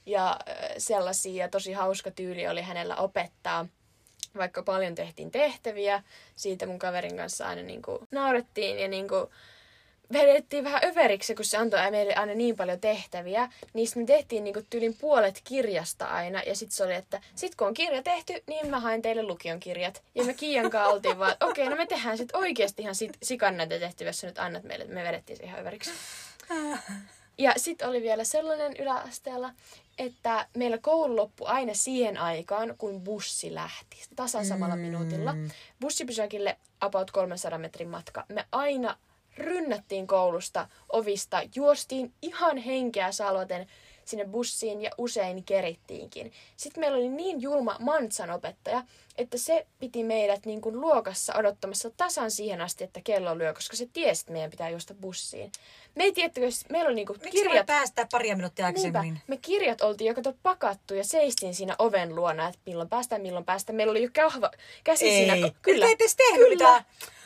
ja 0.07 0.39
sellaisia, 0.79 1.45
ja 1.45 1.49
tosi 1.49 1.73
hauska 1.73 2.11
tyyli 2.11 2.49
oli 2.49 2.63
hänellä 2.63 2.97
opettaa. 2.97 3.67
Vaikka 4.37 4.63
paljon 4.63 4.95
tehtiin 4.95 5.31
tehtäviä, 5.31 6.03
siitä 6.37 6.67
mun 6.67 6.79
kaverin 6.79 7.17
kanssa 7.17 7.49
aina 7.49 7.63
niin 7.63 7.83
kuin 7.83 7.99
naurettiin 8.11 8.79
ja 8.79 8.89
niin 8.89 9.09
kuin 9.09 9.27
vedettiin 10.13 10.65
vähän 10.65 10.81
överiksi, 10.85 11.35
kun 11.35 11.45
se 11.45 11.57
antoi 11.57 11.91
meille 11.91 12.15
aina 12.15 12.35
niin 12.35 12.57
paljon 12.57 12.81
tehtäviä. 12.81 13.53
Niistä 13.73 13.99
me 13.99 14.05
tehtiin 14.07 14.45
niinku 14.45 14.63
tyylin 14.71 14.97
puolet 15.01 15.41
kirjasta 15.45 16.07
aina. 16.07 16.43
Ja 16.43 16.55
sitten 16.57 16.77
se 16.77 16.85
oli, 16.85 16.95
että 16.95 17.21
sit 17.35 17.55
kun 17.55 17.67
on 17.67 17.75
kirja 17.75 18.03
tehty, 18.03 18.43
niin 18.47 18.71
mä 18.71 18.81
haen 18.81 19.03
teille 19.03 19.23
lukion 19.23 19.61
kirjat. 19.61 20.03
Ja 20.15 20.25
me 20.25 20.35
Kiian 20.35 20.71
kanssa 20.71 20.91
oltiin 20.93 21.19
vaan, 21.19 21.33
että 21.33 21.47
okei, 21.47 21.69
no 21.69 21.77
me 21.77 21.87
tehdään 21.87 22.19
sitten 22.19 22.37
oikeasti 22.41 22.83
ihan 22.83 22.95
sit, 22.95 23.19
sikan 23.23 23.57
näitä 23.57 23.79
tehtäviä, 23.79 24.09
jos 24.09 24.21
sä 24.21 24.27
nyt 24.27 24.39
annat 24.39 24.63
meille. 24.65 24.85
Me 24.85 25.03
vedettiin 25.05 25.37
se 25.37 25.45
ihan 25.45 25.61
överiksi. 25.61 25.91
Ja 27.39 27.53
sitten 27.57 27.89
oli 27.89 28.03
vielä 28.03 28.25
sellainen 28.25 28.77
yläasteella, 28.79 29.51
että 29.99 30.47
meillä 30.57 30.79
koulu 30.79 31.17
loppui 31.17 31.47
aina 31.49 31.75
siihen 31.75 32.19
aikaan, 32.19 32.75
kun 32.79 33.01
bussi 33.01 33.55
lähti. 33.55 33.97
Tasan 34.17 34.47
samalla 34.47 34.77
Mm. 34.77 34.81
minuutilla. 34.83 35.35
Bussipysäkille 35.81 36.57
about 36.81 37.11
300 37.11 37.59
metrin 37.59 37.89
matka. 37.89 38.25
Me 38.29 38.45
aina 38.53 38.97
rynnättiin 39.37 40.07
koulusta 40.07 40.69
ovista, 40.89 41.43
juostiin 41.55 42.13
ihan 42.23 42.57
henkeä 42.57 43.13
salvaten 43.13 43.67
sinne 44.05 44.25
bussiin 44.25 44.83
ja 44.83 44.91
usein 44.99 45.45
kerittiinkin. 45.45 46.33
Sitten 46.57 46.81
meillä 46.81 46.99
oli 46.99 47.09
niin 47.09 47.43
julma 47.43 47.77
Mantsan 47.81 48.31
opettaja, 48.31 48.83
että 49.19 49.39
se 49.39 49.67
piti 49.79 50.05
meidät 50.05 50.47
niin 50.47 50.61
kuin 50.61 50.81
luokassa 50.81 51.35
odottamassa 51.37 51.91
tasan 51.91 52.31
siihen 52.31 52.61
asti, 52.61 52.85
että 52.85 53.01
kello 53.05 53.39
lyö, 53.39 53.55
koska 53.55 53.77
se 53.77 53.89
tiesi, 53.93 54.23
että 54.23 54.33
meidän 54.33 54.51
pitää 54.51 54.71
juosta 54.71 54.95
bussiin. 54.95 55.53
Me 55.95 56.05
ei 56.05 56.13
tiedätkö, 56.13 56.41
jos 56.41 56.65
meillä 56.69 56.89
oli 56.89 56.95
niin 56.95 57.07
kuin 57.07 57.19
Miksi 57.25 57.43
kirjat... 57.43 57.67
päästää 57.67 58.07
paria 58.13 58.37
minuuttia 58.37 58.71
Niinpä, 58.71 58.99
aikaisemmin? 58.99 59.21
me 59.27 59.37
kirjat 59.37 59.81
oltiin 59.81 60.09
jo 60.09 60.15
kato 60.15 60.35
pakattu 60.43 60.95
ja 60.95 61.05
seistiin 61.05 61.55
siinä 61.55 61.75
oven 61.79 62.15
luona, 62.15 62.49
että 62.49 62.61
milloin 62.67 62.89
päästään, 62.89 63.23
milloin 63.23 63.45
päästään. 63.45 63.77
Meillä 63.77 63.91
oli 63.91 64.03
jo 64.03 64.11
kahva, 64.15 64.51
käsi 64.85 65.09
Ei. 65.09 65.17
siinä... 65.17 65.35
Te 65.35 65.47
ette 65.47 65.87
edes 65.91 66.17
tehnyt 66.17 66.39
kyllä. 66.39 66.49
mitään. 66.49 66.85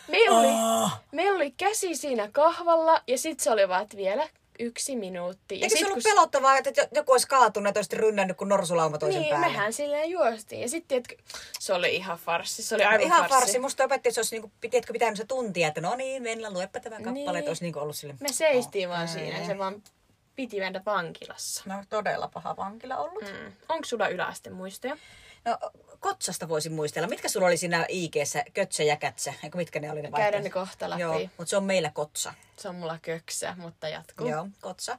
Meillä 0.08 0.38
oli, 0.38 0.46
Oh. 0.84 0.90
meillä 1.12 1.36
oli 1.36 1.50
käsi 1.50 1.94
siinä 1.96 2.28
kahvalla 2.32 3.02
ja 3.06 3.18
sit 3.18 3.40
se 3.40 3.50
oli 3.50 3.68
vaan, 3.68 3.82
että 3.82 3.96
vielä 3.96 4.28
yksi 4.58 4.96
minuutti. 4.96 5.60
Ja 5.60 5.64
Eikö 5.64 5.68
se 5.68 5.78
sit, 5.78 5.86
ollut 5.86 6.02
kun- 6.04 6.10
pelottavaa, 6.12 6.58
että 6.58 6.88
joku 6.94 7.12
olisi 7.12 7.28
kaatunut 7.28 7.74
ja 7.74 7.78
olisi 7.78 7.96
rynnännyt 7.96 8.36
kuin 8.36 8.48
norsulauma 8.48 8.98
toisen 8.98 9.20
Niin, 9.22 9.30
päälle? 9.30 9.46
mehän 9.46 9.72
silleen 9.72 10.10
juostiin. 10.10 10.60
Ja 10.62 10.68
sitten, 10.68 10.88
tiedätkö, 11.02 11.16
se 11.58 11.72
oli 11.72 11.94
ihan 11.96 12.18
farssi. 12.18 12.62
Se 12.62 12.74
oli 12.74 12.84
aivan 12.84 13.00
No 13.00 13.06
Ihan 13.06 13.18
farssi. 13.18 13.38
farsi. 13.38 13.58
Musta 13.58 13.84
opetti, 13.84 14.08
että 14.08 14.14
se 14.14 14.20
olisi 14.20 14.34
niinku, 14.34 14.50
tiedätkö, 14.60 14.92
pitänyt 14.92 15.16
se 15.16 15.24
tuntia, 15.26 15.68
että 15.68 15.80
no 15.80 15.94
niin, 15.94 16.22
Venla, 16.24 16.50
luepa 16.50 16.80
tämä 16.80 16.96
kappale, 16.96 17.12
Niin. 17.14 17.36
että 17.36 17.50
olisi 17.50 17.64
niinku 17.64 17.78
ollut 17.78 17.96
sille. 17.96 18.14
Me 18.20 18.28
seistiin 18.32 18.88
vaan 18.88 19.04
Oh, 19.04 19.10
siinä 19.10 19.28
ja 19.36 19.38
ei. 19.40 19.46
se 19.46 19.58
vaan 19.58 19.82
piti 20.36 20.60
mennä 20.60 20.80
vankilassa. 20.86 21.62
No 21.66 21.84
todella 21.88 22.28
paha 22.28 22.56
vankila 22.56 22.96
ollut. 22.96 23.22
Mm. 23.24 23.52
Onko 23.68 23.84
sulla 23.84 24.08
yläaste 24.08 24.50
muistoja? 24.50 24.96
No 25.44 25.58
Kotsasta 26.00 26.48
voisin 26.48 26.72
muistella. 26.72 27.08
Mitkä 27.08 27.28
sulla 27.28 27.46
oli 27.46 27.56
siinä 27.56 27.86
IG-ssä? 27.88 28.44
Kötsä 28.54 28.82
ja 28.82 28.96
kätsä? 28.96 29.34
Eikö 29.42 29.56
mitkä 29.56 29.80
ne 29.80 29.92
oli 29.92 30.02
ne 30.02 30.10
Käydään 30.16 30.44
ne 30.44 30.50
kohta 30.50 30.90
läpi. 30.90 31.02
Joo, 31.02 31.20
mutta 31.20 31.46
se 31.46 31.56
on 31.56 31.64
meillä 31.64 31.90
Kotsa. 31.90 32.34
Se 32.56 32.68
on 32.68 32.74
mulla 32.74 32.98
köksä, 33.02 33.54
mutta 33.58 33.88
jatkuu. 33.88 34.28
Joo, 34.28 34.48
Kotsa. 34.60 34.98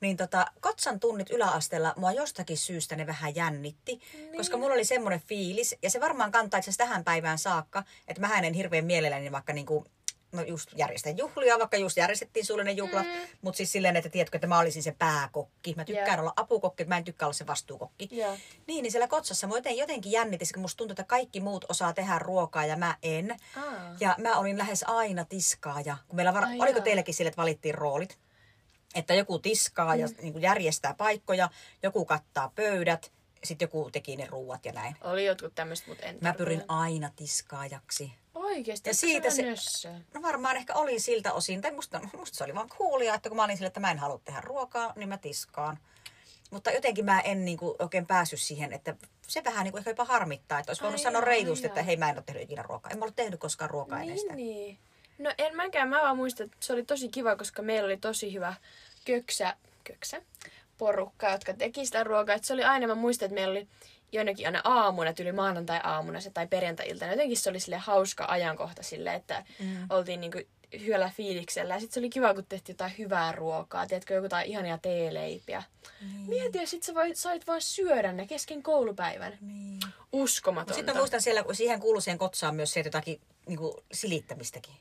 Niin 0.00 0.16
tota, 0.16 0.46
Kotsan 0.60 1.00
tunnit 1.00 1.30
yläasteella 1.30 1.94
mua 1.96 2.12
jostakin 2.12 2.58
syystä 2.58 2.96
ne 2.96 3.06
vähän 3.06 3.34
jännitti, 3.34 4.00
niin. 4.14 4.36
koska 4.36 4.56
mulla 4.56 4.74
oli 4.74 4.84
semmoinen 4.84 5.20
fiilis, 5.20 5.76
ja 5.82 5.90
se 5.90 6.00
varmaan 6.00 6.32
kantaa 6.32 6.58
itse 6.58 6.72
tähän 6.76 7.04
päivään 7.04 7.38
saakka, 7.38 7.84
että 8.08 8.20
mä 8.20 8.38
en 8.38 8.54
hirveän 8.54 8.84
mielelläni 8.84 9.32
vaikka 9.32 9.52
niinku, 9.52 9.86
no 10.34 10.42
just 10.42 10.70
järjestän 10.76 11.18
juhlia, 11.18 11.58
vaikka 11.58 11.76
just 11.76 11.96
järjestettiin 11.96 12.46
suullinen 12.46 12.76
juhla, 12.76 13.02
mm. 13.02 13.08
mutta 13.42 13.56
siis 13.56 13.72
silleen, 13.72 13.96
että 13.96 14.10
tiedätkö, 14.10 14.36
että 14.36 14.46
mä 14.46 14.58
olisin 14.58 14.82
se 14.82 14.94
pääkokki. 14.98 15.74
Mä 15.76 15.84
tykkään 15.84 16.18
Joo. 16.18 16.20
olla 16.20 16.32
apukokki, 16.36 16.84
mä 16.84 16.96
en 16.96 17.04
tykkää 17.04 17.26
olla 17.26 17.32
se 17.32 17.46
vastuukokki. 17.46 18.08
Joo. 18.10 18.36
Niin, 18.66 18.82
niin 18.82 18.92
siellä 18.92 19.08
Kotsassa 19.08 19.48
joten- 19.54 19.76
jotenkin 19.76 20.12
jännitti, 20.12 20.44
kun 20.54 20.62
musta 20.62 20.76
tuntui, 20.76 20.92
että 20.92 21.04
kaikki 21.04 21.40
muut 21.40 21.64
osaa 21.68 21.92
tehdä 21.92 22.18
ruokaa 22.18 22.66
ja 22.66 22.76
mä 22.76 22.96
en. 23.02 23.36
Aa. 23.56 23.96
Ja 24.00 24.14
mä 24.18 24.38
olin 24.38 24.58
lähes 24.58 24.84
aina 24.86 25.24
tiskaaja. 25.24 25.96
Kun 26.08 26.16
meillä 26.16 26.34
var... 26.34 26.44
Ai 26.44 26.58
Oliko 26.60 26.78
jaa. 26.78 26.84
teillekin 26.84 27.14
sille, 27.14 27.28
että 27.28 27.42
valittiin 27.42 27.74
roolit? 27.74 28.18
Että 28.94 29.14
joku 29.14 29.38
tiskaa 29.38 29.96
ja 29.96 30.08
niin 30.22 30.32
kuin 30.32 30.42
järjestää 30.42 30.94
paikkoja, 30.94 31.48
joku 31.82 32.04
kattaa 32.04 32.52
pöydät, 32.54 33.12
sitten 33.44 33.66
joku 33.66 33.90
teki 33.90 34.16
ne 34.16 34.26
ruuat 34.26 34.64
ja 34.64 34.72
näin. 34.72 34.96
Oli 35.00 35.26
jotkut 35.26 35.54
tämmöiset, 35.54 35.86
mutta 35.86 36.06
en 36.06 36.18
Mä 36.20 36.34
pyrin 36.34 36.64
aina 36.68 37.10
tiskaajaksi. 37.16 38.12
Oikeesti? 38.34 38.90
Ja 38.90 38.94
siitä 38.94 39.30
se- 39.30 39.42
nössö? 39.42 39.92
No 40.14 40.22
varmaan 40.22 40.56
ehkä 40.56 40.74
olin 40.74 41.00
siltä 41.00 41.32
osin, 41.32 41.60
tai 41.60 41.72
musta, 41.72 42.00
musta 42.18 42.38
se 42.38 42.44
oli 42.44 42.54
vaan 42.54 42.68
coolia, 42.68 43.14
että 43.14 43.28
kun 43.28 43.36
mä 43.36 43.44
olin 43.44 43.56
sille, 43.56 43.66
että 43.66 43.80
mä 43.80 43.90
en 43.90 43.98
halua 43.98 44.20
tehdä 44.24 44.40
ruokaa, 44.40 44.92
niin 44.96 45.08
mä 45.08 45.18
tiskaan. 45.18 45.78
Mutta 46.50 46.70
jotenkin 46.70 47.04
mä 47.04 47.20
en 47.20 47.44
niin 47.44 47.58
kuin, 47.58 47.76
oikein 47.78 48.06
päässyt 48.06 48.40
siihen, 48.40 48.72
että 48.72 48.96
se 49.28 49.44
vähän 49.44 49.64
niin 49.64 49.72
kuin, 49.72 49.78
ehkä 49.78 49.90
jopa 49.90 50.04
harmittaa, 50.04 50.58
että 50.58 50.70
olisi 50.70 50.82
voinut 50.82 51.00
Ai 51.00 51.04
sanoa 51.04 51.20
reilusti, 51.20 51.66
ai 51.66 51.68
että 51.68 51.82
hei 51.82 51.96
mä 51.96 52.10
en 52.10 52.16
ole 52.16 52.22
tehnyt 52.26 52.42
ikinä 52.42 52.62
ruokaa. 52.62 52.92
En 52.92 52.98
mä 52.98 53.04
ole 53.04 53.12
tehnyt 53.16 53.40
koskaan 53.40 53.70
ruokaa 53.70 54.00
ennen. 54.00 54.16
Niin, 54.16 54.36
niin. 54.36 54.78
No 55.18 55.32
en 55.38 55.56
mäkään, 55.56 55.88
mä 55.88 56.02
vaan 56.02 56.16
muistan, 56.16 56.44
että 56.44 56.56
se 56.60 56.72
oli 56.72 56.84
tosi 56.84 57.08
kiva, 57.08 57.36
koska 57.36 57.62
meillä 57.62 57.86
oli 57.86 57.96
tosi 57.96 58.32
hyvä 58.32 58.54
köksä, 59.04 59.56
köksä 59.84 60.22
porukka, 60.78 61.30
jotka 61.30 61.54
teki 61.54 61.86
sitä 61.86 62.04
ruokaa. 62.04 62.34
Et 62.34 62.44
se 62.44 62.52
oli 62.52 62.64
aina, 62.64 62.86
mä 62.86 62.94
muistan, 62.94 63.26
että 63.26 63.34
meillä 63.34 63.52
oli 63.52 63.68
jonnekin 64.12 64.46
aina 64.46 64.60
aamuna, 64.64 65.12
tyyli 65.12 65.32
maanantai-aamuna 65.32 66.20
se 66.20 66.30
tai 66.30 66.46
perjantai-iltana. 66.46 67.12
Jotenkin 67.12 67.36
se 67.36 67.50
oli 67.50 67.60
sille 67.60 67.76
hauska 67.76 68.24
ajankohta 68.28 68.82
sille, 68.82 69.14
että 69.14 69.44
mm. 69.60 69.86
oltiin 69.90 70.20
niinku 70.20 70.38
hyvällä 70.80 71.10
fiiliksellä. 71.16 71.74
Ja 71.74 71.80
sitten 71.80 71.94
se 71.94 72.00
oli 72.00 72.10
kiva, 72.10 72.34
kun 72.34 72.46
tehtiin 72.48 72.74
jotain 72.74 72.92
hyvää 72.98 73.32
ruokaa. 73.32 73.86
Tiedätkö, 73.86 74.14
jotain 74.14 74.46
ihania 74.46 74.78
teeleipiä. 74.78 75.62
Niin. 76.00 76.28
Mieti, 76.28 76.58
ja 76.58 76.66
sitten 76.66 76.86
sä 76.86 76.94
voit, 76.94 77.16
sait 77.16 77.46
vaan 77.46 77.62
syödä 77.62 78.12
ne 78.12 78.26
kesken 78.26 78.62
koulupäivän. 78.62 79.38
Niin. 79.40 79.80
Uskomatonta. 80.12 80.74
Sitten 80.74 80.94
mä 80.94 81.00
muistan 81.00 81.22
siellä, 81.22 81.42
kun 81.42 81.54
siihen 81.54 81.80
kuului 81.80 82.02
siihen 82.02 82.18
kotsaan 82.18 82.54
myös 82.54 82.72
se, 82.72 82.80
että 82.80 82.88
jotakin 82.88 83.20
niin 83.48 83.58
kuin 83.58 83.74
silittämistäkin. 83.92 84.74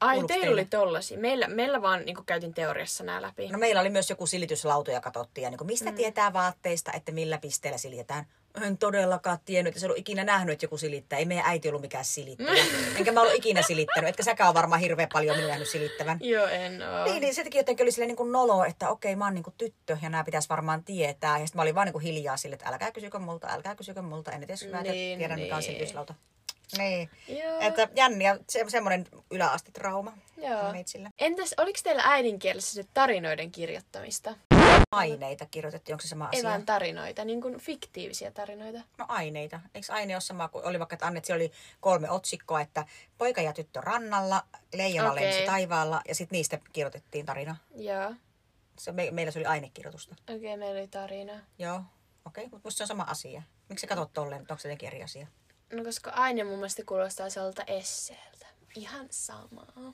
Ai, 0.00 0.24
teillä 0.26 0.52
oli 0.52 0.64
tollasia. 0.64 1.18
Meillä, 1.18 1.48
meillä 1.48 1.82
vaan 1.82 2.04
niin 2.04 2.16
käytiin 2.26 2.54
teoriassa 2.54 3.04
nämä 3.04 3.22
läpi. 3.22 3.48
No 3.48 3.58
meillä 3.58 3.80
oli 3.80 3.90
myös 3.90 4.10
joku 4.10 4.26
silityslauta 4.26 4.90
ja 4.90 5.00
katsottiin, 5.00 5.42
ja 5.42 5.50
niin 5.50 5.58
kuin, 5.58 5.66
mistä 5.66 5.90
mm. 5.90 5.96
tietää 5.96 6.32
vaatteista, 6.32 6.92
että 6.92 7.12
millä 7.12 7.38
pisteellä 7.38 7.78
silitetään. 7.78 8.26
En 8.62 8.78
todellakaan 8.78 9.38
tiennyt, 9.44 9.70
että 9.70 9.80
se 9.80 9.86
ollut 9.86 9.98
ikinä 9.98 10.24
nähnyt, 10.24 10.52
että 10.52 10.64
joku 10.64 10.78
silittää. 10.78 11.18
Ei 11.18 11.24
meidän 11.24 11.44
äiti 11.46 11.68
ollut 11.68 11.80
mikään 11.80 12.04
silittäjä. 12.04 12.64
Enkä 12.96 13.12
mä 13.12 13.20
ollut 13.20 13.34
ikinä 13.34 13.62
silittänyt. 13.62 14.10
Etkä 14.10 14.22
säkään 14.22 14.48
ole 14.48 14.54
varmaan 14.54 14.80
hirveän 14.80 15.08
paljon 15.12 15.36
minun 15.36 15.48
nähnyt 15.48 15.68
silittävän. 15.68 16.18
Joo, 16.20 16.46
en 16.46 16.82
oo. 16.82 17.04
Niin, 17.04 17.20
niin 17.20 17.34
se 17.34 17.44
teki 17.44 17.58
jotenkin 17.58 17.84
oli 17.84 17.92
silleen 17.92 18.08
niin 18.08 18.16
kuin 18.16 18.32
nolo, 18.32 18.64
että 18.64 18.88
okei, 18.88 19.16
mä 19.16 19.24
oon 19.24 19.34
niin 19.34 19.42
kuin 19.42 19.54
tyttö 19.58 19.98
ja 20.02 20.08
nämä 20.08 20.24
pitäisi 20.24 20.48
varmaan 20.48 20.84
tietää. 20.84 21.38
Ja 21.38 21.46
sitten 21.46 21.58
mä 21.58 21.62
olin 21.62 21.74
vaan 21.74 21.86
niin 21.86 21.92
kuin 21.92 22.04
hiljaa 22.04 22.36
sille, 22.36 22.54
että 22.54 22.68
älkää 22.68 22.92
kysykö 22.92 23.18
multa, 23.18 23.46
älkää 23.50 23.74
kysykö 23.74 24.02
multa. 24.02 24.32
En 24.32 24.42
edes 24.42 24.62
hyvä, 24.62 24.82
Niin, 24.82 24.92
niin, 24.92 25.18
tiedän 25.18 25.40
mikä 25.40 25.54
on 25.54 25.60
niin. 25.60 25.72
silityslauta. 25.72 26.14
Niin. 26.78 27.10
Joo. 27.28 27.60
Että 27.60 27.88
jänniä, 27.96 28.38
se, 28.48 28.64
semmoinen 28.68 29.06
yläasti 29.30 29.72
trauma 29.72 30.12
Joo. 30.36 30.72
meitsillä. 30.72 31.10
Entäs, 31.18 31.54
oliko 31.56 31.78
teillä 31.82 32.02
äidinkielessä 32.04 32.74
se 32.74 32.88
tarinoiden 32.94 33.50
kirjoittamista? 33.52 34.34
Aineita 34.92 35.46
kirjoitettiin, 35.46 35.94
onko 35.94 36.02
se 36.02 36.08
sama 36.08 36.28
Ei 36.32 36.38
asia? 36.38 36.50
vaan 36.50 36.66
tarinoita, 36.66 37.24
niin 37.24 37.40
kuin 37.40 37.58
fiktiivisiä 37.60 38.30
tarinoita. 38.30 38.80
No 38.98 39.04
aineita. 39.08 39.60
Eikö 39.74 39.92
aine 39.92 40.14
ole 40.14 40.20
sama 40.20 40.48
kuin 40.48 40.64
oli 40.64 40.78
vaikka, 40.78 40.94
että 40.94 41.06
Annet, 41.06 41.30
oli 41.34 41.52
kolme 41.80 42.10
otsikkoa, 42.10 42.60
että 42.60 42.84
poika 43.18 43.40
ja 43.40 43.52
tyttö 43.52 43.80
rannalla, 43.80 44.42
leijona 44.74 45.12
Okei. 45.12 45.24
lensi 45.24 45.46
taivaalla 45.46 46.00
ja 46.08 46.14
sitten 46.14 46.36
niistä 46.36 46.58
kirjoitettiin 46.72 47.26
tarina. 47.26 47.56
Joo. 47.74 48.14
Se, 48.78 48.92
me, 48.92 49.10
meillä 49.10 49.32
se 49.32 49.38
oli 49.38 49.46
ainekirjoitusta. 49.46 50.14
Okei, 50.22 50.36
okay, 50.36 50.56
meillä 50.56 50.78
oli 50.80 50.88
tarina. 50.88 51.32
Joo, 51.58 51.82
okei, 52.24 52.44
mutta 52.44 52.60
musta 52.66 52.78
se 52.78 52.84
on 52.84 52.88
sama 52.88 53.02
asia. 53.02 53.42
Miksi 53.68 53.80
sä 53.80 53.86
katsot 53.86 54.12
tolleen, 54.12 54.40
onko 54.40 54.58
se 54.58 54.68
jotenkin 54.68 54.86
eri 54.86 55.02
asia? 55.02 55.26
No 55.72 55.84
koska 55.84 56.10
aine 56.10 56.44
mun 56.44 56.54
mielestä 56.56 56.82
kuulostaa 56.86 57.30
sellaiselta 57.30 57.72
esseeltä. 57.72 58.46
Ihan 58.76 59.06
samaa. 59.10 59.92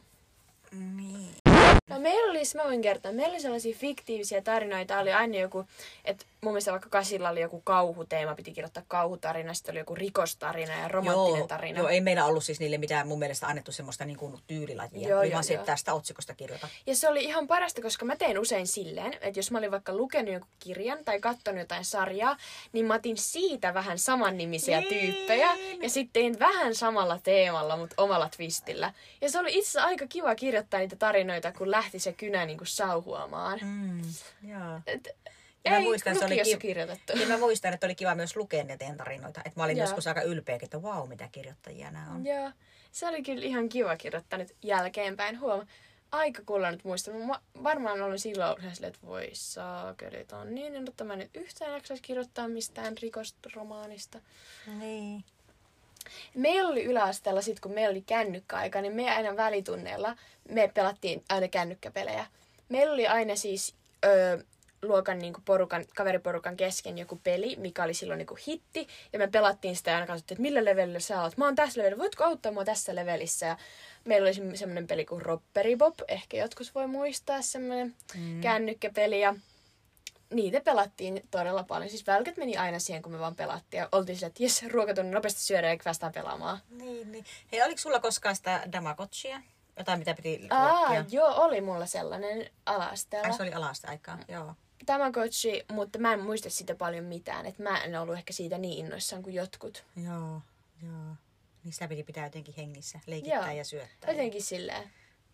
Niin. 0.72 1.45
No 1.90 2.00
meillä 2.00 2.30
oli, 2.30 2.42
mä 2.54 2.64
voin 2.64 2.82
kertoa, 2.82 3.12
meillä 3.12 3.32
oli 3.32 3.40
sellaisia 3.40 3.74
fiktiivisiä 3.76 4.42
tarinoita, 4.42 4.98
oli 4.98 5.12
aina 5.12 5.38
joku, 5.38 5.64
että 6.04 6.24
mun 6.40 6.52
mielestä 6.52 6.70
vaikka 6.72 6.88
Kasilla 6.88 7.28
oli 7.28 7.40
joku 7.40 7.60
kauhuteema, 7.60 8.34
piti 8.34 8.52
kirjoittaa 8.52 8.82
kauhutarina, 8.88 9.54
sitten 9.54 9.72
oli 9.72 9.78
joku 9.78 9.94
rikostarina 9.94 10.72
ja 10.80 10.88
romanttinen 10.88 11.38
Joo, 11.38 11.46
tarina. 11.46 11.78
joo, 11.78 11.88
ei 11.88 12.00
meillä 12.00 12.24
ollut 12.24 12.44
siis 12.44 12.60
niille 12.60 12.78
mitään 12.78 13.08
mun 13.08 13.18
mielestä 13.18 13.46
annettu 13.46 13.72
semmoista 13.72 14.04
niin 14.04 14.16
kuin 14.18 14.38
tyylilajia. 14.46 15.08
Joo, 15.08 15.20
Oli 15.20 15.28
joo, 15.28 15.32
vaan 15.32 15.44
se, 15.44 15.56
tästä 15.58 15.94
otsikosta 15.94 16.34
kirjoita. 16.34 16.68
Ja 16.86 16.94
se 16.96 17.08
oli 17.08 17.24
ihan 17.24 17.46
parasta, 17.46 17.82
koska 17.82 18.04
mä 18.04 18.16
tein 18.16 18.38
usein 18.38 18.66
silleen, 18.66 19.14
että 19.20 19.38
jos 19.38 19.50
mä 19.50 19.58
olin 19.58 19.70
vaikka 19.70 19.94
lukenut 19.94 20.32
jonkun 20.32 20.50
kirjan 20.58 20.98
tai 21.04 21.20
katsonut 21.20 21.60
jotain 21.60 21.84
sarjaa, 21.84 22.36
niin 22.72 22.86
mä 22.86 22.94
otin 22.94 23.16
siitä 23.16 23.74
vähän 23.74 23.98
samannimisiä 23.98 24.80
Niin. 24.80 24.88
tyyppejä. 25.14 25.48
Ja 25.82 25.90
sitten 25.90 26.12
tein 26.22 26.38
vähän 26.38 26.74
samalla 26.74 27.18
teemalla, 27.22 27.76
mutta 27.76 27.94
omalla 28.02 28.28
twistillä. 28.36 28.92
Ja 29.20 29.30
se 29.30 29.38
oli 29.38 29.58
itse 29.58 29.80
aika 29.80 30.06
kiva 30.08 30.34
kirjoittaa 30.34 30.80
niitä 30.80 30.96
tarinoita, 30.96 31.52
kun 31.52 31.70
lähti 31.76 31.98
se 31.98 32.12
kynä 32.12 32.46
niinku 32.46 32.64
sauhuamaan. 32.64 33.58
Mm. 33.62 34.00
Et, 34.86 35.08
Ja 35.64 35.70
mä 35.70 35.76
ei 35.76 35.82
muistan, 35.82 36.12
että 36.12 36.28
se 36.28 36.34
oli 36.34 36.42
kiv- 36.54 36.58
kirjoitettu. 36.58 37.12
Ja 37.18 37.26
mä 37.26 37.38
muistan, 37.38 37.74
että 37.74 37.86
oli 37.86 37.94
kiva 37.94 38.14
myös 38.14 38.36
lukea 38.36 38.64
ne 38.64 38.76
teidän 38.76 38.96
tarinoita. 38.96 39.40
Että 39.44 39.60
mä 39.60 39.64
olin 39.64 39.76
Joo. 39.76 39.84
joskus 39.86 40.06
aika 40.06 40.22
ylpeä, 40.22 40.58
että 40.62 40.82
vau, 40.82 41.06
mitä 41.06 41.28
kirjoittajia 41.32 41.90
nämä 41.90 42.10
on. 42.10 42.26
Joo, 42.26 42.50
se 42.92 43.08
oli 43.08 43.22
kyllä 43.22 43.44
ihan 43.44 43.68
kiva 43.68 43.96
kirjoittaa 43.96 44.38
nyt 44.38 44.56
jälkeenpäin. 44.62 45.40
Huoma, 45.40 45.66
aika 46.12 46.42
kuulla 46.46 46.70
nyt 46.70 46.84
muista. 46.84 47.10
Mä 47.10 47.40
varmaan 47.62 48.02
olin 48.02 48.18
silloin 48.18 48.60
ihan 48.60 48.74
silleen, 48.74 48.94
että 48.94 49.06
voi 49.06 49.30
saakeli, 49.32 50.24
tää 50.24 50.38
on 50.38 50.54
niin, 50.54 50.88
että 50.88 51.04
mä 51.04 51.16
nyt 51.16 51.30
yhtään 51.34 51.72
jaksaisi 51.72 52.02
kirjoittaa 52.02 52.48
mistään 52.48 52.94
rikosromaanista. 53.02 54.18
Niin. 54.78 55.24
Meillä 56.34 56.68
oli 56.68 56.84
yläasteella 56.84 57.42
sit, 57.42 57.60
kun 57.60 57.72
meillä 57.72 57.90
oli 57.90 58.02
kännykkäaika, 58.06 58.80
niin 58.80 58.94
me 58.94 59.10
aina 59.10 59.36
välitunneilla, 59.36 60.16
me 60.48 60.70
pelattiin 60.74 61.24
aina 61.28 61.48
kännykkäpelejä. 61.48 62.26
Meillä 62.68 62.92
oli 62.92 63.06
aina 63.06 63.36
siis 63.36 63.74
öö, 64.04 64.38
luokan 64.82 65.18
niinku 65.18 65.40
porukan, 65.44 65.84
kaveriporukan 65.96 66.56
kesken 66.56 66.98
joku 66.98 67.20
peli, 67.24 67.56
mikä 67.56 67.84
oli 67.84 67.94
silloin 67.94 68.18
niinku 68.18 68.38
hitti. 68.46 68.88
Ja 69.12 69.18
me 69.18 69.26
pelattiin 69.28 69.76
sitä 69.76 69.90
ja 69.90 69.96
aina 69.96 70.06
katsottiin, 70.06 70.36
että 70.36 70.42
millä 70.42 70.64
levelillä 70.64 71.00
sä 71.00 71.22
oot. 71.22 71.36
Mä 71.36 71.44
oon 71.44 71.54
tässä 71.54 71.80
levelillä, 71.80 72.02
voitko 72.02 72.24
auttaa 72.24 72.52
mua 72.52 72.64
tässä 72.64 72.94
levelissä? 72.94 73.46
Ja 73.46 73.56
meillä 74.04 74.26
oli 74.26 74.56
semmoinen 74.56 74.86
peli 74.86 75.04
kuin 75.04 75.22
Ropperibob, 75.22 75.94
ehkä 76.08 76.36
jotkut 76.36 76.70
voi 76.74 76.86
muistaa 76.86 77.42
semmoinen 77.42 77.94
mm. 78.14 78.40
kännykkäpeli. 78.40 79.20
Ja 79.20 79.34
niitä 80.32 80.60
pelattiin 80.60 81.22
todella 81.30 81.62
paljon. 81.62 81.90
Siis 81.90 82.06
välkät 82.06 82.36
meni 82.36 82.56
aina 82.56 82.78
siihen, 82.78 83.02
kun 83.02 83.12
me 83.12 83.18
vaan 83.18 83.36
pelattiin. 83.36 83.78
Ja 83.78 83.88
oltiin 83.92 84.16
silleen, 84.16 84.28
että 84.28 84.42
jes, 84.42 84.62
ruokatunnin 84.72 85.14
nopeasti 85.14 85.40
syödään 85.40 85.72
ja 85.72 85.80
päästään 85.84 86.12
pelaamaan. 86.12 86.58
Niin, 86.70 87.12
niin. 87.12 87.24
Hei, 87.52 87.62
oliko 87.62 87.78
sulla 87.78 88.00
koskaan 88.00 88.36
sitä 88.36 88.62
Damagotchia? 88.72 89.40
Jotain, 89.78 89.98
mitä 89.98 90.14
piti 90.14 90.46
Aa, 90.50 90.68
ruokkia? 90.78 91.04
joo, 91.10 91.34
oli 91.44 91.60
mulla 91.60 91.86
sellainen 91.86 92.50
ala-asteella. 92.66 93.28
Ai, 93.28 93.36
se 93.36 93.42
oli 93.42 93.52
alasta 93.52 93.88
aikaa, 93.88 94.18
joo. 94.28 94.54
Tamagotchi, 94.86 95.64
mutta 95.72 95.98
mä 95.98 96.12
en 96.12 96.20
muista 96.20 96.50
siitä 96.50 96.74
paljon 96.74 97.04
mitään. 97.04 97.46
Et 97.46 97.58
mä 97.58 97.82
en 97.82 98.00
ollut 98.00 98.16
ehkä 98.16 98.32
siitä 98.32 98.58
niin 98.58 98.78
innoissaan 98.86 99.22
kuin 99.22 99.34
jotkut. 99.34 99.84
Joo, 100.04 100.42
joo. 100.82 101.14
Niin 101.64 101.72
sitä 101.72 101.88
piti 101.88 102.02
pitää 102.02 102.26
jotenkin 102.26 102.54
hengissä, 102.56 103.00
leikittää 103.06 103.46
Joo. 103.50 103.56
ja 103.58 103.64
syöttää. 103.64 104.10
Jotenkin 104.10 104.42
silleen. 104.42 104.90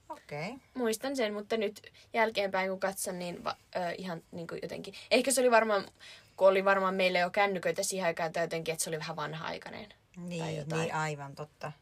Okei. 0.08 0.46
Okay. 0.48 0.58
Muistan 0.74 1.16
sen, 1.16 1.34
mutta 1.34 1.56
nyt 1.56 1.92
jälkeenpäin 2.12 2.70
kun 2.70 2.80
katson, 2.80 3.18
niin 3.18 3.44
va, 3.44 3.56
ö, 3.76 3.78
ihan 3.98 4.22
niin 4.32 4.46
kuin 4.46 4.58
jotenkin... 4.62 4.94
Ehkä 5.10 5.30
se 5.30 5.40
oli 5.40 5.50
varmaan, 5.50 5.88
kun 6.36 6.48
oli 6.48 6.64
varmaan 6.64 6.94
meillä 6.94 7.18
jo 7.18 7.30
kännyköitä 7.30 7.82
siihen 7.82 8.06
aikaan, 8.06 8.32
tai 8.32 8.42
jotenkin, 8.44 8.72
että 8.72 8.84
se 8.84 8.90
oli 8.90 8.98
vähän 8.98 9.16
vanha-aikainen. 9.16 9.88
Tai 9.88 10.24
Niin, 10.24 10.56
jotain. 10.56 10.80
niin, 10.80 10.94
aivan 10.94 11.34
totta. 11.34 11.72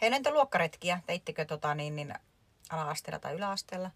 Hei, 0.00 0.10
no 0.10 0.16
entä 0.16 0.30
luokkaretkiä? 0.30 1.00
Teittekö 1.06 1.44
tota 1.44 1.74
niin, 1.74 1.96
niin 1.96 2.14
ala-asteella 2.70 3.18
tai 3.18 3.34
yläasteella? 3.34 3.90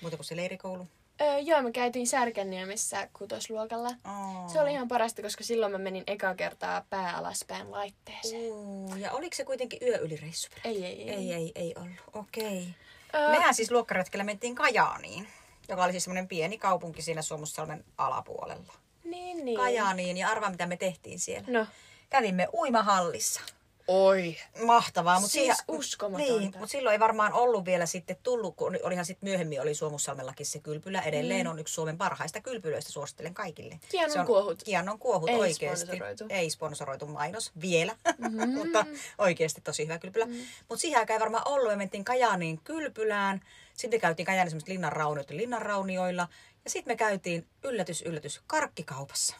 Muuta 0.00 0.16
kuin 0.16 0.26
se 0.26 0.36
leirikoulu? 0.36 0.86
Öö, 1.20 1.38
joo, 1.38 1.62
me 1.62 1.72
käytiin 1.72 2.06
Särkänniemessä 2.06 3.08
kutosluokalla. 3.18 3.88
Oh. 3.88 4.52
Se 4.52 4.60
oli 4.60 4.72
ihan 4.72 4.88
parasta, 4.88 5.22
koska 5.22 5.44
silloin 5.44 5.72
mä 5.72 5.78
menin 5.78 6.04
eka 6.06 6.34
kertaa 6.34 6.84
pää 6.90 7.16
alaspäin 7.16 7.70
laitteeseen. 7.70 8.52
Uh, 8.52 8.96
ja 8.96 9.12
oliko 9.12 9.36
se 9.36 9.44
kuitenkin 9.44 9.78
yöylireissu? 9.82 10.48
Ei, 10.64 10.84
ei, 10.84 11.02
ei. 11.02 11.10
Ei, 11.10 11.32
ei, 11.32 11.52
ei 11.54 11.74
ollut. 11.76 11.96
Okei. 12.12 12.68
Öö, 13.14 13.30
Mehän 13.30 13.54
siis 13.54 13.70
luokkaretkellä 13.70 14.24
mentiin 14.24 14.54
Kajaaniin, 14.54 15.28
joka 15.68 15.84
oli 15.84 15.92
siis 15.92 16.04
semmoinen 16.04 16.28
pieni 16.28 16.58
kaupunki 16.58 17.02
siinä 17.02 17.22
Suomussalmen 17.22 17.84
alapuolella. 17.98 18.72
Niin, 19.04 19.44
niin. 19.44 19.56
Kajaaniin, 19.56 20.16
ja 20.16 20.28
arvaa 20.28 20.50
mitä 20.50 20.66
me 20.66 20.76
tehtiin 20.76 21.18
siellä. 21.18 21.58
No. 21.58 21.66
Kävimme 22.10 22.48
uimahallissa. 22.54 23.40
Oi. 23.88 24.36
Mahtavaa, 24.64 25.20
mutta 25.20 25.32
Siis 25.32 25.56
uskomatonta. 25.68 26.32
Niin, 26.38 26.52
mutta 26.58 26.66
silloin 26.72 26.92
ei 26.92 27.00
varmaan 27.00 27.32
ollut 27.32 27.64
vielä 27.64 27.86
sitten 27.86 28.16
tullut, 28.22 28.56
kun 28.56 28.78
olihan 28.82 29.04
sitten 29.04 29.28
myöhemmin 29.28 29.60
oli 29.60 29.74
Suomussalmellakin 29.74 30.46
se 30.46 30.58
kylpylä. 30.58 31.00
Edelleen 31.02 31.46
on 31.46 31.58
yksi 31.58 31.74
Suomen 31.74 31.98
parhaista 31.98 32.40
kylpylöistä, 32.40 32.92
suosittelen 32.92 33.34
kaikille. 33.34 33.80
Kianon 33.88 34.12
Se 34.12 34.20
on 34.20 34.26
kuohut. 34.26 34.62
Kianon 34.62 34.98
kuohut 34.98 35.28
Ei 35.28 35.36
oikeasti. 35.36 35.86
sponsoroitu. 35.86 36.24
Ei 36.28 36.50
sponsoroitu 36.50 37.06
mainos 37.06 37.52
vielä, 37.60 37.96
Mm-hmm. 38.18 38.48
mutta 38.58 38.86
oikeasti 39.18 39.60
tosi 39.60 39.82
hyvä 39.84 39.98
kylpylä. 39.98 40.26
Mm. 40.26 40.32
Mutta 40.68 40.80
siihen 40.80 40.98
aikaan 40.98 41.14
ei 41.16 41.20
varmaan 41.20 41.48
ollut, 41.48 41.68
me 41.72 41.76
mentiin 41.76 42.04
Kajaaniin 42.04 42.60
kylpylään. 42.64 43.40
Sitten 43.74 44.00
käytiin 44.00 44.26
Kajaanin 44.26 44.50
semmoiset 44.50 44.68
linnanraunioita 44.68 45.36
linnanraunioilla. 45.36 46.28
Ja 46.64 46.70
sitten 46.70 46.92
me 46.92 46.96
käytiin, 46.96 47.46
yllätys, 47.64 48.02
yllätys, 48.02 48.40
karkkikaupassa. 48.46 49.36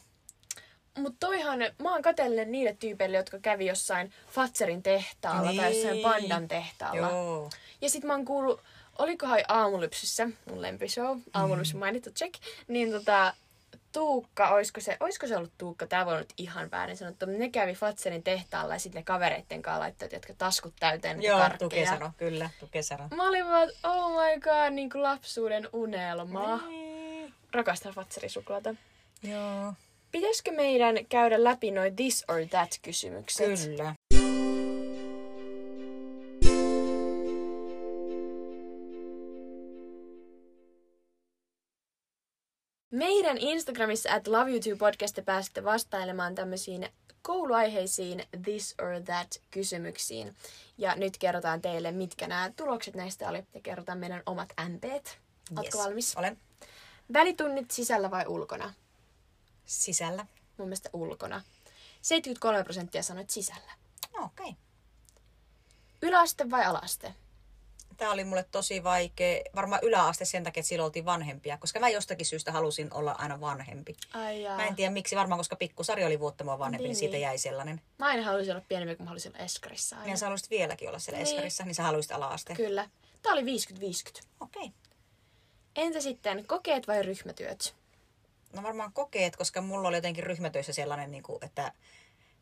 Mut 0.99 1.15
toihan, 1.21 1.59
mä 1.83 1.93
oon 1.93 2.03
katellinen 2.03 2.53
niille 2.53 2.77
tyypeille, 2.81 3.17
jotka 3.17 3.39
kävi 3.39 3.67
jossain 3.67 4.13
Fatserin 4.29 4.83
tehtaalla 4.83 5.53
tai 5.53 5.71
Niin. 5.71 5.77
jossain 5.77 6.01
Pandan 6.03 6.49
tehtaalla. 6.49 7.09
Joo. 7.11 7.51
Ja 7.81 7.91
sit 7.91 8.05
mä 8.05 8.13
oon 8.13 8.25
kuullut, 8.25 8.61
olikohan 8.99 9.39
aamulypsyssä, 9.49 10.29
mun 10.51 10.63
lempishow, 10.63 11.19
aamulypsy 11.35 11.77
mainittu, 11.77 12.11
check, 12.11 12.35
niin 12.69 12.91
tota, 12.93 13.35
Tuukka, 13.93 14.49
oisko 14.51 14.81
se, 14.81 14.97
oisko 15.01 15.27
se 15.27 15.37
ollut 15.37 15.53
Tuukka, 15.59 15.87
tää 15.87 16.07
voi 16.07 16.19
nyt 16.19 16.33
ihan 16.39 16.71
väärin 16.71 16.97
sanottu, 16.97 17.27
mutta 17.27 17.39
ne 17.39 17.49
kävi 17.49 17.73
Fatserin 17.75 18.23
tehtaalla 18.23 18.75
ja 18.75 18.79
sitten 18.81 19.01
ne 19.01 19.05
kavereitten 19.05 19.63
kanssa 19.63 19.81
laittoi, 19.81 20.09
jotka 20.13 20.35
taskut 20.35 20.75
täyteen 20.81 21.17
niitä 21.19 21.29
Joo, 21.33 21.39
karkkeja. 21.41 21.69
Tuke 21.69 21.87
sano, 21.87 22.11
kyllä, 22.17 22.51
Tuke 22.61 22.83
sano. 22.83 23.09
Mä 23.17 23.29
olin 23.29 23.47
vaan, 23.47 23.69
oh 23.85 24.11
my 24.13 24.41
god, 24.41 24.71
niin 24.75 24.91
kuin 24.91 25.03
lapsuuden 25.03 25.69
unelma. 25.73 26.57
Niin. 26.69 27.35
Rakastan 27.53 27.93
Fatserisuklaata. 27.95 28.75
Joo. 29.23 29.73
Pitäisikö 30.13 30.53
meidän 30.53 31.07
käydä 31.09 31.45
läpi 31.45 31.71
noin 31.71 31.97
this 31.97 32.25
or 32.29 32.47
that 32.51 32.79
kysymykset? 32.83 33.47
Kyllä. 33.47 33.95
Meidän 42.93 43.39
Instagramissa 43.39 44.15
at 44.15 44.27
LoveYouTube 44.27 44.77
podcast 44.77 45.15
te 45.15 45.23
pääsette 45.23 45.65
vastailemaan 45.65 46.35
tämmöisiin 46.35 46.89
kouluaiheisiin 47.23 48.23
this 48.45 48.75
or 48.83 49.03
that 49.05 49.43
kysymyksiin. 49.51 50.37
Ja 50.79 50.95
nyt 50.97 51.19
kerrotaan 51.19 51.63
teille, 51.63 51.93
mitkä 51.93 52.27
nämä 52.27 52.53
tulokset 52.57 52.97
näistä 52.97 53.29
oli. 53.29 53.45
Ja 53.55 53.61
kerrotaan 53.63 53.99
meidän 53.99 54.23
omat 54.27 54.49
MPt. 54.69 55.19
Ootko 55.57 55.63
Yes. 55.79 55.87
valmis? 55.87 56.17
Olen 56.17 56.39
Välitunnit 57.13 57.71
sisällä 57.71 58.11
vai 58.11 58.27
ulkona? 58.27 58.75
Sisällä. 59.71 60.27
Mun 60.57 60.69
mielestä 60.69 60.91
ulkona. 60.93 61.43
73 62.03 62.65
prosenttia 62.65 63.03
sanoit 63.03 63.31
sisällä. 63.31 63.73
No, 64.17 64.25
Okei. 64.25 64.49
Okay. 64.49 64.55
Yläaste 66.03 66.51
vai 66.51 66.65
alaste? 66.65 67.15
Tämä 67.97 68.13
oli 68.13 68.25
mulle 68.25 68.45
tosi 68.51 68.85
vaikea. 68.85 69.43
Varmaan 69.57 69.81
yläaste 69.85 70.25
sen 70.25 70.45
takia, 70.45 70.61
että 70.61 70.69
silloin 70.69 70.85
oltiin 70.85 71.05
vanhempia. 71.05 71.59
Koska 71.59 71.81
mä 71.81 71.89
jostakin 71.89 72.27
syystä 72.27 72.53
halusin 72.53 72.93
olla 72.95 73.13
aina 73.13 73.41
vanhempi. 73.41 73.97
Ai 74.15 74.43
jaa. 74.43 74.57
Mä 74.57 74.67
en 74.67 74.77
tiedä 74.77 74.91
miksi, 74.93 75.17
varmaan 75.17 75.39
koska 75.39 75.57
pikkusari 75.57 76.05
oli 76.05 76.21
vuotta 76.21 76.45
mua 76.45 76.59
vanhempi, 76.59 76.83
niin, 76.83 76.89
Niin, 76.89 76.89
niin 76.89 76.99
siitä 76.99 77.13
niin. 77.13 77.23
jäi 77.23 77.39
sellainen. 77.39 77.81
Mä 77.99 78.07
aina 78.07 78.23
haluaisin 78.23 78.53
olla 78.53 78.65
pienempi, 78.69 78.97
kun 78.97 79.05
mä 79.05 79.09
haluaisin 79.09 79.33
olla 79.33 79.45
eskarissa 79.45 79.97
aina. 79.97 80.11
Ja 80.11 80.17
sä 80.17 80.27
haluaisit 80.27 80.51
vieläkin 80.51 80.89
olla 80.89 80.99
siellä 80.99 81.23
Niin. 81.23 81.29
eskarissa, 81.29 81.65
niin 81.65 81.75
sä 81.75 81.83
haluaisit 81.83 82.13
ala-asteen. 82.13 82.57
Kyllä. 82.57 82.89
Tää 83.23 83.33
oli 83.33 83.43
50-50. 83.43 84.23
Okei. 84.41 84.63
Okay. 84.63 84.73
Entä 85.77 86.01
sitten 86.01 86.47
kokeet 86.47 86.89
vai 86.89 87.03
ryhmätyöt? 87.03 87.75
No 88.53 88.63
varmaan 88.63 88.93
kokeet, 88.93 89.37
koska 89.37 89.61
mulla 89.61 89.89
oli 89.89 89.97
jotenkin 89.97 90.25
ryhmätöissä 90.25 90.73
sellainen, 90.73 91.11
niin 91.11 91.23
kuin, 91.23 91.45
että 91.45 91.73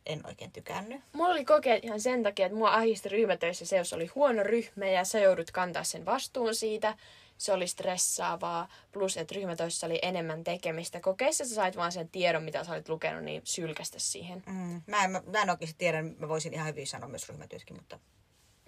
en 0.06 0.26
oikein 0.26 0.52
tykännyt. 0.52 1.00
Mulla 1.12 1.30
oli 1.30 1.44
kokeet 1.44 1.84
ihan 1.84 2.00
sen 2.00 2.22
takia, 2.22 2.46
että 2.46 2.58
mua 2.58 2.74
ahisti 2.74 3.08
ryhmätöissä 3.08 3.66
se, 3.66 3.76
jos 3.76 3.92
oli 3.92 4.06
huono 4.06 4.42
ryhmä 4.42 4.86
ja 4.86 5.04
sä 5.04 5.18
joudut 5.18 5.50
kantaa 5.50 5.84
sen 5.84 6.04
vastuun 6.04 6.54
siitä. 6.54 6.96
Se 7.38 7.52
oli 7.52 7.66
stressaavaa, 7.66 8.68
plus 8.92 9.16
että 9.16 9.34
ryhmätöissä 9.34 9.86
oli 9.86 9.98
enemmän 10.02 10.44
tekemistä. 10.44 11.00
Kokeissa 11.00 11.44
sä 11.44 11.54
sait 11.54 11.76
vaan 11.76 11.92
sen 11.92 12.08
tiedon, 12.08 12.42
mitä 12.42 12.64
sä 12.64 12.72
olit 12.72 12.88
lukenut, 12.88 13.24
niin 13.24 13.42
sylkästä 13.44 13.98
siihen. 13.98 14.42
Mm, 14.46 14.82
mä, 14.86 15.04
en, 15.04 15.10
mä, 15.10 15.22
mä 15.26 15.42
en 15.42 15.50
oikeasti 15.50 15.78
tiedä, 15.78 16.02
mä 16.02 16.28
voisin 16.28 16.54
ihan 16.54 16.66
hyvin 16.66 16.86
sanoa 16.86 17.08
myös 17.08 17.28
ryhmätyötkin, 17.28 17.76
mutta... 17.76 17.98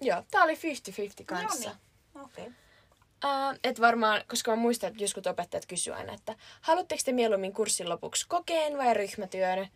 Joo, 0.01 0.23
tää 0.31 0.43
oli 0.43 0.53
50-50 0.53 0.57
kanssa. 1.25 1.69
No 1.69 1.75
niin. 2.15 2.25
Okei. 2.25 2.43
Okay. 2.43 2.60
Uh, 3.25 3.59
et 3.63 3.81
varmaan, 3.81 4.23
koska 4.27 4.51
mä 4.51 4.57
muistan, 4.57 4.91
että 4.91 5.03
joskus 5.03 5.27
opettajat 5.27 5.65
kysyivät 5.65 5.99
aina, 5.99 6.13
että 6.13 6.35
haluatteko 6.61 7.01
te 7.05 7.11
mieluummin 7.11 7.53
kurssin 7.53 7.89
lopuksi 7.89 8.27
kokeen 8.27 8.77
vai 8.77 8.93
ryhmätyön? 8.93 9.67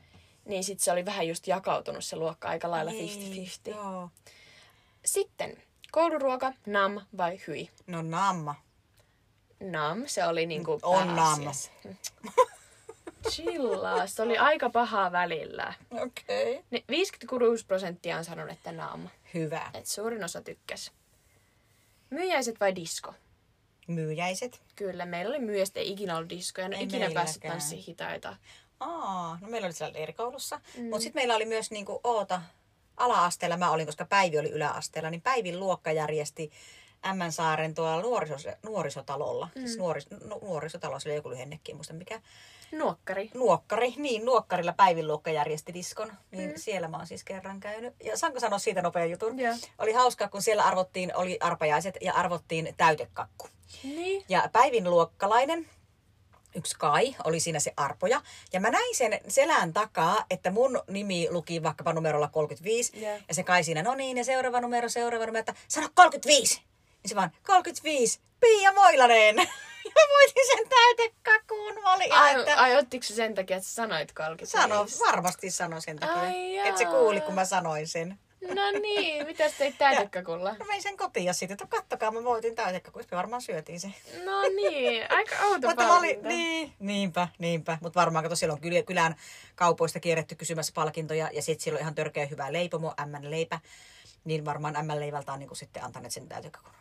Niin 0.46 0.64
sit 0.64 0.80
se 0.80 0.92
oli 0.92 1.06
vähän 1.06 1.28
just 1.28 1.48
jakautunut 1.48 2.06
se 2.06 2.16
luokka 2.16 2.48
aika 2.48 2.72
lailla 2.72 2.92
50-50. 2.92 2.96
Niin, 2.96 3.50
Joo. 3.66 4.10
Sitten, 5.06 5.58
kouluruoka, 5.92 6.54
nam 6.66 7.02
vai 7.18 7.40
hyi? 7.48 7.70
No 7.88 8.02
namma. 8.02 8.56
Nam, 9.60 10.04
se 10.06 10.26
oli 10.26 10.46
niinku 10.46 10.80
On 10.84 11.16
pääasiassa. 11.16 11.72
Chillaa, 13.30 14.08
se 14.08 14.22
oli 14.22 14.38
aika 14.38 14.70
pahaa 14.70 15.12
välillä. 15.12 15.74
Okei. 15.92 16.52
Okay. 16.52 16.64
Ne 16.72 16.84
56 16.90 17.66
prosenttia 17.66 18.18
on 18.18 18.26
sanonut, 18.26 18.52
että 18.52 18.72
nam. 18.72 19.10
Hyvä. 19.34 19.72
Et 19.74 19.86
suurin 19.86 20.24
osa 20.24 20.42
tykkäs. 20.42 20.92
Myyjäiset 22.10 22.60
vai 22.60 22.76
disko? 22.76 23.14
Myyjäiset. 23.88 24.62
Kyllä, 24.76 25.06
meillä 25.06 25.30
oli 25.30 25.40
myyjästä 25.40 25.80
ei 25.80 25.92
ikinä 25.92 26.16
ollut 26.16 26.30
diskoja, 26.30 26.68
ole 26.68 26.76
Ei 26.76 26.84
ikinä 26.84 27.12
päässyt 27.14 27.44
meilläkään. 27.44 27.52
tanssiin 27.62 27.84
hitaita. 27.88 28.36
Aa, 28.80 29.38
no 29.42 29.48
meillä 29.48 29.66
oli 29.66 29.74
siellä 29.74 29.94
leirikoulussa. 29.94 30.62
Mm. 30.78 30.84
Mutta 30.84 31.00
sitten 31.00 31.20
meillä 31.20 31.36
oli 31.36 31.46
myös 31.46 31.72
niinku, 31.72 32.00
oota, 32.04 32.42
ala-asteella 32.98 33.58
mä 33.58 33.72
olin, 33.72 33.86
koska 33.86 34.06
Päivi 34.06 34.40
oli 34.40 34.50
yläasteella, 34.50 35.10
niin 35.10 35.22
Päivin 35.22 35.60
luokka 35.60 35.92
järjesti 35.92 36.52
Ämmänsaaren 37.08 37.76
tuolla 37.76 38.02
nuorisos, 38.02 38.48
nuorisotalolla. 38.64 39.50
Mm. 39.56 39.62
Siis 39.62 39.78
nuoris, 39.78 40.10
nu, 40.10 40.40
nuorisotalo, 40.42 41.00
sillä 41.00 41.12
oli 41.14 41.18
joku 41.18 41.30
lyhennekin, 41.30 41.76
muista 41.76 41.94
mikä. 41.94 42.22
Nuokkari. 42.72 43.30
Nuokkari, 43.34 43.94
niin 43.98 44.26
Nuokkarilla 44.26 44.74
Päivin 44.74 45.08
luokka 45.08 45.32
järjesti 45.32 45.74
diskon, 45.74 46.14
niin 46.32 46.50
mm. 46.50 46.58
siellä 46.58 46.88
mä 46.88 46.98
oon 46.98 47.08
siis 47.08 47.24
kerran 47.24 47.60
käynyt. 47.60 47.94
Ja 48.04 48.18
saanko 48.18 48.40
sanoa 48.40 48.60
siitä 48.60 48.82
nopean 48.82 49.12
jutun? 49.12 49.40
Joo. 49.40 49.56
Oli 49.78 49.94
hauskaa, 49.94 50.28
kun 50.28 50.42
siellä 50.42 50.64
arvottiin, 50.64 51.16
oli 51.16 51.38
arpajaiset 51.40 51.98
ja 52.02 52.14
arvottiin 52.14 52.74
täytekakku. 52.78 53.48
Niin. 53.84 54.26
Ja 54.30 54.50
Päivin 54.52 54.90
luokkalainen, 54.90 55.70
yksi 56.56 56.76
Kai, 56.78 57.16
oli 57.24 57.40
siinä 57.40 57.60
se 57.60 57.74
arpoja. 57.78 58.22
Ja 58.54 58.60
mä 58.60 58.70
näin 58.70 58.96
sen 58.96 59.20
selän 59.28 59.74
takaa, 59.74 60.26
että 60.30 60.52
mun 60.52 60.82
nimi 60.88 61.28
luki 61.32 61.64
vaikkapa 61.64 61.94
numerolla 61.94 62.28
35. 62.28 63.06
Joo. 63.06 63.20
Ja 63.28 63.34
se 63.34 63.44
Kai 63.44 63.64
siinä, 63.64 63.84
no 63.84 63.96
niin, 63.96 64.18
ja 64.18 64.24
seuraava 64.24 64.62
numero, 64.62 64.90
seuraava 64.90 65.26
numero, 65.26 65.40
että 65.40 65.56
sano 65.68 65.90
35. 65.94 66.62
Ja 67.04 67.10
se 67.10 67.16
vaan, 67.16 67.32
35, 67.44 68.20
Pia 68.40 68.74
Moilanen. 68.74 69.36
Ja 69.96 70.02
mä 70.02 70.10
voitin 70.10 70.48
sen 70.48 70.70
täytekakkuun. 70.70 71.84
Mä 71.84 71.94
olin 71.94 72.14
Ai, 72.14 72.40
että... 72.40 72.56
ai 72.62 72.76
ottiko 72.78 73.04
se 73.04 73.14
sen 73.16 73.36
takia, 73.36 73.58
että 73.58 73.70
sanoit 73.70 74.12
35? 74.12 74.52
Sano, 74.52 74.86
varmasti 75.08 75.52
sano 75.52 75.82
sen 75.82 76.00
takia. 76.00 76.22
Ai 76.22 76.58
että 76.58 76.78
se 76.78 76.86
kuuli, 76.86 77.22
kun 77.22 77.34
mä 77.36 77.46
sanoin 77.46 77.88
sen. 77.88 78.20
No 78.56 78.72
niin, 78.82 79.26
mitä 79.26 79.50
sä 79.50 79.56
teit 79.58 79.78
täytekakulla? 79.78 80.56
Mä 80.60 80.66
vein 80.68 80.82
sen 80.82 80.98
kotiin 80.98 81.26
ja 81.26 81.34
sitten, 81.34 81.54
että 81.54 81.78
kattokaa, 81.78 82.12
mä 82.12 82.24
voitin 82.24 82.56
täytekakkuun. 82.56 83.06
Me 83.12 83.18
varmaan 83.18 83.42
syötiin 83.42 83.80
se. 83.80 83.88
No 84.26 84.42
niin, 84.42 85.12
aika 85.12 85.36
outo 85.46 85.68
Mutta 85.68 85.84
mä 85.84 85.98
olin, 85.98 86.10
palkinto. 86.16 86.28
niin, 86.28 86.74
niinpä, 86.80 87.28
niinpä. 87.40 87.78
Mutta 87.82 88.00
varmaan, 88.00 88.24
kato, 88.24 88.36
siellä 88.36 88.54
on 88.54 88.60
kyl- 88.60 88.84
kylän 88.84 89.16
kaupoista 89.56 90.00
kierretty 90.00 90.36
kysymässä 90.36 90.72
palkintoja. 90.76 91.30
Ja 91.34 91.42
sitten 91.42 91.64
siellä 91.64 91.78
on 91.78 91.82
ihan 91.82 91.96
törkeä 91.96 92.26
hyvä 92.26 92.54
leipomo, 92.54 92.94
M-leipä. 93.06 93.60
Niin 94.24 94.46
varmaan 94.46 94.86
M-leivältä 94.86 95.34
on 95.34 95.40
niinku 95.40 95.56
sitten 95.56 95.84
antaneet 95.84 96.14
sen 96.14 96.28
täytekakun. 96.28 96.74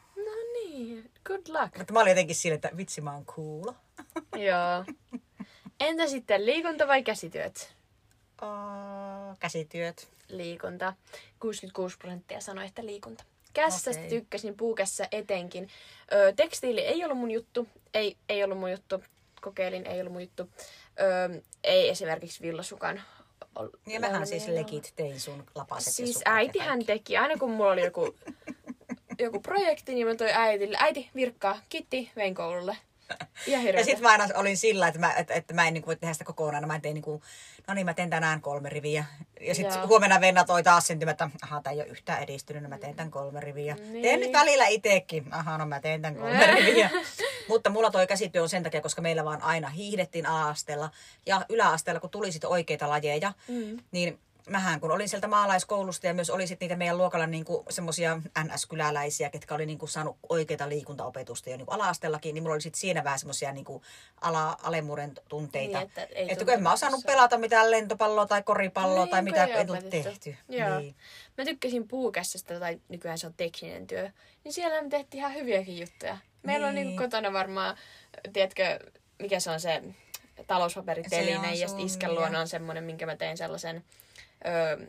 Niin, 0.74 1.10
good 1.24 1.40
luck. 1.48 1.78
Mutta 1.78 1.92
mä 1.92 2.00
olin 2.00 2.10
jotenkin 2.10 2.36
sille, 2.36 2.54
että 2.54 2.70
vitsi 2.76 3.00
mä 3.00 3.12
oon 3.14 3.24
cool. 3.26 3.72
Joo. 4.48 4.84
Entä 5.80 6.06
sitten 6.06 6.46
liikunta 6.46 6.88
vai 6.88 7.02
käsityöt? 7.02 7.74
Oh, 8.42 9.38
käsityöt. 9.40 10.08
Liikunta. 10.28 10.94
66 11.40 11.98
prosenttia 11.98 12.40
sanoi, 12.40 12.66
että 12.66 12.86
liikunta. 12.86 13.24
Kässästä 13.52 13.90
Okei. 14.00 14.08
tykkäsin, 14.08 14.56
puukässä 14.56 15.08
etenkin. 15.12 15.68
Ö, 16.12 16.32
tekstiili 16.36 16.80
ei 16.80 17.04
ollut 17.04 17.18
mun 17.18 17.30
juttu. 17.30 17.68
Ei, 17.94 18.16
ei 18.28 18.44
ollut 18.44 18.58
mun 18.58 18.70
juttu. 18.70 19.02
Kokeilin, 19.40 19.86
ei 19.86 20.00
ollut 20.00 20.12
mun 20.12 20.22
juttu. 20.22 20.48
Ö, 21.00 21.42
ei 21.64 21.88
esimerkiksi 21.88 22.42
villasukan. 22.42 23.02
ol- 23.58 23.68
Ja 23.86 24.00
mähän 24.00 24.26
siis 24.26 24.46
niin 24.46 24.54
legit 24.60 24.92
tein 24.96 25.20
sun 25.20 25.44
lapaset 25.54 25.94
Siis 25.94 26.20
äitihän 26.24 26.84
teki, 26.86 27.16
aina 27.16 27.36
kun 27.36 27.50
mulla 27.50 27.72
oli 27.72 27.84
joku, 27.84 28.14
joku 29.18 29.40
projekti, 29.40 29.94
niin 29.94 30.06
mä 30.06 30.14
toin 30.14 30.34
äitille, 30.34 30.76
äiti 30.80 31.10
virkkaa, 31.14 31.60
kitti, 31.68 32.10
vein 32.16 32.34
koululle. 32.34 32.76
Ja 33.46 33.58
hirveetä. 33.58 33.84
sitten 33.84 34.02
mä 34.02 34.10
aina 34.10 34.28
olin 34.34 34.56
sillä, 34.56 34.88
että 34.88 35.00
mä, 35.00 35.12
että, 35.12 35.34
että 35.34 35.54
mä 35.54 35.66
en 35.66 35.74
niin 35.74 35.86
voi 35.86 35.96
tehdä 35.96 36.12
sitä 36.12 36.24
kokonaan. 36.24 36.66
Mä 36.66 36.80
tein 36.80 36.94
niin 36.94 37.02
kuin, 37.02 37.22
no 37.66 37.74
niin, 37.74 37.86
mä 37.86 37.94
teen 37.94 38.10
tänään 38.10 38.40
kolme 38.40 38.68
riviä. 38.68 39.04
Ja 39.40 39.54
sitten 39.54 39.88
huomenna 39.88 40.20
Venna 40.20 40.44
toi 40.44 40.62
taas 40.62 40.86
sen, 40.86 41.08
että 41.08 41.30
aha, 41.42 41.60
tää 41.62 41.72
ei 41.72 41.80
ole 41.80 41.88
yhtään 41.88 42.22
edistynyt, 42.22 42.62
no 42.62 42.68
mä 42.68 42.78
teen 42.78 42.96
tämän 42.96 43.10
kolme 43.10 43.40
riviä. 43.40 43.74
Niin. 43.74 44.02
Teen 44.02 44.20
nyt 44.20 44.32
välillä 44.32 44.66
itekin. 44.66 45.24
Aha, 45.30 45.58
no 45.58 45.66
mä 45.66 45.80
teen 45.80 46.02
tämän 46.02 46.16
kolme 46.16 46.46
riviä. 46.46 46.90
Mutta 47.48 47.70
mulla 47.70 47.90
toi 47.90 48.06
käsityö 48.06 48.42
on 48.42 48.48
sen 48.48 48.62
takia, 48.62 48.80
koska 48.80 49.02
meillä 49.02 49.24
vaan 49.24 49.42
aina 49.42 49.68
hiihdettiin 49.68 50.26
a-asteella. 50.26 50.90
Ja 51.26 51.46
yläasteella, 51.48 52.00
kun 52.00 52.10
tuli 52.10 52.32
sitten 52.32 52.50
oikeita 52.50 52.88
lajeja, 52.88 53.32
mm. 53.48 53.78
niin 53.92 54.18
mähän 54.50 54.80
kun 54.80 54.90
olin 54.90 55.08
sieltä 55.08 55.28
maalaiskoulusta 55.28 56.06
ja 56.06 56.14
myös 56.14 56.30
oli 56.30 56.46
sitten 56.46 56.66
niitä 56.66 56.76
meidän 56.78 56.98
luokalla 56.98 57.26
niinku 57.26 57.64
semmoisia 57.70 58.20
NS-kyläläisiä, 58.44 59.30
ketkä 59.30 59.54
oli 59.54 59.66
niinku 59.66 59.86
saanut 59.86 60.16
oikeita 60.28 60.68
liikuntaopetusta 60.68 61.50
jo 61.50 61.56
niinku 61.56 61.72
ala-asteellakin, 61.72 62.34
niin 62.34 62.42
mulla 62.42 62.54
oli 62.54 62.60
sitten 62.60 62.80
siinä 62.80 63.04
vähän 63.04 63.18
semmoisia 63.18 63.52
niinku 63.52 63.82
ala, 64.20 64.56
alemmuuden 64.62 65.12
tunteita. 65.28 65.78
Niin, 65.78 65.88
että 65.88 66.02
ei 66.04 66.32
että 66.32 66.44
kun 66.44 66.54
en 66.54 66.62
mä 66.62 66.72
osannut 66.72 67.00
se- 67.00 67.06
pelata 67.06 67.38
mitään 67.38 67.70
lentopalloa 67.70 68.26
tai 68.26 68.42
koripalloa 68.42 69.04
Niin, 69.04 69.10
tai 69.10 69.22
mitä 69.22 69.44
ei 69.44 69.52
opetettu. 69.54 69.90
tehty. 69.90 70.36
Joo. 70.48 70.78
Niin. 70.78 70.94
Mä 71.38 71.44
tykkäsin 71.44 71.88
puukässästä, 71.88 72.60
tai 72.60 72.80
nykyään 72.88 73.18
se 73.18 73.26
on 73.26 73.34
tekninen 73.36 73.86
työ, 73.86 74.10
niin 74.44 74.52
siellä 74.52 74.82
me 74.82 74.88
tehtiin 74.88 75.18
ihan 75.18 75.34
hyviäkin 75.34 75.78
juttuja. 75.78 76.16
Meillä 76.42 76.66
on 76.66 76.74
Niin. 76.74 76.86
niin 76.86 76.98
kotona 76.98 77.32
varmaan, 77.32 77.76
tiedätkö, 78.32 78.78
mikä 79.18 79.40
se 79.40 79.50
on 79.50 79.60
se 79.60 79.82
talouspaperiteline, 80.46 81.32
Se 81.32 81.48
on 81.48 81.58
ja 81.60 81.68
sitten 81.68 81.86
iskän 81.86 82.14
luona 82.14 82.40
on 82.40 82.48
semmoinen, 82.48 82.84
minkä 82.84 83.06
mä 83.06 83.16
tein 83.16 83.36
sellaisen, 83.36 83.84
öö, 84.46 84.86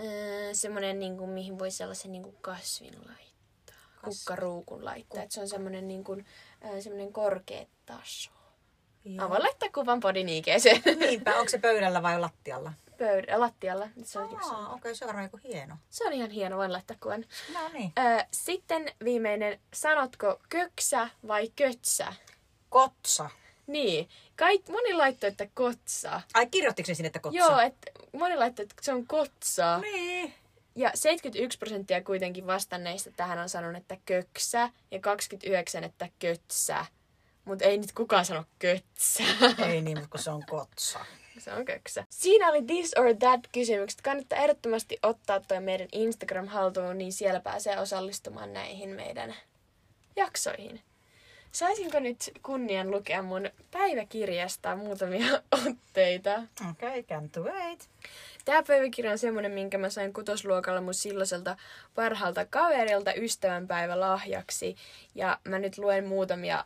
öö, 0.00 0.54
semmoinen, 0.54 0.98
niin 0.98 1.16
kuin, 1.16 1.30
mihin 1.30 1.58
voi 1.58 1.70
sellaisen 1.70 2.12
niin 2.12 2.22
kuin 2.22 2.36
kasvin 2.40 2.94
laittaa, 2.94 4.00
kukkaruukun 4.04 4.84
laittaa. 4.84 5.22
Et 5.22 5.30
se 5.30 5.40
on 5.40 5.48
semmoinen, 5.48 5.88
niin 5.88 6.04
kuin, 6.04 6.26
öö, 6.64 6.80
semmoinen 6.80 7.12
korkea 7.12 7.66
taso. 7.86 8.30
Mä 9.04 9.28
voin 9.28 9.42
laittaa 9.42 9.68
kuvan 9.74 10.00
podin 10.00 10.28
IGC 10.28 10.86
Niinpä, 10.98 11.34
onko 11.34 11.48
se 11.48 11.58
pöydällä 11.58 12.02
vai 12.02 12.20
lattialla? 12.20 12.72
pöydällä, 12.98 13.40
lattialla. 13.40 13.88
Se 14.04 14.18
on. 14.18 14.38
Aa, 14.42 14.66
okei, 14.66 14.74
okay, 14.74 14.94
se 14.94 15.04
on 15.04 15.06
varmaan 15.06 15.24
joku 15.24 15.40
hieno. 15.44 15.76
se 15.90 16.06
on 16.06 16.12
ihan 16.12 16.30
hieno, 16.30 16.56
voin 16.56 16.72
laittaa 16.72 16.96
kuvan. 17.02 17.24
No 17.54 17.68
niin. 17.72 17.92
Öö, 17.98 18.18
sitten 18.32 18.92
viimeinen, 19.04 19.60
sanotko 19.74 20.40
köksä 20.48 21.08
vai 21.28 21.48
kötsä? 21.56 22.12
Kotsa. 22.68 23.30
Niin, 23.66 24.08
Kaik, 24.36 24.68
moni 24.68 24.94
laittoi, 24.94 25.28
että 25.28 25.48
kotsa. 25.54 26.20
Ai, 26.34 26.46
kirjoittiko 26.46 26.86
se 26.86 26.94
sinne, 26.94 27.06
että 27.06 27.18
kotsa? 27.18 27.38
Joo, 27.38 27.58
että 27.60 27.90
moni 28.12 28.36
laittoi, 28.36 28.62
että 28.62 28.74
se 28.80 28.92
on 28.92 29.06
kotsa. 29.06 29.78
Niin. 29.78 30.34
Ja 30.74 30.90
71 30.94 31.58
prosenttia 31.58 32.02
kuitenkin 32.02 32.46
vastanneista 32.46 33.10
tähän 33.16 33.38
on 33.38 33.48
sanonut, 33.48 33.82
että 33.82 33.96
köksä 34.06 34.70
ja 34.90 35.00
29, 35.00 35.84
että 35.84 36.08
kötsä. 36.18 36.86
Mutta 37.44 37.64
ei 37.64 37.78
nyt 37.78 37.92
kukaan 37.92 38.24
sano 38.24 38.44
kötsä. 38.58 39.24
Ei 39.66 39.82
niin, 39.82 39.98
mutta 39.98 40.10
kun 40.10 40.20
se 40.20 40.30
on 40.30 40.42
kotsa. 40.50 40.98
Se 41.38 41.52
on 41.52 41.64
köksä. 41.64 42.04
Siinä 42.10 42.48
oli 42.48 42.62
this 42.62 42.94
or 42.98 43.14
that 43.18 43.40
kysymykset. 43.52 44.02
Kannattaa 44.02 44.38
ehdottomasti 44.38 44.98
ottaa 45.02 45.40
toi 45.40 45.60
meidän 45.60 45.88
Instagram 45.92 46.48
haltuun, 46.48 46.98
niin 46.98 47.12
siellä 47.12 47.40
pääsee 47.40 47.80
osallistumaan 47.80 48.52
näihin 48.52 48.90
meidän 48.90 49.34
jaksoihin. 50.16 50.80
Saisinko 51.52 52.00
nyt 52.00 52.30
kunnian 52.42 52.90
lukea 52.90 53.22
mun 53.22 53.50
päiväkirjasta 53.70 54.76
muutamia 54.76 55.26
otteita? 55.66 56.42
Okei, 56.70 57.00
okay, 57.00 57.18
can't 57.18 57.42
wait. 57.52 57.88
Tämä 58.44 58.62
päiväkirja 58.62 59.12
on 59.12 59.18
semmonen, 59.18 59.52
minkä 59.52 59.78
mä 59.78 59.90
sain 59.90 60.12
kutosluokalla 60.12 60.80
mun 60.80 60.94
silloiselta 60.94 61.56
parhaalta 61.94 62.46
kaverilta 62.46 63.12
ystävänpäivä 63.14 64.00
lahjaksi. 64.00 64.76
Ja 65.14 65.38
mä 65.44 65.58
nyt 65.58 65.78
luen 65.78 66.06
muutamia 66.06 66.64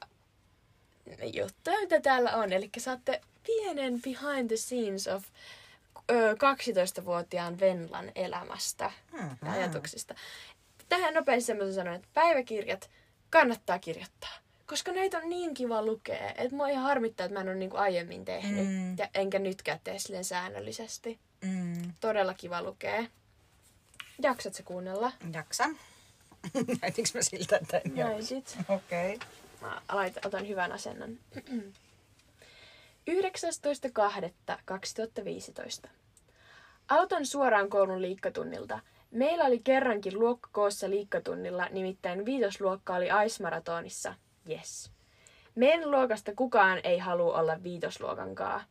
juttuja, 1.33 1.81
mitä 1.81 2.01
täällä 2.01 2.37
on. 2.37 2.53
Eli 2.53 2.71
saatte 2.79 3.21
pienen 3.47 4.01
behind 4.03 4.49
the 4.49 4.57
scenes 4.57 5.09
of 5.09 5.25
ö, 6.11 6.33
12-vuotiaan 6.35 7.61
Venlan 7.61 8.13
elämästä 8.15 8.91
Mhm. 9.13 9.47
ja 9.47 9.53
ajatuksista. 9.53 10.15
Tähän 10.89 11.15
nopeasti 11.15 11.47
semmoisen 11.47 11.75
sanon, 11.75 11.95
että 11.95 12.09
päiväkirjat 12.15 12.91
kannattaa 13.31 13.79
kirjoittaa. 13.79 14.31
Koska 14.67 14.93
näitä 14.93 15.19
on 15.19 15.29
niin 15.29 15.55
kiva 15.55 15.83
lukea, 15.83 16.29
että 16.29 16.57
mua 16.57 16.69
ihan 16.69 16.85
harmittaa, 16.85 17.27
että 17.27 17.35
mä 17.35 17.41
en 17.41 17.49
ole 17.49 17.57
niinku 17.57 17.77
aiemmin 17.77 18.25
tehnyt. 18.25 18.67
Mm. 18.67 18.99
Ja 18.99 19.09
enkä 19.15 19.39
nytkään 19.39 19.81
tee 19.85 19.99
silleen 19.99 20.25
säännöllisesti. 20.25 21.19
Mm, 21.45 21.93
Todella 22.01 22.35
kiva 22.35 22.63
lukea. 22.63 23.05
Jaksat 24.23 24.55
se 24.55 24.63
kuunnella? 24.63 25.13
jaksan. 25.33 25.77
Näytinkö 26.83 27.11
mä 27.15 27.23
siltä, 27.23 27.57
että 27.57 27.79
en. 27.79 27.93
Okei. 28.69 29.15
Okay. 29.15 29.29
Mä 29.61 29.83
laitan, 29.93 30.23
otan 30.27 30.49
hyvän 30.49 30.73
asennon. 30.73 31.19
19.2.2015. 33.11 35.89
Aloitan 36.89 37.27
suoraan 37.27 37.71
koulun 37.71 38.03
liikkatunnilta. 38.03 38.81
Meillä 39.11 39.45
oli 39.45 39.59
kerrankin 39.59 40.19
luokka 40.19 40.49
koossa 40.53 40.91
liikkatunnilla, 40.91 41.69
nimittäin 41.71 42.25
viitosluokka 42.25 42.95
oli 42.95 43.07
Ice-maratonissa. 43.07 44.15
Yes. 44.51 44.91
Meidän 45.55 45.91
luokasta 45.91 46.33
kukaan 46.37 46.81
ei 46.85 46.99
halua 46.99 47.39
olla 47.39 47.63
viitosluokankaa. 47.63 48.65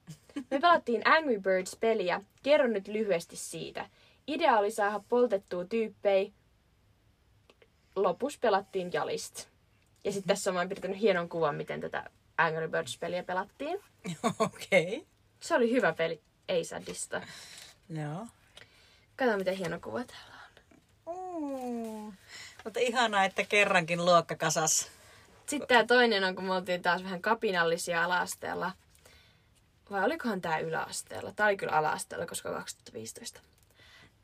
Me 0.51 0.59
pelattiin 0.59 1.01
Angry 1.07 1.39
Birds-peliä. 1.39 2.21
Kerron 2.43 2.73
nyt 2.73 2.87
lyhyesti 2.87 3.35
siitä. 3.35 3.89
Idea 4.27 4.57
oli 4.57 4.71
saada 4.71 4.99
poltettua 5.09 5.65
tyyppejä. 5.65 6.31
Lopussa 7.95 8.39
pelattiin 8.41 8.93
jalist. 8.93 9.47
Ja 10.03 10.11
sitten 10.11 10.27
tässä 10.27 10.49
on 10.49 10.55
mä 10.55 10.65
piirtänyt 10.65 10.99
hienon 10.99 11.29
kuvan, 11.29 11.55
miten 11.55 11.81
tätä 11.81 12.09
Angry 12.37 12.67
Birds-peliä 12.67 13.23
pelattiin. 13.23 13.79
Okei. 14.39 14.97
Okay. 14.97 15.05
Se 15.39 15.55
oli 15.55 15.71
hyvä 15.71 15.93
peli, 15.93 16.21
ei 16.49 16.65
sadista. 16.65 17.21
Joo. 17.89 18.27
Kato, 19.15 19.37
miten 19.37 19.55
hieno 19.55 19.79
kuva 19.79 20.03
täällä 20.03 20.35
on. 21.05 21.15
Mm. 21.15 22.13
Mutta 22.63 22.79
ihanaa, 22.79 23.23
että 23.25 23.43
kerrankin 23.43 24.05
luokka 24.05 24.35
kasas. 24.35 24.91
Sitten 25.47 25.67
tämä 25.67 25.85
toinen 25.85 26.23
on, 26.23 26.35
kun 26.35 26.43
me 26.45 26.53
oltiin 26.53 26.81
taas 26.81 27.03
vähän 27.03 27.21
kapinallisia 27.21 28.03
ala-asteella. 28.03 28.71
Vai 29.91 30.03
olikohan 30.03 30.41
tämä 30.41 30.57
yläasteella? 30.57 31.31
Tämä 31.35 31.47
oli 31.47 31.57
kyllä 31.57 31.73
ala-asteella, 31.73 32.25
koska 32.25 32.51
2015. 32.51 33.39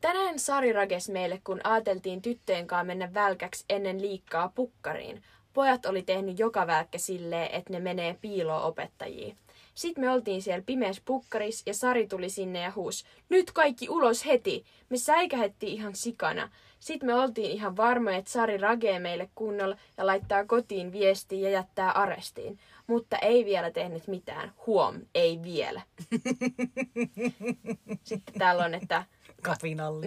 Tänään 0.02 0.40
Sari 0.40 0.74
rages 0.74 1.10
meille, 1.10 1.42
kun 1.44 1.62
ajateltiin 1.64 2.22
tyttöjen 2.22 2.68
kanssa 2.68 2.84
mennä 2.84 3.14
välkäksi 3.14 3.66
ennen 3.70 4.02
liikkaa 4.02 4.52
pukkariin. 4.56 5.24
Pojat 5.54 5.86
oli 5.86 6.02
tehnyt 6.02 6.40
joka 6.40 6.68
välkkä 6.68 6.98
silleen, 6.98 7.52
että 7.52 7.74
ne 7.74 7.80
menee 7.80 8.18
piiloon 8.22 8.64
opettajiin. 8.64 9.38
Sitten 9.74 10.04
me 10.04 10.12
oltiin 10.12 10.42
siellä 10.42 10.64
pimeässä 10.66 11.02
pukkaris 11.06 11.64
ja 11.66 11.74
Sari 11.74 12.08
tuli 12.08 12.30
sinne 12.30 12.62
ja 12.62 12.72
huus. 12.76 13.06
Nyt 13.30 13.52
kaikki 13.52 13.90
ulos 13.90 14.26
heti! 14.26 14.66
Me 14.90 14.98
säikähettiin 14.98 15.74
ihan 15.74 15.96
sikana. 15.96 16.50
Sitten 16.82 17.08
me 17.08 17.14
oltiin 17.14 17.52
ihan 17.52 17.78
varmoja, 17.78 18.18
että 18.18 18.32
Sari 18.32 18.58
ragee 18.58 19.00
meille 19.00 19.30
kunnolla 19.36 19.78
ja 19.98 20.06
laittaa 20.06 20.46
kotiin 20.46 20.92
viestiin 20.92 21.42
ja 21.42 21.50
jättää 21.50 21.92
arestiin. 21.92 22.60
Mutta 22.88 23.18
ei 23.18 23.46
vielä 23.46 23.72
tehnyt 23.72 24.08
mitään. 24.08 24.54
Huom, 24.68 24.96
ei 25.16 25.40
vielä. 25.44 25.82
Sitten 28.04 28.36
täällä 28.40 28.64
on, 28.66 28.74
että 28.74 29.06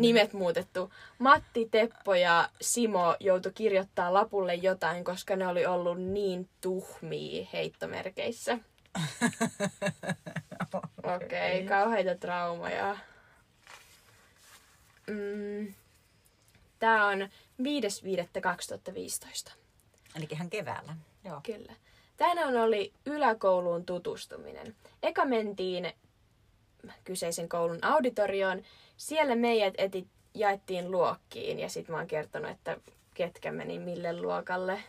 nimet 0.00 0.32
muutettu. 0.32 0.92
Matti, 1.18 1.68
Teppo 1.70 2.14
ja 2.14 2.48
Simo 2.60 3.16
joutu 3.20 3.50
kirjoittaa 3.54 4.14
lapulle 4.14 4.54
jotain, 4.54 5.04
koska 5.04 5.36
ne 5.36 5.46
oli 5.46 5.66
ollut 5.66 6.02
niin 6.02 6.48
tuhmia 6.60 7.46
heittomerkeissä. 7.52 8.58
Okei, 11.16 11.64
okay, 11.64 11.68
kauheita 11.68 12.14
traumaja. 12.14 12.96
Mm. 15.06 15.74
Tää 16.84 17.06
on 17.06 17.28
5.5.2015. 17.62 19.52
Eli 20.16 20.26
ihan 20.30 20.50
keväällä. 20.50 20.96
Joo. 21.24 21.40
Kyllä. 21.42 21.72
Tänään 22.16 22.56
oli 22.56 22.92
yläkouluun 23.06 23.86
tutustuminen. 23.86 24.74
Eka 25.02 25.24
mentiin 25.24 25.92
kyseisen 27.04 27.48
koulun 27.48 27.84
auditorioon. 27.84 28.62
Siellä 28.96 29.36
meidät 29.36 29.74
eti, 29.78 30.06
jaettiin 30.34 30.90
luokkiin 30.90 31.58
ja 31.58 31.68
sitten 31.68 31.92
mä 31.92 31.98
oon 31.98 32.06
kertonut, 32.06 32.50
että 32.50 32.76
ketkä 33.14 33.52
meni 33.52 33.78
mille 33.78 34.20
luokalle. 34.20 34.82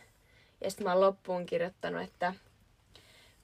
Ja 0.60 0.70
sitten 0.70 0.86
mä 0.86 0.92
oon 0.92 1.00
loppuun 1.00 1.46
kirjoittanut, 1.46 2.02
että 2.02 2.34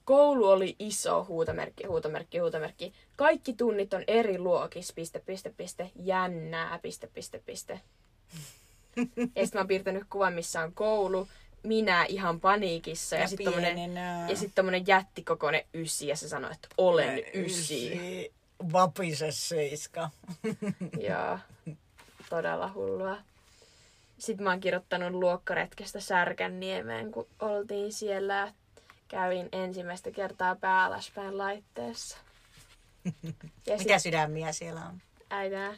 koulu 0.05 0.47
oli 0.47 0.75
iso, 0.79 1.25
huutomerkki, 1.27 1.85
huutomerkki, 1.85 2.37
huutomerkki. 2.37 2.93
Kaikki 3.15 3.53
tunnit 3.53 3.93
on 3.93 4.03
eri 4.07 4.39
luokissa, 4.39 4.93
piste, 4.93 5.19
piste, 5.19 5.53
piste, 5.57 5.91
jännää, 5.95 6.79
piste, 6.79 7.07
piste, 7.07 7.39
piste. 7.45 7.81
Ja 8.95 9.05
sitten 9.15 9.49
mä 9.53 9.59
oon 9.59 9.67
piirtänyt 9.67 10.03
kuvan, 10.09 10.33
missä 10.33 10.61
on 10.61 10.73
koulu, 10.73 11.27
minä 11.63 12.05
ihan 12.05 12.39
paniikissa 12.39 13.15
ja, 13.15 13.21
Ja 13.21 13.27
sitten 13.27 13.45
tommonen, 13.45 13.95
ja 14.29 14.37
sit 14.37 14.51
tommonen 14.55 14.87
jättikokoinen 14.87 15.65
ysi 15.73 16.07
ja 16.07 16.15
se 16.15 16.29
sanoi, 16.29 16.51
että 16.51 16.67
olen 16.77 17.23
ysi. 17.33 18.31
Vapise 18.73 19.31
seiska. 19.31 20.09
Joo, 21.07 21.39
todella 22.29 22.71
hullua. 22.73 23.17
Sitten 24.17 24.43
mä 24.43 24.49
oon 24.49 24.59
kirjoittanut 24.59 25.11
luokkaretkestä 25.11 25.99
Särkänniemeen, 25.99 27.11
kun 27.11 27.27
oltiin 27.39 27.93
siellä 27.93 28.33
ja 28.33 28.51
kävin 29.07 29.49
ensimmäistä 29.51 30.11
kertaa 30.11 30.55
pää 30.55 30.89
laitteessa. 31.31 32.17
Ja 33.67 33.77
Mitä 33.77 33.99
sydämiä 33.99 34.51
siellä 34.51 34.81
on? 34.81 35.01
äitää. 35.29 35.73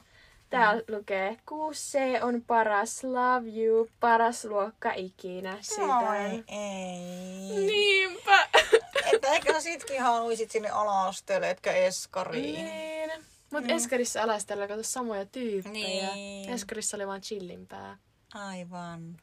Täällä 0.50 0.84
lukee 0.88 1.38
6C 1.52 2.24
on 2.24 2.42
paras, 2.48 3.04
love 3.04 3.50
you, 3.60 3.90
paras 4.00 4.46
luokka 4.46 4.94
ikinä, 4.94 5.58
sydän. 5.62 5.90
Oi, 5.90 6.44
ei. 6.48 7.66
Niinpä. 7.66 8.48
Että 9.14 9.28
eikö 9.28 9.54
sä 9.54 9.62
sitkin 9.62 10.02
haluisit 10.02 10.52
sinne 10.52 10.70
ala-asteelle, 10.70 11.50
etkä 11.50 11.72
eskariin? 11.72 12.66
Niin. 12.66 13.12
Mut 13.52 13.72
Eskarissa 13.72 14.24
alasteella 14.24 14.68
kato 14.68 14.84
samoja 14.84 15.26
tyyppejä. 15.26 16.14
Niin. 16.14 16.50
Eskarissa 16.50 16.98
oli 16.98 17.08
vaan 17.08 17.22
chillimpää. 17.22 17.98
Aivan. 18.34 19.18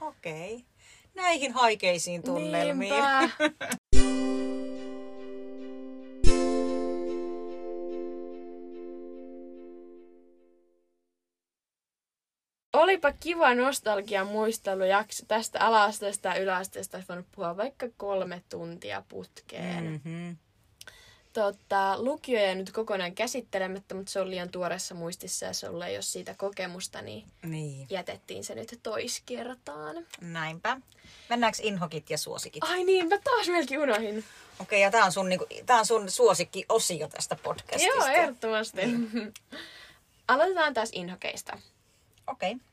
Okei. 0.00 0.54
Okay. 0.54 0.66
Näihin 1.14 1.52
haikeisiin 1.52 2.22
tunnelmiin. 2.22 2.78
Niinpä. 2.78 3.28
Olipa 12.78 13.12
kiva 13.12 13.54
nostalgia 13.54 14.24
muistelujakso 14.24 15.24
tästä 15.28 15.60
ala-asteesta 15.60 16.28
ja 16.28 16.34
yläasteesta. 16.34 16.96
Olisi 16.96 17.08
voinut 17.08 17.26
puhua 17.32 17.56
vaikka 17.56 17.86
kolme 17.96 18.42
tuntia 18.48 19.02
putkeen. 19.08 19.84
Mm. 19.84 19.90
Mm-hmm. 19.90 20.36
Tota, 21.32 22.02
lukio 22.02 22.40
ei 22.40 22.54
nyt 22.54 22.72
kokonaan 22.72 23.14
käsittelemättä, 23.14 23.94
mutta 23.94 24.12
se 24.12 24.20
on 24.20 24.30
liian 24.30 24.48
tuoreessa 24.48 24.94
muistissa 24.94 25.46
ja 25.46 25.52
sulla 25.52 25.86
ei 25.86 25.96
ole 25.96 26.02
siitä 26.02 26.34
kokemusta, 26.34 27.02
niin 27.02 27.24
Niin, 27.42 27.86
jätettiin 27.90 28.44
se 28.44 28.54
nyt 28.54 28.80
toiskertaan. 28.82 30.06
näinpä. 30.20 30.80
Mennäänkö 31.28 31.58
inhokit 31.62 32.10
ja 32.10 32.18
suosikit? 32.18 32.64
Ai 32.64 32.84
niin, 32.84 33.08
mä 33.08 33.18
taas 33.24 33.48
melkein 33.48 33.80
unohin. 33.80 34.18
Okei, 34.18 34.24
okay, 34.60 34.78
ja 34.78 34.90
tää 34.90 35.04
on 35.04 35.12
sun, 35.12 35.28
niinku, 35.28 35.46
tää 35.66 35.78
on 35.78 35.86
sun 35.86 36.10
suosikki-osio 36.10 37.08
tästä 37.08 37.36
podcastista. 37.42 37.96
Joo, 37.96 38.06
ehdottomasti. 38.06 38.80
Aloitetaan 40.28 40.74
taas 40.74 40.88
inhokeista. 40.92 41.58
Okei, 42.28 42.52
okay. 42.52 42.66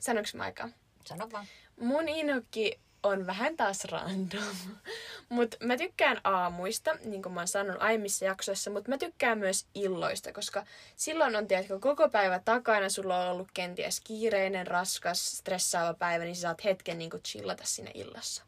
Sanoinko 0.00 0.30
mä 0.34 0.42
aikaa? 0.42 0.68
sano 1.04 1.28
vaan. 1.32 1.46
Mun 1.80 2.08
inhokki 2.08 2.80
on 3.02 3.26
vähän 3.26 3.56
taas 3.56 3.84
random. 3.84 4.56
Mutta 5.28 5.56
mä 5.60 5.76
tykkään 5.76 6.20
aamuista, 6.24 6.94
niin 7.04 7.22
kuin 7.22 7.32
mä 7.32 7.40
oon 7.40 7.48
sanonut 7.48 7.82
aiemmissa 7.82 8.24
jaksoissa, 8.24 8.70
mutta 8.70 8.90
mä 8.90 8.98
tykkään 8.98 9.38
myös 9.38 9.66
illoista, 9.74 10.32
koska 10.32 10.66
silloin 10.96 11.36
on 11.36 11.48
tiedätkö, 11.48 11.78
koko 11.80 12.08
päivä 12.08 12.40
takana, 12.44 12.88
sulla 12.88 13.24
on 13.24 13.30
ollut 13.30 13.48
kenties 13.54 14.00
kiireinen, 14.00 14.66
raskas, 14.66 15.38
stressaava 15.38 15.94
päivä, 15.94 16.24
niin 16.24 16.36
sä 16.36 16.40
saat 16.42 16.64
hetken 16.64 16.98
niin 16.98 17.10
chillata 17.26 17.62
siinä 17.66 17.90
illassa. 17.94 18.44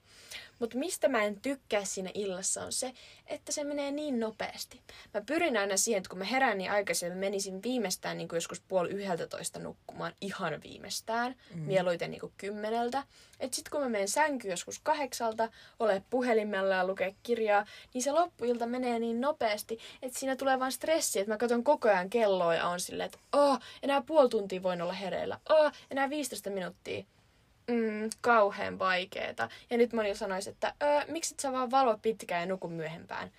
Mutta 0.58 0.78
mistä 0.78 1.08
mä 1.08 1.22
en 1.22 1.40
tykkää 1.40 1.84
siinä 1.84 2.10
illassa 2.14 2.64
on 2.64 2.72
se, 2.72 2.92
että 3.26 3.52
se 3.52 3.64
menee 3.64 3.90
niin 3.90 4.20
nopeasti. 4.20 4.80
Mä 5.14 5.20
pyrin 5.20 5.56
aina 5.56 5.76
siihen, 5.76 5.98
että 5.98 6.08
kun 6.08 6.18
mä 6.18 6.24
herään 6.24 6.58
niin 6.58 6.70
aikaisin, 6.70 7.12
mä 7.12 7.18
menisin 7.18 7.62
viimeistään 7.62 8.18
niin 8.18 8.28
kuin 8.28 8.36
joskus 8.36 8.60
puoli 8.60 8.90
yhdeltä 8.90 9.26
nukkumaan 9.58 10.12
ihan 10.20 10.62
viimeistään, 10.62 11.34
mm. 11.54 11.60
mieluiten 11.60 12.10
niin 12.10 12.20
kuin 12.20 12.32
kymmeneltä. 12.38 13.02
Että 13.40 13.56
sit 13.56 13.68
kun 13.68 13.80
mä 13.80 13.88
menen 13.88 14.08
sänkyyn 14.08 14.50
joskus 14.50 14.78
kahdeksalta, 14.78 15.48
ole 15.78 16.02
puhelimella 16.10 16.74
ja 16.74 16.86
lukee 16.86 17.14
kirjaa, 17.22 17.66
niin 17.94 18.02
se 18.02 18.12
loppuilta 18.12 18.66
menee 18.66 18.98
niin 18.98 19.20
nopeasti, 19.20 19.78
että 20.02 20.18
siinä 20.18 20.36
tulee 20.36 20.58
vaan 20.58 20.72
stressi, 20.72 21.20
että 21.20 21.32
mä 21.32 21.38
katson 21.38 21.64
koko 21.64 21.88
ajan 21.88 22.10
kelloa 22.10 22.54
ja 22.54 22.68
on 22.68 22.80
silleen, 22.80 23.06
että 23.06 23.18
oh, 23.32 23.58
enää 23.82 24.02
puoli 24.02 24.28
tuntia 24.28 24.62
voin 24.62 24.82
olla 24.82 24.92
hereillä, 24.92 25.40
oh, 25.48 25.72
enää 25.90 26.10
15 26.10 26.50
minuuttia 26.50 27.04
mm, 27.68 28.10
kauhean 28.20 28.78
vaikeeta. 28.78 29.48
Ja 29.70 29.76
nyt 29.76 29.92
moni 29.92 30.14
sanoisi, 30.14 30.50
että 30.50 30.74
öö, 30.82 31.00
miksi 31.08 31.34
et 31.34 31.40
sä 31.40 31.52
vaan 31.52 31.70
valo 31.70 31.98
pitkään 32.02 32.40
ja 32.40 32.46
nuku 32.46 32.68
myöhempään. 32.68 33.30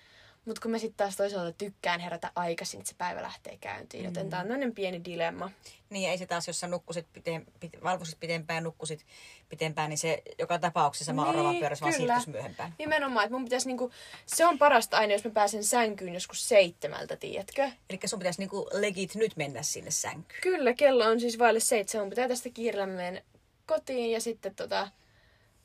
Mutta 0.44 0.60
kun 0.60 0.70
mä 0.70 0.78
sitten 0.78 0.96
taas 0.96 1.16
toisaalta 1.16 1.52
tykkään 1.52 2.00
herätä 2.00 2.30
aikaisin, 2.34 2.80
että 2.80 2.90
se 2.90 2.94
päivä 2.98 3.22
lähtee 3.22 3.56
käyntiin. 3.60 4.04
Joten 4.04 4.26
mm. 4.26 4.30
tää 4.30 4.40
on 4.40 4.46
tämmöinen 4.46 4.74
pieni 4.74 5.04
dilemma. 5.04 5.50
Niin, 5.90 6.10
ei 6.10 6.18
se 6.18 6.26
taas, 6.26 6.46
jos 6.46 6.60
sä 6.60 6.66
nukkusit 6.66 7.06
pite, 7.12 7.42
pite, 7.60 7.78
valvoisit 7.82 8.20
pitempään, 8.20 8.64
nukkusit 8.64 9.06
pitempään, 9.48 9.90
niin 9.90 9.98
se 9.98 10.22
joka 10.38 10.58
tapauksessa 10.58 11.12
niin, 11.12 11.26
oravan 11.26 11.56
pyörässä 11.56 11.82
vaan 11.82 11.94
siirtyisi 11.94 12.30
myöhempään. 12.30 12.74
Nimenomaan, 12.78 13.24
että 13.24 13.34
mun 13.34 13.44
pitäisi 13.44 13.66
niinku, 13.66 13.90
se 14.26 14.46
on 14.46 14.58
parasta 14.58 14.96
aina, 14.96 15.12
jos 15.12 15.24
mä 15.24 15.30
pääsen 15.30 15.64
sänkyyn 15.64 16.14
joskus 16.14 16.48
seitsemältä, 16.48 17.16
tiedätkö? 17.16 17.70
Eli 17.90 17.98
sun 18.04 18.18
pitäisi 18.18 18.40
niinku 18.40 18.68
legit 18.72 19.14
nyt 19.14 19.36
mennä 19.36 19.62
sinne 19.62 19.90
sänkyyn. 19.90 20.40
Kyllä, 20.42 20.74
kello 20.74 21.04
on 21.04 21.20
siis 21.20 21.38
vaille 21.38 21.60
seitsemän. 21.60 22.04
Mun 22.04 22.10
pitää 22.10 22.28
tästä 22.28 22.50
kiireellä 22.50 23.22
kotiin 23.68 24.12
ja 24.12 24.20
sitten 24.20 24.54
tota, 24.54 24.88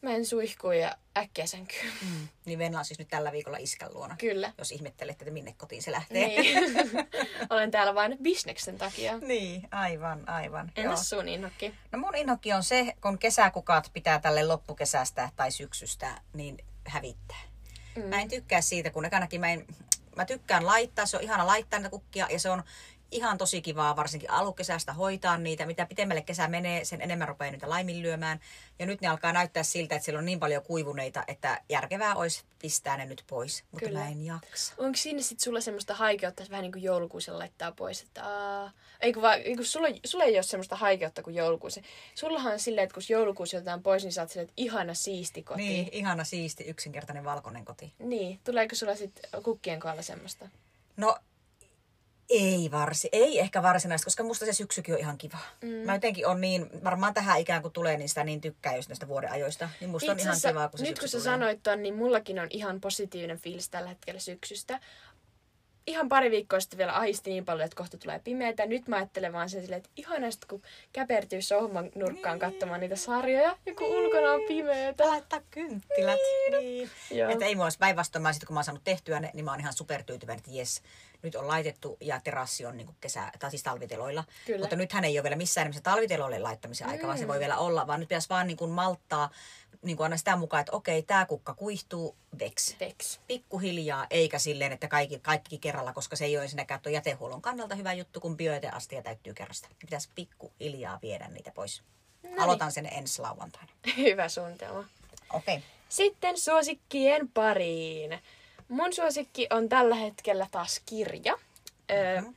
menen 0.01 0.26
suihkuun 0.26 0.78
ja 0.78 0.97
äkkiä 1.18 1.45
sänkyyn. 1.45 1.93
Mm. 2.01 2.28
Niin 2.45 2.60
Venla 2.60 2.80
on 2.80 2.86
siis 2.86 2.99
nyt 2.99 3.08
tällä 3.08 3.32
viikolla 3.32 3.58
iskän 3.58 3.93
luona. 3.93 4.16
Kyllä. 4.18 4.54
Jos 4.58 4.72
ihmettelette, 4.72 5.24
että 5.24 5.34
minne 5.34 5.54
kotiin 5.58 5.84
se 5.84 5.91
lähtee. 5.91 6.28
Niin. 6.28 6.58
Olen 7.49 7.72
täällä 7.72 7.95
vain 7.95 8.18
bisneksen 8.22 8.78
takia. 8.78 9.18
Niin, 9.18 9.68
aivan, 9.72 10.30
aivan. 10.30 10.72
Entäs 10.76 11.10
sun 11.10 11.28
inhokki? 11.28 11.74
No 11.91 11.99
mun 11.99 12.16
inhokki 12.16 12.54
on 12.54 12.64
se, 12.64 12.93
kun 13.01 13.20
kesäkukat 13.20 13.89
pitää 13.93 14.20
tälle 14.20 14.43
loppukesästä 14.45 15.30
tai 15.36 15.51
syksystä, 15.51 16.22
niin 16.34 16.58
hävittää. 16.88 17.41
Mm. 17.95 18.04
Mä 18.04 18.22
en 18.22 18.30
tykkää 18.30 18.62
siitä, 18.62 18.89
kun 18.89 19.06
ekanakin 19.06 19.39
mä 19.39 19.49
en, 19.49 19.68
mä 20.16 20.26
tykkään 20.26 20.66
laittaa, 20.66 21.06
se 21.06 21.18
on 21.18 21.24
ihana 21.24 21.47
laittaa 21.47 21.80
niitä 21.80 21.89
kukkia 21.89 22.28
ja 22.30 22.39
se 22.39 22.49
on 22.49 22.64
ihan 23.14 23.38
tosi 23.38 23.61
kivaa 23.61 23.95
varsinkin 23.95 24.32
alukesästä 24.32 24.93
hoitaa 24.93 25.38
niitä. 25.38 25.66
Mitä 25.66 25.86
pitemmälle 25.86 26.22
kesä 26.22 26.47
menee, 26.47 26.86
sen 26.86 27.01
enemmän 27.01 27.28
rupeaa 27.28 27.51
niitä 27.51 27.70
laiminlyömään. 27.70 28.39
Ja 28.80 28.86
nyt 28.86 29.01
ne 29.01 29.07
alkaa 29.07 29.34
näyttää 29.34 29.64
siltä, 29.64 29.95
että 29.95 30.05
siellä 30.05 30.20
on 30.20 30.26
niin 30.26 30.39
paljon 30.39 30.64
kuivuneita, 30.64 31.24
että 31.28 31.61
järkevää 31.70 32.16
olisi 32.16 32.43
pistää 32.61 32.97
ne 32.97 33.05
nyt 33.05 33.24
pois. 33.28 33.64
Mutta 33.72 33.86
Kyllä. 33.86 33.99
mä 33.99 34.07
en 34.07 34.26
jaksa. 34.26 34.74
Onko 34.78 34.97
siinä 34.97 35.22
sitten 35.22 35.43
sulla 35.43 35.61
semmoista 35.61 35.95
haikeutta, 35.95 36.43
että 36.43 36.51
vähän 36.51 36.64
niin 36.64 36.72
kuin 36.72 36.84
joulukuusen 36.84 37.39
laittaa 37.39 37.72
pois? 37.72 38.01
Että, 38.01 38.24
aa, 38.24 38.72
eikö 39.01 39.22
vaan, 39.22 39.41
eikö 39.41 39.64
sulla, 39.64 39.88
sulla 40.05 40.24
ei 40.24 40.36
ole 40.36 40.43
semmoista 40.43 40.76
haikeutta 40.76 41.24
kuin 41.24 41.36
joulukuusi. 41.36 41.82
Sullahan 42.16 42.53
on 42.53 42.59
silleen, 42.59 42.84
että 42.84 42.93
kun 42.93 43.03
joulukuusi 43.09 43.57
otetaan 43.57 43.84
pois, 43.84 44.03
niin 44.03 44.11
sä 44.11 44.22
oot 44.22 44.30
silleen, 44.30 44.49
että 44.49 44.53
ihana 44.57 44.93
siisti 44.93 45.43
koti. 45.43 45.61
Niin, 45.61 45.89
ihana 45.91 46.24
siisti, 46.24 46.64
yksinkertainen 46.64 47.24
valkoinen 47.24 47.66
koti. 47.66 47.93
Niin, 47.99 48.39
tuleeko 48.43 48.76
sulla 48.76 48.95
sitten 48.95 49.43
kukkien 49.43 49.80
kohdalla 49.80 50.01
semmoista? 50.01 50.49
No 50.97 51.18
ei 52.30 52.71
varsi, 52.71 53.09
ei 53.11 53.39
ehkä 53.39 53.63
varsinaisesti, 53.63 54.05
koska 54.05 54.24
musta 54.24 54.45
se 54.45 54.53
syksykin 54.53 54.93
on 54.93 54.99
ihan 54.99 55.17
kiva. 55.17 55.38
Mm. 55.61 55.69
Mä 55.69 55.93
jotenkin 55.93 56.28
on 56.28 56.41
niin, 56.41 56.84
varmaan 56.84 57.13
tähän 57.13 57.39
ikään 57.39 57.61
kuin 57.61 57.71
tulee, 57.71 57.97
niin 57.97 58.09
sitä 58.09 58.24
niin 58.24 58.41
tykkää 58.41 58.76
just 58.76 58.89
näistä 58.89 59.07
vuoden 59.07 59.32
ajoista. 59.32 59.69
Niin 59.80 59.89
musta 59.89 60.11
Itse 60.11 60.30
on 60.30 60.36
ihan 60.36 60.53
kiva, 60.53 60.69
kun 60.69 60.80
se 60.80 60.86
Nyt 60.86 60.99
kun 60.99 61.07
sä 61.07 61.17
tulee. 61.17 61.24
sanoit 61.24 61.63
ton, 61.63 61.84
niin 61.84 61.95
mullakin 61.95 62.39
on 62.39 62.47
ihan 62.49 62.82
positiivinen 62.82 63.38
fiilis 63.38 63.69
tällä 63.69 63.89
hetkellä 63.89 64.19
syksystä. 64.19 64.80
Ihan 65.88 66.09
pari 66.09 66.32
viikkoa 66.32 66.59
sitten 66.59 66.78
vielä 66.78 66.97
ahisti 66.97 67.30
niin 67.30 67.45
paljon, 67.45 67.65
että 67.65 67.76
kohta 67.76 67.97
tulee 67.97 68.19
pimeätä. 68.19 68.65
Nyt 68.65 68.88
mä 68.88 68.95
ajattelen 68.95 69.34
vaan 69.34 69.49
sen 69.49 69.61
silleen, 69.61 69.78
että 69.78 69.89
ihanasti 69.95 70.47
kun 70.47 70.61
käpertyy 70.93 71.41
sohman 71.41 71.89
nurkkaan 71.95 72.39
niin. 72.39 72.51
katsomaan 72.51 72.80
niitä 72.80 72.95
sarjoja 72.95 73.57
ja 73.65 73.76
kun 73.76 73.89
niin. 73.89 74.05
ulkona 74.05 74.32
on 74.32 74.41
pimeätä. 74.47 75.07
Laittaa 75.07 75.39
kynttilät. 75.51 76.19
Niin. 76.51 76.89
niin. 77.09 77.30
Että 77.30 77.45
ei 77.45 77.55
mua 77.55 77.65
olisi 77.65 77.78
päinvastoin, 77.78 78.24
kun 78.47 78.53
mä 78.53 78.57
oon 78.57 78.63
saanut 78.63 78.84
tehtyä 78.84 79.19
ne, 79.19 79.32
niin 79.34 79.45
mä 79.45 79.51
oon 79.51 79.59
ihan 79.59 79.74
supertyytyväinen, 79.74 80.39
että 80.39 80.51
jes, 80.51 80.82
nyt 81.24 81.36
on 81.36 81.47
laitettu 81.47 81.97
ja 82.01 82.19
terassi 82.24 82.65
on 82.65 82.78
niin 82.78 82.88
kuin 82.88 82.97
kesä, 83.01 83.32
tai 83.39 83.49
siis 83.49 83.63
talviteloilla. 83.63 84.24
Kyllä. 84.45 84.59
Mutta 84.59 84.76
nythän 84.76 85.03
ei 85.03 85.17
ole 85.17 85.24
vielä 85.24 85.36
missään 85.36 85.65
nimessä 85.65 85.82
talviteloille 85.82 86.39
laittamisen 86.39 86.88
aika, 86.88 87.03
mm. 87.03 87.07
vaan 87.07 87.17
se 87.17 87.28
voi 87.28 87.39
vielä 87.39 87.57
olla, 87.57 87.88
vaan 87.88 87.99
nyt 87.99 88.09
pitäisi 88.09 88.30
vaan 88.30 88.47
niin 88.47 88.57
kuin 88.57 88.71
malttaa 88.71 89.30
niin 89.82 89.97
kuin 89.97 90.05
aina 90.05 90.17
sitä 90.17 90.36
mukaan, 90.36 90.61
että 90.61 90.71
okei, 90.71 91.03
tämä 91.03 91.26
kukka 91.26 91.53
kuihtuu, 91.53 92.15
veks. 92.39 92.76
veks. 92.80 93.19
Pikkuhiljaa, 93.28 94.07
eikä 94.09 94.39
silleen, 94.39 94.71
että 94.71 94.88
kaikki, 94.88 95.19
kaikki 95.19 95.57
kerralla, 95.57 95.93
koska 95.93 96.15
se 96.15 96.26
ei 96.26 96.38
ole 96.38 96.43
ensinnäkään 96.43 96.82
tuon 96.82 96.93
jätehuollon 96.93 97.41
kannalta 97.41 97.76
hyvä 97.76 97.93
juttu, 97.93 98.19
kun 98.19 98.38
bioeteastia 98.38 99.03
täyttyy 99.03 99.34
kerrasta. 99.34 99.67
Pitäisi 99.80 100.09
pikkuhiljaa 100.15 100.99
viedä 101.01 101.28
niitä 101.28 101.51
pois. 101.51 101.84
Noniin. 102.24 102.39
Aloitan 102.39 102.71
sen 102.71 102.93
ensi 102.93 103.21
lauantaina. 103.21 103.71
Hyvä 103.97 104.30
suunnitelma. 104.30 104.86
Okei. 105.34 105.55
Okay. 105.55 105.67
Sitten 105.89 106.39
suosikkien 106.39 107.30
pariin. 107.30 108.19
Mun 108.68 108.93
suosikki 108.93 109.47
on 109.49 109.70
tällä 109.70 109.95
hetkellä 109.95 110.47
taas 110.51 110.82
kirja. 110.86 111.34
Mm-hmm. 111.34 112.36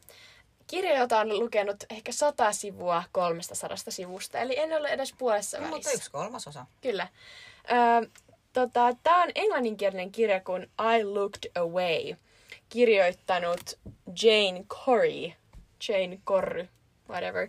kirja, 0.67 0.99
jota 0.99 1.21
on 1.21 1.39
lukenut 1.39 1.77
ehkä 1.91 2.13
sata 2.13 2.53
sivua 2.53 3.03
kolmesta 3.13 3.55
sadasta 3.55 3.91
sivusta, 3.91 4.39
eli 4.39 4.59
en 4.59 4.73
ole 4.73 4.89
edes 4.89 5.15
puolessa 5.19 5.59
no, 5.59 5.63
välissä. 5.63 5.77
Mutta 5.77 5.91
yksi 5.99 6.11
kolmasosa. 6.11 6.67
Kyllä. 6.81 7.09
Ö, 8.03 8.09
tota, 8.53 8.97
Tämä 9.03 9.23
on 9.23 9.31
englanninkielinen 9.35 10.13
kirja 10.13 10.41
kuin 10.41 10.63
I 10.63 11.05
Looked 11.05 11.51
Away, 11.55 12.17
kirjoittanut 12.69 13.79
Jane 14.23 14.65
Corey. 14.69 15.33
Jane 15.89 16.19
Corry, 16.27 16.69
whatever. 17.09 17.49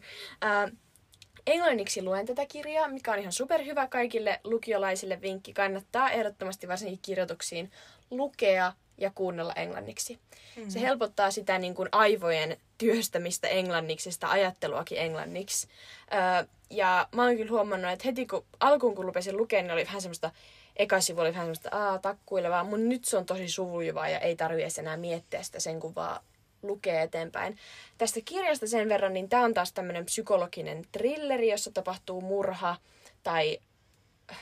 Englanniksi 1.48 2.04
luen 2.04 2.26
tätä 2.26 2.46
kirjaa, 2.46 2.88
mikä 2.88 3.12
on 3.12 3.20
ihan 3.20 3.32
superhyvä 3.32 3.88
kaikille 3.88 4.40
lukiolaisille 4.44 5.22
vinkki. 5.22 5.54
Kannattaa 5.54 6.12
ehdottomasti 6.12 6.68
varsinkin 6.68 7.00
kirjoituksiin 7.02 7.72
lukea 8.12 8.74
ja 8.98 9.12
kuunnella 9.16 9.54
englanniksi. 9.54 10.14
Mm-hmm. 10.56 10.70
Se 10.70 10.82
helpottaa 10.82 11.32
sitä 11.32 11.58
niin 11.58 11.76
kuin 11.76 11.90
aivojen 11.92 12.58
työstämistä 12.78 13.48
englanniksi, 13.48 14.12
sitä 14.12 14.30
ajatteluakin 14.30 14.98
englanniksi. 14.98 15.68
Öö, 16.14 16.48
ja 16.70 17.08
mä 17.16 17.24
oon 17.24 17.38
kyllä 17.38 17.52
huomannut, 17.52 17.92
että 17.92 18.08
heti 18.08 18.26
kun 18.26 18.46
alkuun 18.60 18.96
kun 18.96 19.06
lupesin 19.06 19.38
lukea, 19.38 19.62
niin 19.62 19.72
oli 19.72 19.86
vähän 19.86 20.02
semmoista, 20.02 20.32
eka 20.76 21.02
sivu 21.02 21.22
oli 21.22 21.30
vähän 21.30 21.46
semmoista 21.46 21.70
aa, 21.72 22.00
takkuilevaa, 22.00 22.64
mutta 22.64 22.86
nyt 22.86 23.06
se 23.06 23.18
on 23.18 23.26
tosi 23.26 23.48
sujuvaa 23.48 24.10
ja 24.10 24.20
ei 24.20 24.36
tarvitse 24.36 24.82
enää 24.82 24.98
miettiä 24.98 25.44
sitä 25.44 25.60
sen, 25.60 25.80
kun 25.80 25.96
vaan 25.96 26.22
lukee 26.62 27.02
eteenpäin. 27.02 27.58
Tästä 27.98 28.20
kirjasta 28.26 28.68
sen 28.68 28.90
verran, 28.90 29.14
niin 29.14 29.30
tämä 29.30 29.44
on 29.44 29.54
taas 29.54 29.74
tämmöinen 29.74 30.06
psykologinen 30.06 30.86
trilleri, 30.92 31.52
jossa 31.52 31.72
tapahtuu 31.72 32.22
murha 32.22 32.76
tai 33.24 33.60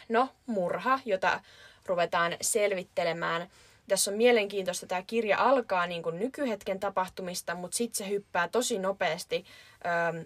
no 0.09 0.29
murha, 0.45 0.99
jota 1.05 1.41
ruvetaan 1.85 2.37
selvittelemään. 2.41 3.49
Tässä 3.87 4.11
on 4.11 4.17
mielenkiintoista, 4.17 4.87
tämä 4.87 5.01
kirja 5.07 5.37
alkaa 5.39 5.87
niin 5.87 6.03
kuin 6.03 6.19
nykyhetken 6.19 6.79
tapahtumista, 6.79 7.55
mutta 7.55 7.77
sitten 7.77 7.97
se 7.97 8.09
hyppää 8.09 8.47
tosi 8.47 8.79
nopeasti 8.79 9.45
ö, 9.85 10.25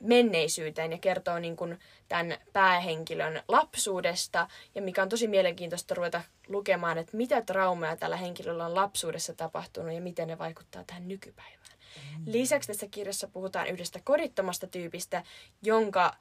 menneisyyteen 0.00 0.92
ja 0.92 0.98
kertoo 0.98 1.38
niin 1.38 1.56
kuin 1.56 1.78
tämän 2.08 2.38
päähenkilön 2.52 3.42
lapsuudesta. 3.48 4.48
Ja 4.74 4.82
mikä 4.82 5.02
on 5.02 5.08
tosi 5.08 5.28
mielenkiintoista 5.28 5.94
ruveta 5.94 6.22
lukemaan, 6.48 6.98
että 6.98 7.16
mitä 7.16 7.42
traumeja 7.42 7.96
tällä 7.96 8.16
henkilöllä 8.16 8.66
on 8.66 8.74
lapsuudessa 8.74 9.34
tapahtunut 9.34 9.94
ja 9.94 10.00
miten 10.00 10.28
ne 10.28 10.38
vaikuttaa 10.38 10.84
tähän 10.86 11.08
nykypäivään. 11.08 11.78
Mm. 12.18 12.24
Lisäksi 12.26 12.66
tässä 12.66 12.86
kirjassa 12.90 13.28
puhutaan 13.28 13.66
yhdestä 13.66 14.00
kodittomasta 14.04 14.66
tyypistä, 14.66 15.22
jonka 15.62 16.14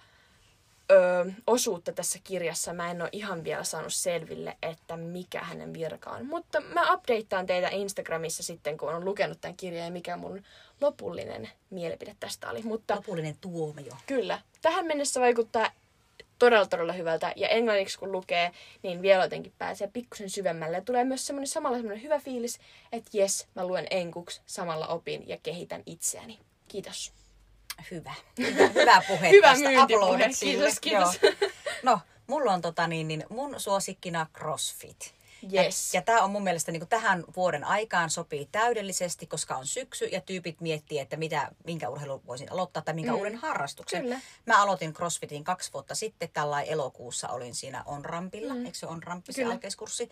ö, 0.92 1.32
osuutta 1.48 1.92
tässä 1.92 2.20
kirjassa 2.24 2.74
mä 2.74 2.92
en 2.92 3.02
ole 3.02 3.10
ihan 3.12 3.44
vielä 3.44 3.64
saanut 3.64 3.94
selville, 3.94 4.58
että 4.62 4.98
mikä 4.98 5.44
hänen 5.44 5.74
virka 5.74 6.10
on. 6.10 6.26
Mutta 6.26 6.62
mä 6.62 6.94
updateaan 6.94 7.46
teitä 7.46 7.70
Instagramissa 7.70 8.44
sitten, 8.44 8.78
kun 8.78 8.94
on 8.94 9.06
lukenut 9.06 9.42
tämän 9.42 9.58
kirjan 9.58 9.86
ja 9.86 9.92
mikä 9.92 10.18
mun 10.18 10.44
lopullinen 10.82 11.50
mielipide 11.70 12.16
tästä 12.20 12.50
oli. 12.50 12.62
Mutta, 12.64 12.96
lopullinen 12.96 13.38
tuomio. 13.42 13.94
Kyllä. 14.08 14.42
Tähän 14.62 14.86
mennessä 14.86 15.22
vaikuttaa 15.22 15.72
todella 16.40 16.66
todella 16.66 16.94
hyvältä. 16.94 17.34
Ja 17.36 17.48
englanniksi 17.48 18.00
kun 18.00 18.12
lukee, 18.12 18.52
niin 18.84 19.02
vielä 19.02 19.24
jotenkin 19.24 19.54
pääsee 19.58 19.90
pikkusen 19.94 20.30
syvemmälle. 20.30 20.78
Ja 20.78 20.82
tulee 20.82 21.04
myös 21.04 21.28
semmoinen 21.28 21.48
samalla 21.48 21.78
semmoinen 21.78 22.04
hyvä 22.04 22.20
fiilis, 22.20 22.60
että 22.92 23.10
jes, 23.14 23.48
mä 23.56 23.68
luen 23.68 23.88
enkuksi, 23.90 24.42
samalla 24.46 24.88
opin 24.88 25.28
ja 25.28 25.38
kehitän 25.44 25.84
itseäni. 25.86 26.40
Kiitos. 26.68 27.23
Hyvä. 27.92 28.14
Hyvä, 28.74 29.04
puhe 29.08 29.30
Hyvä 29.30 29.48
tästä. 29.48 29.70
Kiitos, 29.88 30.40
kiitos, 30.40 30.80
kiitos. 30.80 31.20
Joo. 31.22 31.50
No, 31.84 32.00
mulla 32.28 32.54
on 32.54 32.62
tota 32.62 32.88
niin, 32.88 33.08
niin 33.08 33.26
mun 33.30 33.60
suosikkina 33.60 34.28
CrossFit. 34.38 35.14
Yes. 35.54 35.94
Ja, 35.94 35.98
ja 35.98 36.02
tämä 36.02 36.22
on 36.22 36.32
mun 36.32 36.44
mielestä 36.44 36.72
niin 36.72 36.88
tähän 36.88 37.24
vuoden 37.36 37.64
aikaan 37.64 38.10
sopii 38.10 38.50
täydellisesti, 38.52 39.28
koska 39.28 39.56
on 39.56 39.68
syksy 39.68 40.06
ja 40.06 40.22
tyypit 40.22 40.62
miettii, 40.62 41.00
että 41.00 41.18
mitä, 41.18 41.52
minkä 41.66 41.90
urheilu 41.90 42.22
voisin 42.28 42.52
aloittaa 42.52 42.84
tai 42.84 42.94
minkä 42.94 43.12
mm. 43.12 43.18
uuden 43.18 43.36
harrastuksen. 43.36 44.02
Kyllä. 44.02 44.20
Mä 44.46 44.62
aloitin 44.62 44.94
CrossFitin 44.94 45.44
kaksi 45.44 45.74
vuotta 45.74 45.96
sitten, 45.96 46.30
tällä 46.34 46.62
elokuussa 46.62 47.30
olin 47.30 47.56
siinä 47.56 47.84
on-rampilla, 47.86 48.54
mm. 48.54 48.66
eikö 48.66 48.78
se 48.78 48.88
on-ramppi 48.88 49.34
se 49.34 49.44
alkeiskurssi. 49.44 50.10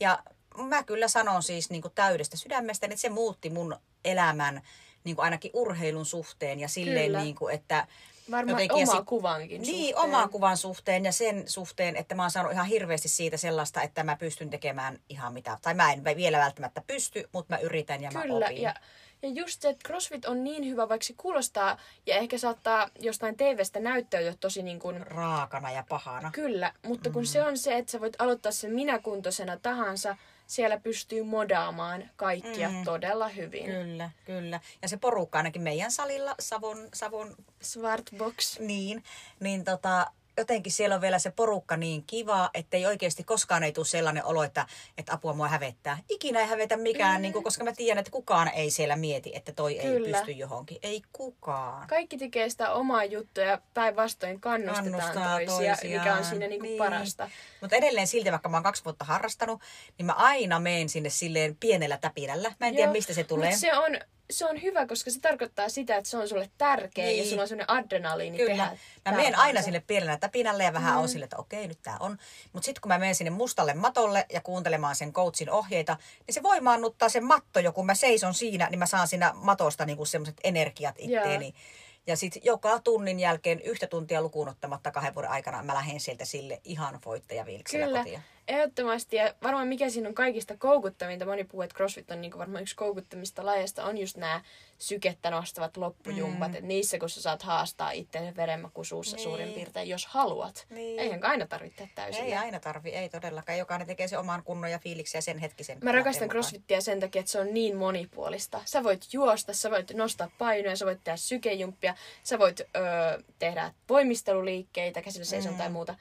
Ja 0.00 0.22
mä 0.56 0.82
kyllä 0.82 1.08
sanon 1.08 1.42
siis 1.42 1.70
niin 1.70 1.82
täydestä 1.94 2.36
sydämestä, 2.36 2.86
että 2.86 2.96
se 2.96 3.08
muutti 3.08 3.50
mun 3.50 3.76
elämän 4.04 4.62
niin 5.04 5.16
ainakin 5.18 5.50
urheilun 5.54 6.06
suhteen 6.06 6.60
ja 6.60 6.68
silleen, 6.68 7.12
niin 7.12 7.34
kuin, 7.34 7.54
että 7.54 7.86
Varmaan 8.30 8.72
oma 8.72 8.92
sit, 8.92 9.04
kuvankin 9.06 9.62
Niin, 9.62 9.94
suhteen. 9.94 10.14
oma 10.14 10.28
kuvan 10.28 10.56
suhteen 10.56 11.04
ja 11.04 11.12
sen 11.12 11.48
suhteen, 11.48 11.96
että 11.96 12.14
mä 12.14 12.22
oon 12.22 12.30
saanut 12.30 12.52
ihan 12.52 12.66
hirveästi 12.66 13.08
siitä 13.08 13.36
sellaista, 13.36 13.82
että 13.82 14.04
mä 14.04 14.16
pystyn 14.16 14.50
tekemään 14.50 14.98
ihan 15.08 15.32
mitä. 15.32 15.58
Tai 15.62 15.74
mä 15.74 15.92
en 15.92 16.04
vielä 16.04 16.38
välttämättä 16.38 16.82
pysty, 16.86 17.28
mutta 17.32 17.54
mä 17.54 17.58
yritän 17.58 18.02
ja 18.02 18.10
Kyllä, 18.22 18.38
mä 18.38 18.46
opin. 18.46 18.62
Ja, 18.62 18.74
ja 19.22 19.28
just 19.28 19.62
se, 19.62 19.68
että 19.68 19.88
CrossFit 19.88 20.24
on 20.24 20.44
niin 20.44 20.66
hyvä, 20.68 20.88
vaikka 20.88 21.06
se 21.06 21.14
kuulostaa 21.16 21.78
ja 22.06 22.16
ehkä 22.16 22.38
saattaa 22.38 22.88
jostain 23.00 23.36
TVstä 23.36 23.80
näyttäytyä 23.80 24.34
tosi 24.40 24.62
niin 24.62 24.78
kuin... 24.78 25.06
Raakana 25.06 25.70
ja 25.70 25.84
pahana. 25.88 26.30
Kyllä, 26.30 26.72
mutta 26.82 27.10
kun 27.10 27.22
mm. 27.22 27.26
se 27.26 27.42
on 27.42 27.58
se, 27.58 27.78
että 27.78 27.92
sä 27.92 28.00
voit 28.00 28.20
aloittaa 28.20 28.52
sen 28.52 28.74
minäkuntoisena 28.74 29.56
tahansa, 29.56 30.16
siellä 30.46 30.80
pystyy 30.80 31.22
modaamaan 31.22 32.10
kaikkia 32.16 32.70
mm. 32.70 32.84
todella 32.84 33.28
hyvin. 33.28 33.64
Kyllä, 33.64 34.10
kyllä. 34.24 34.60
Ja 34.82 34.88
se 34.88 34.96
porukka 34.96 35.38
ainakin 35.38 35.62
meidän 35.62 35.90
salilla, 35.90 36.34
Savon... 36.40 36.88
Savon 36.94 37.36
Swartbox. 37.62 38.58
Niin, 38.58 39.04
niin 39.40 39.64
tota, 39.64 40.06
jotenkin 40.36 40.72
siellä 40.72 40.94
on 40.94 41.00
vielä 41.00 41.18
se 41.18 41.30
porukka 41.30 41.76
niin 41.76 42.04
kiva, 42.06 42.50
että 42.54 42.76
ei 42.76 42.86
oikeasti 42.86 43.24
koskaan 43.24 43.62
ei 43.62 43.72
tule 43.72 43.86
sellainen 43.86 44.24
olo, 44.24 44.42
että, 44.42 44.66
että 44.98 45.12
apua 45.12 45.32
mua 45.32 45.48
hävettää. 45.48 45.98
Ikinä 46.08 46.40
ei 46.40 46.46
hävetä 46.46 46.76
mikään, 46.76 47.16
mm. 47.16 47.22
niin 47.22 47.32
kuin, 47.32 47.44
koska 47.44 47.64
mä 47.64 47.72
tiedän, 47.72 47.98
että 47.98 48.10
kukaan 48.10 48.48
ei 48.48 48.70
siellä 48.70 48.96
mieti, 48.96 49.32
että 49.34 49.52
toi 49.52 49.74
Kyllä. 49.74 50.06
ei 50.06 50.12
pysty 50.12 50.32
johonkin. 50.32 50.78
Ei 50.82 51.02
kukaan. 51.12 51.86
Kaikki 51.86 52.18
tekee 52.18 52.48
sitä 52.48 52.72
omaa 52.72 53.04
juttua 53.04 53.44
ja 53.44 53.58
päinvastoin 53.74 54.40
kannustetaan 54.40 54.92
Kannustaa 54.92 55.38
toisia, 55.38 55.76
toisiaan. 55.76 56.04
mikä 56.04 56.14
on 56.14 56.24
siinä 56.24 56.46
niinku 56.46 56.66
niin. 56.66 56.78
parasta. 56.78 57.30
Mutta 57.60 57.76
edelleen 57.76 58.06
silti, 58.06 58.30
vaikka 58.30 58.48
mä 58.48 58.56
oon 58.56 58.64
kaksi 58.64 58.84
vuotta 58.84 59.04
harrastanut, 59.04 59.60
niin 59.98 60.06
mä 60.06 60.12
aina 60.12 60.60
menen 60.60 60.88
sinne 60.88 61.10
silleen 61.10 61.56
pienellä 61.56 61.98
täpinällä. 61.98 62.52
Mä 62.60 62.66
en 62.66 62.74
Joo, 62.74 62.76
tiedä, 62.76 62.92
mistä 62.92 63.14
se 63.14 63.24
tulee. 63.24 63.56
se 63.56 63.76
on 63.76 63.98
se 64.30 64.46
on 64.46 64.62
hyvä, 64.62 64.86
koska 64.86 65.10
se 65.10 65.20
tarkoittaa 65.20 65.68
sitä, 65.68 65.96
että 65.96 66.10
se 66.10 66.16
on 66.16 66.28
sulle 66.28 66.50
tärkeä 66.58 67.04
niin. 67.04 67.18
ja 67.18 67.30
sulla 67.30 67.42
on 67.42 67.48
sellainen 67.48 67.76
adrenaliini 67.76 68.36
Kyllä. 68.36 68.64
tehdä. 68.64 68.78
Mä 69.10 69.16
menen 69.16 69.38
aina 69.38 69.62
sinne 69.62 69.80
pienellä 69.86 70.16
täpinälle 70.16 70.64
ja 70.64 70.72
vähän 70.72 70.94
mm. 70.94 71.00
on 71.00 71.08
sille, 71.08 71.24
että 71.24 71.36
okei, 71.36 71.68
nyt 71.68 71.78
tää 71.82 71.96
on. 72.00 72.18
Mutta 72.52 72.66
sitten 72.66 72.80
kun 72.80 72.88
mä 72.88 72.98
menen 72.98 73.14
sinne 73.14 73.30
mustalle 73.30 73.74
matolle 73.74 74.26
ja 74.32 74.40
kuuntelemaan 74.40 74.96
sen 74.96 75.12
coachin 75.12 75.50
ohjeita, 75.50 75.96
niin 76.26 76.34
se 76.34 76.42
voimaannuttaa 76.42 77.08
sen 77.08 77.24
matto 77.24 77.60
jo, 77.60 77.72
kun 77.72 77.86
mä 77.86 77.94
seison 77.94 78.34
siinä, 78.34 78.68
niin 78.70 78.78
mä 78.78 78.86
saan 78.86 79.08
siinä 79.08 79.32
matosta 79.34 79.84
niinku 79.84 80.04
semmoiset 80.04 80.40
energiat 80.44 80.94
itteeni. 80.98 81.46
Joo. 81.46 81.84
Ja 82.06 82.16
sitten 82.16 82.42
joka 82.44 82.80
tunnin 82.80 83.20
jälkeen 83.20 83.60
yhtä 83.60 83.86
tuntia 83.86 84.22
lukuun 84.22 84.48
ottamatta 84.48 84.90
kahden 84.90 85.14
vuoden 85.14 85.30
aikana 85.30 85.62
mä 85.62 85.74
lähden 85.74 86.00
sieltä 86.00 86.24
sille 86.24 86.60
ihan 86.64 86.98
voittajavilksellä 87.04 87.98
kotiin. 87.98 88.22
Ehdottomasti, 88.48 89.16
ja 89.16 89.34
varmaan 89.42 89.68
mikä 89.68 89.90
siinä 89.90 90.08
on 90.08 90.14
kaikista 90.14 90.56
koukuttavinta, 90.56 91.26
moni 91.26 91.44
puhuu, 91.44 91.62
että 91.62 91.76
CrossFit 91.76 92.10
on 92.10 92.20
niin 92.20 92.38
varmaan 92.38 92.62
yksi 92.62 92.76
koukuttamista 92.76 93.46
lajeista, 93.46 93.84
on 93.84 93.98
just 93.98 94.16
nämä 94.16 94.40
sykettä 94.78 95.30
nostavat 95.30 95.76
loppujumpat, 95.76 96.50
mm. 96.50 96.54
että 96.54 96.66
niissä 96.66 96.98
kun 96.98 97.10
sä 97.10 97.22
saat 97.22 97.42
haastaa 97.42 97.90
itse 97.90 98.32
verenmakuisuussa 98.36 99.16
niin. 99.16 99.24
suurin 99.24 99.52
piirtein, 99.52 99.88
jos 99.88 100.06
haluat. 100.06 100.66
Niin. 100.70 101.00
Eihän 101.00 101.24
aina 101.24 101.46
tarvitse 101.46 101.88
täysin. 101.94 102.24
Ei 102.24 102.34
aina 102.34 102.60
tarvi, 102.60 102.90
ei 102.90 103.08
todellakaan. 103.08 103.58
Jokainen 103.58 103.86
tekee 103.86 104.08
se 104.08 104.18
oman 104.18 104.42
kunnon 104.42 104.70
ja 104.70 104.78
fiiliksen 104.78 105.18
ja 105.18 105.22
sen 105.22 105.38
hetkisen. 105.38 105.78
Mä 105.82 105.92
rakastan 105.92 106.28
CrossFittia 106.28 106.80
sen 106.80 107.00
takia, 107.00 107.20
että 107.20 107.32
se 107.32 107.40
on 107.40 107.54
niin 107.54 107.76
monipuolista. 107.76 108.60
Sä 108.64 108.82
voit 108.82 109.06
juosta, 109.12 109.52
sä 109.52 109.70
voit 109.70 109.90
nostaa 109.94 110.30
painoja, 110.38 110.76
sä 110.76 110.86
voit 110.86 111.04
tehdä 111.04 111.16
sykejumppia, 111.16 111.94
sä 112.22 112.38
voit 112.38 112.60
öö, 112.60 113.22
tehdä 113.38 113.72
voimisteluliikkeitä, 113.88 115.02
käsillä 115.02 115.24
seison 115.24 115.52
mm. 115.52 115.58
tai 115.58 115.70
muuta 115.70 115.94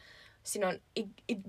siinä 0.43 0.67
on, 0.67 0.79
it, 0.95 1.07
it, 1.27 1.39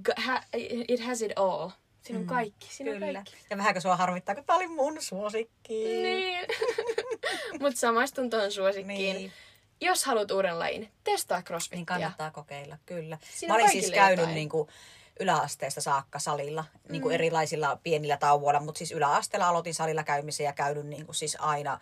it 0.88 1.00
has 1.00 1.22
it 1.22 1.32
all. 1.36 1.70
Siinä 2.02 2.18
on 2.18 2.24
mm, 2.24 2.28
kaikki. 2.28 2.66
Siinä 2.70 2.92
Kyllä. 2.92 3.06
On 3.06 3.14
kaikki. 3.14 3.36
Ja 3.50 3.58
vähänkö 3.58 3.80
sua 3.80 3.96
harmittaa, 3.96 4.34
kun 4.34 4.44
tää 4.44 4.56
oli 4.56 4.68
mun 4.68 5.02
suosikki. 5.02 5.84
Niin. 6.02 6.46
Mutta 7.60 7.80
samaistun 7.80 8.30
tuohon 8.30 8.52
suosikkiin. 8.52 9.16
Niin. 9.16 9.32
Jos 9.80 10.04
haluat 10.04 10.30
uuden 10.30 10.58
lajin, 10.58 10.92
testaa 11.04 11.42
crossfittia. 11.42 11.76
Niin 11.76 11.86
kannattaa 11.86 12.30
kokeilla, 12.30 12.78
kyllä. 12.86 13.18
Siinä 13.34 13.54
Mä 13.54 13.60
olin 13.60 13.70
siis 13.70 13.90
käynyt 13.90 14.28
niin 14.28 14.48
kuin 14.48 14.68
yläasteesta 15.20 15.80
saakka 15.80 16.18
salilla, 16.18 16.64
niin 16.88 17.02
kuin 17.02 17.12
mm. 17.12 17.14
erilaisilla 17.14 17.78
pienillä 17.82 18.16
tauoilla, 18.16 18.60
mutta 18.60 18.78
siis 18.78 18.92
yläasteella 18.92 19.48
aloitin 19.48 19.74
salilla 19.74 20.04
käymisen 20.04 20.44
ja 20.44 20.52
käynyt 20.52 20.86
niin 20.86 21.06
kuin 21.06 21.16
siis 21.16 21.36
aina 21.40 21.80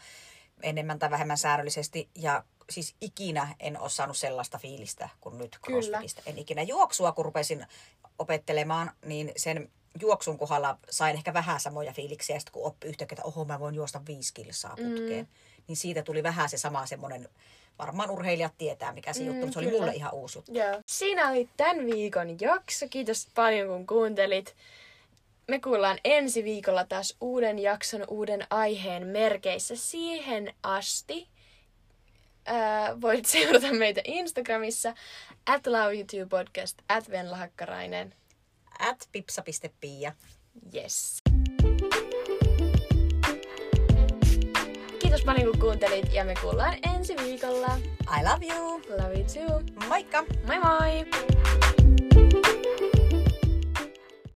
enemmän 0.62 0.98
tai 0.98 1.10
vähemmän 1.10 1.38
säännöllisesti. 1.38 2.08
Ja 2.14 2.44
siis 2.70 2.94
ikinä 3.00 3.54
en 3.60 3.80
ole 3.80 3.90
saanut 3.90 4.16
sellaista 4.16 4.58
fiilistä 4.58 5.08
kuin 5.20 5.38
nyt 5.38 5.58
crossfitistä. 5.64 6.22
En 6.26 6.38
ikinä 6.38 6.62
juoksua, 6.62 7.12
kun 7.12 7.24
rupesin 7.24 7.66
opettelemaan, 8.18 8.90
niin 9.04 9.32
sen 9.36 9.70
juoksun 10.00 10.38
kohdalla 10.38 10.78
sain 10.90 11.16
ehkä 11.16 11.34
vähän 11.34 11.60
samoja 11.60 11.92
fiiliksiä, 11.92 12.38
sitten 12.38 12.52
kun 12.52 12.66
oppi 12.66 12.88
yhtäkkiä, 12.88 13.14
että 13.14 13.28
oho, 13.28 13.44
mä 13.44 13.60
voin 13.60 13.74
juosta 13.74 14.00
viisi 14.06 14.34
kilsaa 14.34 14.76
putkeen. 14.76 15.24
Mm. 15.24 15.62
Niin 15.68 15.76
siitä 15.76 16.02
tuli 16.02 16.22
vähän 16.22 16.48
se 16.48 16.58
sama 16.58 16.86
semmoinen, 16.86 17.28
varmaan 17.78 18.10
urheilijat 18.10 18.52
tietää, 18.58 18.92
mikä 18.92 19.12
se 19.12 19.20
mm, 19.20 19.26
juttu, 19.26 19.46
mutta 19.46 19.60
se 19.60 19.66
oli 19.68 19.78
mulle 19.78 19.92
ihan 19.92 20.14
uusi 20.14 20.38
juttu. 20.38 20.52
Yeah. 20.54 20.82
Siinä 20.86 21.30
oli 21.30 21.48
tämän 21.56 21.86
viikon 21.86 22.40
jakso. 22.40 22.88
Kiitos 22.90 23.28
paljon, 23.34 23.68
kun 23.68 23.86
kuuntelit. 23.86 24.54
Me 25.48 25.60
kuullaan 25.60 25.98
ensi 26.04 26.44
viikolla 26.44 26.84
taas 26.84 27.16
uuden 27.20 27.58
jakson, 27.58 28.04
uuden 28.08 28.46
aiheen 28.50 29.06
merkeissä. 29.06 29.76
Siihen 29.76 30.54
asti 30.62 31.28
ää, 32.46 33.00
voit 33.00 33.26
seurata 33.26 33.72
meitä 33.72 34.00
Instagramissa 34.04 34.94
at 35.46 35.62
Podcast, 36.28 36.78
at 36.88 37.10
Venla 37.10 37.36
Hakkarainen. 37.36 38.14
At 38.78 39.08
pipsa.pia. 39.12 40.12
Yes. 40.74 41.22
Kiitos 44.98 45.22
paljon 45.24 45.50
kun 45.50 45.60
kuuntelit 45.60 46.12
ja 46.12 46.24
me 46.24 46.34
kuullaan 46.42 46.74
ensi 46.94 47.16
viikolla. 47.16 47.78
I 48.18 48.24
love 48.24 48.46
you. 48.54 48.82
Love 48.88 49.14
you 49.14 49.24
too. 49.24 49.86
Moikka. 49.88 50.24
Moi 50.46 50.58
moi. 50.58 51.06